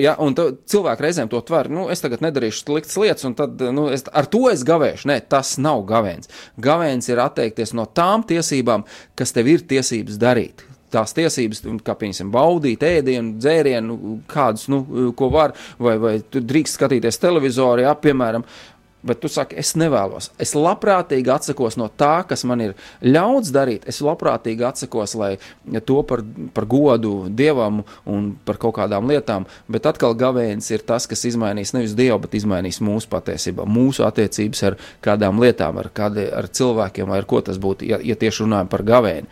jā 0.01 0.15
un 0.23 0.33
cilvēki 0.33 1.05
reizēm 1.05 1.29
to 1.29 1.41
tver. 1.45 1.69
Nu, 1.69 1.85
es 1.93 2.01
tagad 2.01 2.23
nedarīšu 2.25 2.63
sliktas 2.63 2.97
lietas, 2.97 3.27
un 3.29 3.35
tad, 3.37 3.61
nu, 3.75 3.85
es, 3.93 4.07
ar 4.09 4.25
to 4.33 4.47
es 4.49 4.65
gavēšu. 4.65 5.11
Nē, 5.11 5.19
tas 5.29 5.53
nav 5.61 5.83
gavēns. 5.89 6.31
Gavēns 6.57 7.11
ir 7.11 7.21
atteikties 7.21 7.75
no 7.77 7.85
tām 7.85 8.25
tiesībām, 8.29 8.87
kas 9.19 9.35
tev 9.35 9.51
ir 9.53 9.61
tiesības 9.69 10.17
darīt. 10.21 10.65
Tās 10.89 11.13
tiesības, 11.13 11.61
kā 11.85 11.93
piemēram, 12.01 12.31
baudīt 12.33 12.81
ēdienu, 12.81 13.35
dzērienu, 13.37 13.97
kādus, 14.29 14.65
nu, 14.73 14.81
ko 15.17 15.29
var, 15.29 15.53
vai, 15.77 15.99
vai 16.01 16.15
drīkst 16.33 16.79
skatīties 16.79 17.21
televizoru, 17.21 17.83
jā, 17.85 17.93
piemēram, 17.93 18.47
Bet 18.99 19.21
tu 19.23 19.29
saki, 19.31 19.55
es 19.55 19.77
nevēlos. 19.79 20.27
Es 20.43 20.51
labprātīgi 20.59 21.31
atsakos 21.31 21.77
no 21.79 21.85
tā, 21.87 22.25
kas 22.27 22.43
man 22.43 22.59
ir 22.65 22.73
ļauts 22.99 23.53
darīt. 23.55 23.85
Es 23.87 24.01
labprātīgi 24.03 24.65
atsakos, 24.67 25.13
lai 25.15 25.29
to 25.87 26.01
par, 26.03 26.25
par 26.51 26.67
godu 26.67 27.13
dievam 27.31 27.85
un 28.03 28.27
par 28.43 28.59
kaut 28.59 28.75
kādām 28.75 29.07
lietām. 29.07 29.47
Bet 29.71 29.87
atkal 29.87 30.17
gavēns 30.19 30.67
ir 30.75 30.83
tas, 30.83 31.07
kas 31.07 31.23
izmainīs 31.31 31.71
nevis 31.77 31.95
dievu, 31.95 32.19
bet 32.25 32.35
izmainīs 32.41 32.81
mūsu 32.83 33.07
patiesībā, 33.13 33.63
mūsu 33.63 34.03
attiecības 34.03 34.65
ar 34.67 34.79
kādām 35.05 35.39
lietām, 35.39 35.79
ar, 35.79 35.93
kādi, 35.95 36.27
ar 36.27 36.51
cilvēkiem 36.51 37.07
vai 37.07 37.23
ar 37.23 37.29
ko 37.29 37.39
tas 37.39 37.61
būtu, 37.61 37.87
ja, 37.87 38.03
ja 38.03 38.19
tieši 38.19 38.43
runājam 38.43 38.73
par 38.75 38.83
gavēni. 38.83 39.31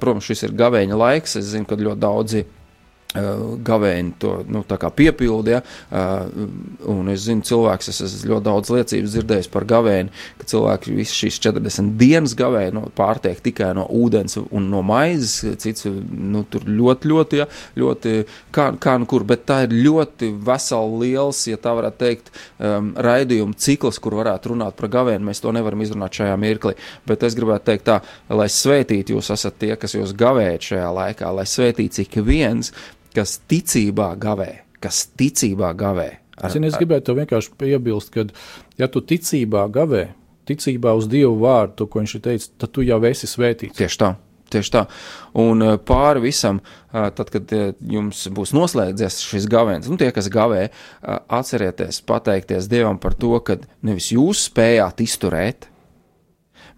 Protams, 0.00 0.24
šis 0.24 0.48
ir 0.48 0.56
gavēņa 0.56 1.04
laiks. 1.04 1.36
Es 1.36 1.52
zinu, 1.52 1.68
ka 1.68 1.76
ļoti 1.76 2.00
daudzi 2.00 2.46
gavēņi 3.66 4.14
to 4.22 4.32
nu, 4.50 4.62
piepildi. 4.96 5.56
Ja, 5.56 5.62
un 6.90 7.10
es 7.12 7.26
zinu, 7.26 7.44
cilvēks, 7.46 7.90
es 7.92 8.00
esmu 8.04 8.34
ļoti 8.34 8.46
daudz 8.48 8.72
liecības 8.74 9.14
dzirdējis 9.14 9.50
par 9.52 9.66
gavēni, 9.68 10.12
ka 10.40 10.48
cilvēki 10.50 10.94
visu 10.96 11.20
šīs 11.22 11.40
40 11.46 11.96
dienas 12.00 12.36
gavēja 12.38 12.74
nu, 12.76 12.86
pārtiek 12.96 13.40
tikai 13.44 13.72
no 13.76 13.86
ūdens 13.92 14.38
un 14.44 14.70
no 14.72 14.82
maizes. 14.86 15.44
Cits 15.62 15.86
nu, 15.86 16.44
tur 16.50 16.66
ļoti, 16.68 17.10
ļoti, 17.12 17.40
ja, 17.42 17.48
ļoti 17.78 18.16
kā, 18.54 18.68
kā 18.82 18.96
nu 19.00 19.08
kur, 19.10 19.26
bet 19.28 19.46
tā 19.48 19.62
ir 19.66 19.76
ļoti 19.86 20.32
vesela 20.46 21.00
liels, 21.02 21.44
ja 21.50 21.60
tā 21.60 21.74
varētu 21.76 22.00
teikt, 22.02 22.32
um, 22.58 22.92
raidījuma 23.06 23.56
cikls, 23.60 24.00
kur 24.02 24.18
varētu 24.20 24.54
runāt 24.54 24.78
par 24.78 24.90
gavēni. 24.92 25.26
Mēs 25.26 25.42
to 25.44 25.54
nevaram 25.54 25.82
izrunāt 25.84 26.20
šajā 26.20 26.36
mirklī. 26.40 26.76
Bet 27.08 27.24
es 27.26 27.36
gribētu 27.38 27.70
teikt 27.70 27.88
tā, 27.88 28.00
lai 28.32 28.48
svētīti 28.52 29.16
jūs 29.16 29.32
esat 29.34 29.58
tie, 29.62 29.74
kas 29.80 29.96
jūs 29.96 30.14
gavējat 30.18 30.70
šajā 30.72 30.92
laikā, 31.00 31.32
lai 31.34 31.46
svētīts 31.48 32.02
ik 32.04 32.20
viens, 32.26 32.72
kas 33.16 33.38
ticībā 33.48 34.12
gavē, 34.20 34.50
kas 34.84 35.06
ticībā 35.16 35.72
gavē. 35.78 36.10
Ar, 36.36 36.52
Zini, 36.52 36.68
es 36.68 36.76
gribētu 36.76 37.16
vienkārši 37.16 37.54
piebilst, 37.56 38.12
ka, 38.12 38.26
ja 38.76 38.90
tu 38.92 39.00
ticībā 39.00 39.64
gavē, 39.72 40.10
ticībā 40.48 40.92
uz 40.98 41.08
Dievu 41.10 41.38
vārdu, 41.40 41.88
ko 41.88 42.02
viņš 42.02 42.14
ir 42.18 42.24
teicis, 42.28 42.50
tad 42.60 42.74
tu 42.76 42.84
jau 42.84 43.00
esi 43.08 43.28
svētīts. 43.30 43.76
Tieši 43.78 44.00
tā. 44.02 44.12
Tieši 44.52 44.70
tā. 44.70 44.84
Un 45.42 45.64
pāri 45.88 46.22
visam, 46.28 46.60
tad, 46.92 47.32
kad 47.34 47.50
jums 47.90 48.20
būs 48.30 48.52
noslēdzies 48.54 49.18
šis 49.26 49.48
gavēns, 49.50 49.88
nu, 49.90 49.98
tie, 49.98 50.12
kas 50.14 50.28
gavē, 50.30 50.68
atcerieties 51.40 51.98
pateikties 52.06 52.68
Dievam 52.70 53.00
par 53.02 53.16
to, 53.18 53.32
ka 53.42 53.58
nevis 53.86 54.12
jūs 54.14 54.44
spējāt 54.46 55.02
izturēt, 55.02 55.66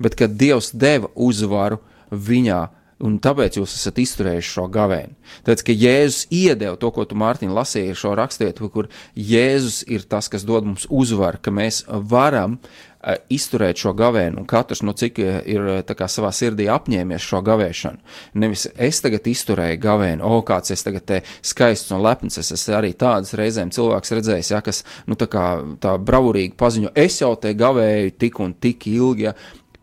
bet 0.01 0.17
ka 0.17 0.31
Dievs 0.31 0.73
deva 0.73 1.11
uzvaru 1.13 1.83
viņā 2.09 2.63
Un 3.07 3.21
tāpēc 3.23 3.61
jūs 3.61 3.77
esat 3.77 4.01
izturējuši 4.03 4.51
šo 4.57 4.65
gavēni. 4.75 5.15
Tāpēc, 5.47 5.63
ka 5.69 5.75
Jēzus 5.77 6.25
iedeva 6.35 6.75
to, 6.81 6.91
ko 6.95 7.05
tu, 7.07 7.15
Mārtiņ, 7.19 7.53
lasīji 7.55 7.95
šo 7.99 8.17
rakstītu, 8.19 8.71
kur 8.75 8.89
Jēzus 9.15 9.85
ir 9.87 10.07
tas, 10.11 10.27
kas 10.33 10.47
dod 10.47 10.67
mums 10.67 10.89
uzvaru, 10.91 11.39
ka 11.39 11.53
mēs 11.55 11.85
varam 11.87 12.57
uh, 12.59 12.89
izturēt 13.31 13.79
šo 13.79 13.93
gavēnu, 13.99 14.43
un 14.43 14.49
katrs 14.51 14.83
no 14.83 14.97
cik 14.99 15.21
ir 15.23 15.69
kā, 15.87 16.09
savā 16.11 16.33
sirdī 16.35 16.67
apņēmies 16.75 17.23
šo 17.23 17.41
gavēšanu. 17.47 18.03
Nevis 18.43 18.67
es 18.75 18.99
tagad 19.05 19.31
izturēju 19.31 19.79
gavēnu, 19.85 20.27
o, 20.27 20.41
kāds 20.47 20.75
es 20.75 20.83
tagad 20.83 21.07
te 21.07 21.21
skaists 21.39 21.95
un 21.95 22.03
lepns, 22.03 22.41
es 22.43 22.51
esmu 22.57 22.81
arī 22.81 22.93
tādas 22.99 23.37
reizēm 23.39 23.71
cilvēks 23.75 24.15
redzējis, 24.19 24.51
ja, 24.57 24.63
kas, 24.65 24.83
nu, 25.07 25.15
tā 25.19 25.31
kā 25.31 25.47
tā 25.79 25.95
bravurīgi 26.03 26.57
paziņo, 26.59 26.93
es 26.99 27.21
jau 27.23 27.37
te 27.39 27.55
gavēju 27.55 28.19
tik 28.19 28.43
un 28.43 28.59
tik 28.59 28.91
ilgi, 28.91 29.29
ja, 29.31 29.37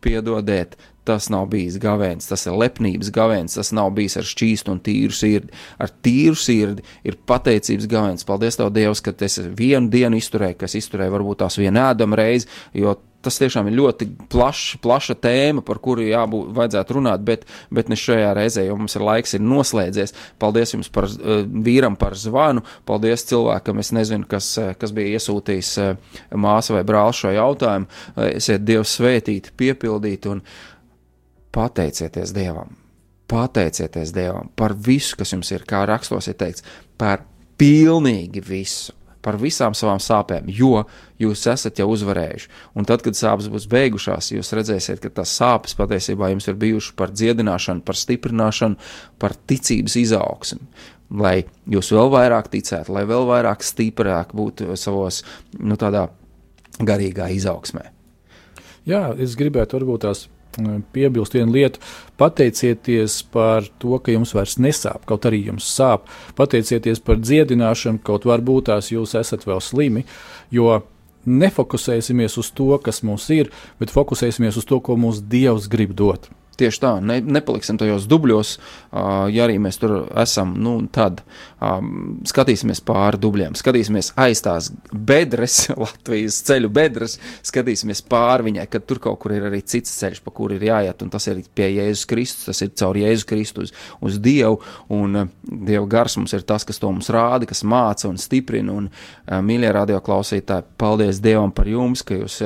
piedodiet, 0.04 0.76
tas 1.06 1.30
nav 1.32 1.48
bijis 1.52 1.78
gavēns, 1.82 2.28
tas 2.30 2.46
ir 2.48 2.56
lepnības 2.58 3.12
gavēns, 3.14 3.58
tas 3.58 3.72
nav 3.76 3.92
bijis 3.96 4.18
ar 4.20 4.28
šķīstu 4.28 4.74
un 4.74 4.82
tīru 4.84 5.16
sirdi. 5.16 5.54
Ar 5.82 5.92
tīru 6.04 6.36
sirdi 6.38 6.84
ir 7.06 7.18
pateicības 7.28 7.90
gavēns. 7.90 8.26
Paldies, 8.28 8.58
Tev, 8.58 8.72
Dievs, 8.74 9.02
ka 9.04 9.14
es 9.26 9.40
vienu 9.58 9.90
dienu 9.92 10.18
izturēju, 10.20 10.60
kas 10.62 10.78
izturēja 10.78 11.14
varbūt 11.14 11.44
tās 11.44 11.60
vienu 11.60 11.82
ēdamu 11.86 12.18
reizi, 12.18 12.50
jo 12.76 12.96
tas 13.26 13.40
tiešām 13.40 13.66
ir 13.70 13.76
ļoti 13.80 14.06
plašs, 14.30 14.76
plaša 14.84 15.16
tēma, 15.22 15.64
par 15.66 15.80
kuru 15.82 16.04
jābūt, 16.06 16.52
vajadzētu 16.56 16.96
runāt, 16.98 17.24
bet, 17.26 17.46
bet 17.74 17.90
ne 17.90 17.98
šajā 17.98 18.30
reizē, 18.36 18.66
jo 18.68 18.76
mums 18.78 18.94
ir 18.98 19.04
laiks 19.06 19.36
ir 19.36 19.42
noslēdzies. 19.42 20.14
Paldies 20.42 20.76
jums 20.76 20.92
par 20.92 21.08
uh, 21.08 21.42
vīram 21.66 21.98
par 21.98 22.14
zvanu, 22.18 22.62
paldies 22.88 23.26
cilvēkam, 23.30 23.82
es 23.82 23.92
nezinu, 23.96 24.28
kas, 24.30 24.52
kas 24.78 24.94
bija 24.96 25.18
iesūtījis 25.18 25.72
uh, 25.82 26.22
māsu 26.38 26.76
vai 26.76 26.84
brāli 26.86 27.18
šo 27.18 27.34
jautājumu. 27.34 27.90
Uh, 28.14 28.28
esiet 28.36 28.66
Dievs 28.66 28.94
svētīti, 29.00 29.54
piepildīti 29.58 30.30
un 30.30 30.44
uh, 30.44 30.75
pateicieties 31.56 32.34
Dievam. 32.36 32.76
Pateicieties 33.26 34.12
Dievam 34.14 34.52
par 34.56 34.76
visu, 34.76 35.16
kas 35.18 35.32
jums 35.32 35.50
ir, 35.54 35.64
kā 35.66 35.82
rakstos 35.88 36.28
ir 36.30 36.36
teikts, 36.38 36.64
par 37.00 37.24
pilnīgi 37.58 38.42
visu, 38.44 38.92
par 39.24 39.38
visām 39.40 39.74
savām 39.74 39.98
sāpēm, 40.02 40.46
jo 40.52 40.84
jūs 41.18 41.46
esat 41.50 41.80
jau 41.80 41.88
uzvarējuši. 41.90 42.50
Un 42.78 42.86
tad, 42.86 43.02
kad 43.02 43.18
sāpes 43.18 43.48
būs 43.50 43.66
beigušās, 43.72 44.30
jūs 44.36 44.52
redzēsiet, 44.54 45.00
ka 45.02 45.10
tās 45.16 45.32
sāpes 45.40 45.74
patiesībā 45.78 46.30
jums 46.30 46.46
ir 46.46 46.60
bijušas 46.60 46.94
par 46.98 47.14
dziedināšanu, 47.14 47.82
par 47.86 47.98
stiprināšanu, 47.98 48.78
par 49.18 49.34
ticības 49.50 49.98
izaugsmu. 50.04 50.68
Lai 51.16 51.40
jūs 51.70 51.90
vēl 51.94 52.12
vairāk 52.12 52.52
ticētu, 52.52 52.94
lai 52.94 53.04
vēl 53.06 53.26
vairāk 53.28 53.66
stiprāk 53.66 54.32
būtu 54.36 54.76
savos, 54.78 55.22
nu, 55.58 55.78
tādā 55.78 56.08
garīgā 56.78 57.30
izaugsmē. 57.34 57.88
Jā, 58.86 59.08
es 59.18 59.34
gribētu 59.38 59.80
varbūt 59.80 60.06
tās 60.06 60.26
piebilst 60.92 61.36
vienu 61.36 61.54
lietu. 61.56 61.82
Pateicieties 62.20 63.20
par 63.32 63.66
to, 63.82 63.98
ka 64.00 64.14
jums 64.14 64.34
vairs 64.36 64.56
nesāp, 64.62 65.04
kaut 65.08 65.28
arī 65.28 65.44
jums 65.50 65.68
sāp. 65.68 66.08
Pateicieties 66.38 67.02
par 67.04 67.20
dziedināšanu, 67.22 68.02
kaut 68.06 68.28
varbūt 68.28 68.70
tās 68.70 68.92
jūs 68.92 69.16
esat 69.18 69.46
vēl 69.48 69.62
slimi, 69.64 70.06
jo 70.54 70.80
nefokusēsimies 71.26 72.38
uz 72.40 72.50
to, 72.54 72.70
kas 72.78 73.02
mums 73.06 73.28
ir, 73.34 73.50
bet 73.80 73.92
fokusēsimies 73.94 74.58
uz 74.60 74.66
to, 74.68 74.80
ko 74.80 74.96
mums 75.00 75.20
Dievs 75.20 75.68
grib 75.70 75.94
dot. 75.98 76.30
Tieši 76.56 76.80
tā, 76.80 76.90
ne, 77.04 77.18
nepaliksim 77.20 77.76
tajos 77.76 78.06
dubļos, 78.08 78.54
ja 79.32 79.44
arī 79.44 79.58
mēs 79.60 79.76
tur 79.80 79.92
esam. 80.16 80.54
Nu, 80.64 80.78
tad 80.92 81.20
um, 81.60 82.16
skatīsimies 82.28 82.80
pāri 82.86 83.20
dubļiem, 83.20 83.56
skatīsimies 83.60 84.14
aiz 84.24 84.40
tās 84.44 84.70
bedres, 84.92 85.66
Latvijas 85.82 86.38
ceļu 86.48 86.70
bedres, 86.72 87.18
skatīsimies 87.46 88.00
pāri 88.08 88.48
viņai, 88.48 88.66
kad 88.72 88.86
tur 88.88 89.02
kaut 89.04 89.20
kur 89.20 89.36
ir 89.36 89.44
arī 89.50 89.60
cits 89.68 89.92
ceļš, 90.00 90.22
pa 90.24 90.32
kuru 90.36 90.56
ir 90.56 90.64
jāiet, 90.70 91.04
tas 91.12 91.28
ir 91.28 91.42
pie 91.56 91.68
Jēzus 91.74 92.08
Kristus, 92.08 92.48
tas 92.48 92.64
ir 92.64 92.72
caur 92.80 92.96
Jēzus 93.02 93.28
Kristus 93.28 93.68
uz, 93.68 93.76
uz 94.08 94.18
Dievu, 94.24 94.62
un 94.96 95.26
Dieva 95.44 95.84
gars 95.92 96.16
mums 96.16 96.32
ir 96.36 96.48
tas, 96.48 96.64
kas 96.64 96.80
to 96.80 96.88
mums 96.88 97.12
rāda, 97.12 97.48
kas 97.48 97.64
māca 97.68 98.08
un 98.08 98.16
stiprina, 98.20 98.72
un 98.72 98.88
mīļie 99.44 99.76
radio 99.76 100.00
klausītāji, 100.04 100.70
paldies 100.80 101.20
Dievam 101.24 101.52
par 101.52 101.68
jums, 101.68 102.04
ka 102.06 102.16
jūs 102.16 102.40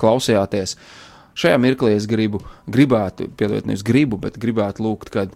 klausījāties. 0.00 0.76
Šajā 1.36 1.56
mirklī 1.60 1.96
es 1.98 2.06
gribu, 2.08 2.40
gribētu, 2.72 3.28
piedodiet, 3.36 3.66
nevis 3.68 3.84
gribu, 3.84 4.16
bet 4.20 4.38
gribētu 4.40 4.86
lūgt, 4.86 5.10
kad 5.12 5.34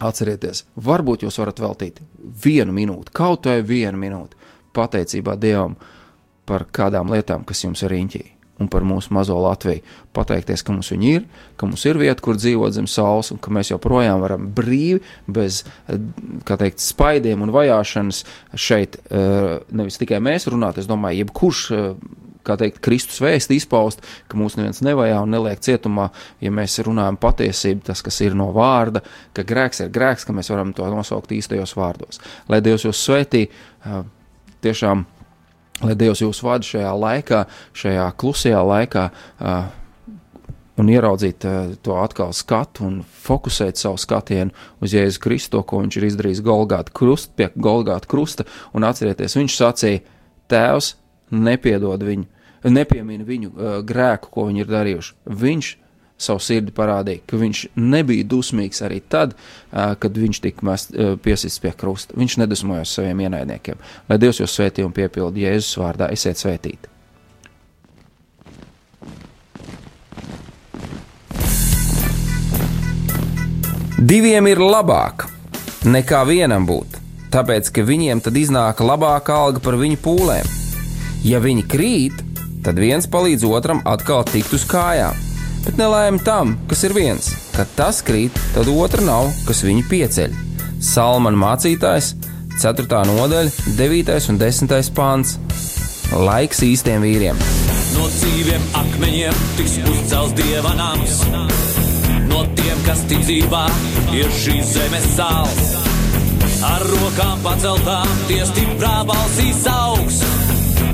atcerieties, 0.00 0.64
varbūt 0.80 1.26
jūs 1.26 1.36
varat 1.40 1.60
veltīt 1.60 2.00
vienu 2.44 2.72
minūti, 2.76 3.12
kaut 3.16 3.48
vai 3.48 3.60
vienu 3.64 4.00
minūti 4.00 4.38
pateicībā 4.76 5.36
Dievam 5.40 5.76
par 6.48 6.66
kādām 6.72 7.12
lietām, 7.12 7.44
kas 7.44 7.64
jums 7.64 7.84
ir 7.84 7.94
riņķī. 7.94 8.24
Un 8.56 8.70
par 8.72 8.86
mūsu 8.88 9.12
mazo 9.12 9.34
Latviju. 9.36 9.82
Pateikties, 10.16 10.62
ka 10.64 10.72
mums 10.72 10.88
viņi 10.88 11.10
ir, 11.12 11.24
ka 11.60 11.66
mums 11.68 11.82
ir 11.84 11.98
vieta, 12.00 12.22
kur 12.24 12.38
dzīvot 12.40 12.72
zem 12.72 12.86
saules, 12.88 13.28
un 13.34 13.40
ka 13.42 13.52
mēs 13.52 13.68
joprojām 13.74 14.22
varam 14.22 14.46
brīvi, 14.56 15.02
bez 15.28 15.58
teikt, 16.48 16.80
spaidiem 16.80 17.44
un 17.44 17.52
vajāšanas 17.52 18.22
šeit 18.56 18.96
eh, 18.96 19.58
nevis 19.76 20.00
tikai 20.00 20.22
mēs 20.24 20.48
runāt, 20.48 20.80
es 20.80 20.88
domāju, 20.88 21.26
jebkurš 21.26 21.66
eh, 21.76 21.90
kā 22.46 22.56
teikt, 22.60 22.80
Kristus 22.84 23.20
vēsti 23.24 23.58
izpaust, 23.60 24.04
ka 24.30 24.38
mūs 24.38 24.58
neviens 24.58 24.82
nevajā 24.86 25.18
un 25.24 25.34
neliek 25.34 25.62
cietumā, 25.64 26.08
ja 26.42 26.52
mēs 26.54 26.78
runājam 26.86 27.18
patiesību, 27.22 27.84
tas, 27.90 28.04
kas 28.06 28.20
ir 28.24 28.36
no 28.38 28.48
vārda, 28.56 29.02
ka 29.36 29.44
grēks 29.46 29.84
ir 29.84 29.92
grēks, 29.94 30.26
ka 30.26 30.36
mēs 30.36 30.52
varam 30.52 30.74
to 30.76 30.86
nosaukt 30.92 31.34
īstajos 31.36 31.76
vārdos. 31.78 32.22
Lai 32.52 32.62
Dievs 32.64 32.86
jūs 32.86 33.02
svētī, 33.02 33.46
tiešām, 34.64 35.06
lai 35.82 35.96
Dievs 35.98 36.22
jūs 36.24 36.44
vada 36.46 36.66
šajā 36.66 36.92
laikā, 36.96 37.42
šajā 37.76 38.06
klusajā 38.20 38.62
laikā, 38.70 39.10
un 40.76 40.90
ieraudzīt 40.92 41.44
to 41.84 41.96
atkal 41.96 42.34
skatu 42.36 42.84
un 42.84 42.98
fokusēt 43.24 43.80
savu 43.80 43.96
skatienu 44.00 44.52
uz 44.84 44.92
Jēzu 44.92 45.22
Kristu, 45.24 45.62
ko 45.64 45.80
viņš 45.80 45.96
ir 45.96 46.08
izdarījis 46.10 46.42
Golgāta 46.44 46.92
krusta, 46.92 47.32
pie 47.32 47.48
Golgāta 47.56 48.08
krusta, 48.10 48.44
un 48.76 48.84
atcerieties, 48.84 49.38
viņš 49.40 49.56
sacīja, 49.56 50.04
Tēvs, 50.46 50.92
nepiedod 51.34 52.04
viņu, 52.06 52.28
nepiemina 52.64 53.26
viņu 53.26 53.50
uh, 53.52 53.74
grēku, 53.86 54.30
ko 54.32 54.46
viņi 54.48 54.64
ir 54.64 54.70
darījuši. 54.70 55.14
Viņš 55.42 55.70
savu 56.16 56.40
sirdi 56.40 56.72
parādīja, 56.72 57.20
ka 57.28 57.36
viņš 57.36 57.62
nebija 57.76 58.24
dusmīgs 58.24 58.80
arī 58.86 59.02
tad, 59.04 59.36
uh, 59.36 59.92
kad 60.00 60.16
viņš 60.16 60.42
tika 60.44 60.66
mest, 60.66 60.96
uh, 60.96 61.14
piesists 61.20 61.60
pie 61.60 61.74
krusta. 61.76 62.16
Viņš 62.16 62.40
nedusmojās 62.42 62.96
saviem 62.98 63.26
ienaidniekiem. 63.26 63.80
Lai 64.08 64.20
Dievs 64.22 64.40
jūs 64.40 64.56
svētī 64.56 64.84
un 64.86 64.96
piepildi 64.96 65.44
Jēzus 65.44 65.78
vārdā, 65.82 66.12
esiet 66.16 66.40
svētīti! 66.40 66.96
Diviem 73.96 74.44
ir 74.44 74.60
labāk 74.60 75.24
nekā 75.88 76.18
vienam 76.28 76.66
būt, 76.68 76.98
tāpēc 77.32 77.70
ka 77.72 77.84
viņiem 77.88 78.20
tad 78.20 78.36
iznāk 78.36 78.82
labāka 78.84 79.34
alga 79.40 79.62
par 79.64 79.78
viņu 79.80 79.96
pūlēm. 80.04 80.50
Ja 81.24 81.40
viņi 81.40 81.64
krīt, 81.64 82.20
tad 82.66 82.80
viens 82.82 83.06
palīdz 83.06 83.46
otram 83.46 83.80
atkal 83.86 84.24
tikt 84.26 84.54
uz 84.56 84.64
kājām. 84.66 85.14
Bet 85.66 85.78
nelēma 85.78 86.22
tam, 86.26 86.56
kas 86.70 86.82
ir 86.86 86.94
viens. 86.96 87.28
Kad 87.54 87.70
tas 87.78 88.02
krīt, 88.06 88.34
tad 88.54 88.70
otra 88.70 89.02
nav, 89.06 89.30
kas 89.46 89.62
viņu 89.66 89.86
pieceļ. 89.90 90.34
Salmāna 90.82 91.38
mācītājs, 91.38 92.14
4. 92.62 92.86
nodaļa, 93.10 93.52
9. 93.78 94.18
un 94.32 94.40
10. 94.42 94.74
pāns. 94.96 95.36
Laiks 96.14 96.62
īstiem 96.66 97.02
vīriem. 97.06 97.38
No 97.96 98.06
dzīviem 98.12 98.66
akmeņiem 98.82 99.40
tiks 99.58 99.78
uzcelts 99.82 100.36
dieva 100.38 100.74
nams. 100.78 101.20
No 102.26 102.42
tiem, 102.58 102.82
kas 102.86 103.02
tic 103.10 103.22
dzīvā, 103.26 103.66
ir 104.14 104.30
šīs 104.42 104.74
zemes 104.74 105.06
sāls. 105.14 105.74
Ar 106.66 106.82
rokām 106.88 107.42
paceltām, 107.46 108.10
tie 108.30 108.42
stiprā 108.48 109.00
balsīs 109.06 109.66
augsts 109.70 110.45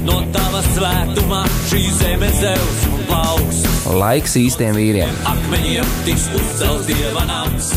no 0.06 0.20
tava 0.34 0.62
svētumā 0.72 1.42
šī 1.70 1.82
zeme 1.98 2.30
zeus 2.38 2.86
un 2.90 3.04
plauks. 3.10 3.64
Laiks 4.02 4.38
īstiem 4.40 4.76
vīriem! 4.78 5.20
Akmeņiem 5.30 5.96
tiks 6.06 6.28
uzcelts 6.38 6.88
dievanāms! 6.90 7.74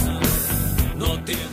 No 0.99 1.17
tie... 1.27 1.44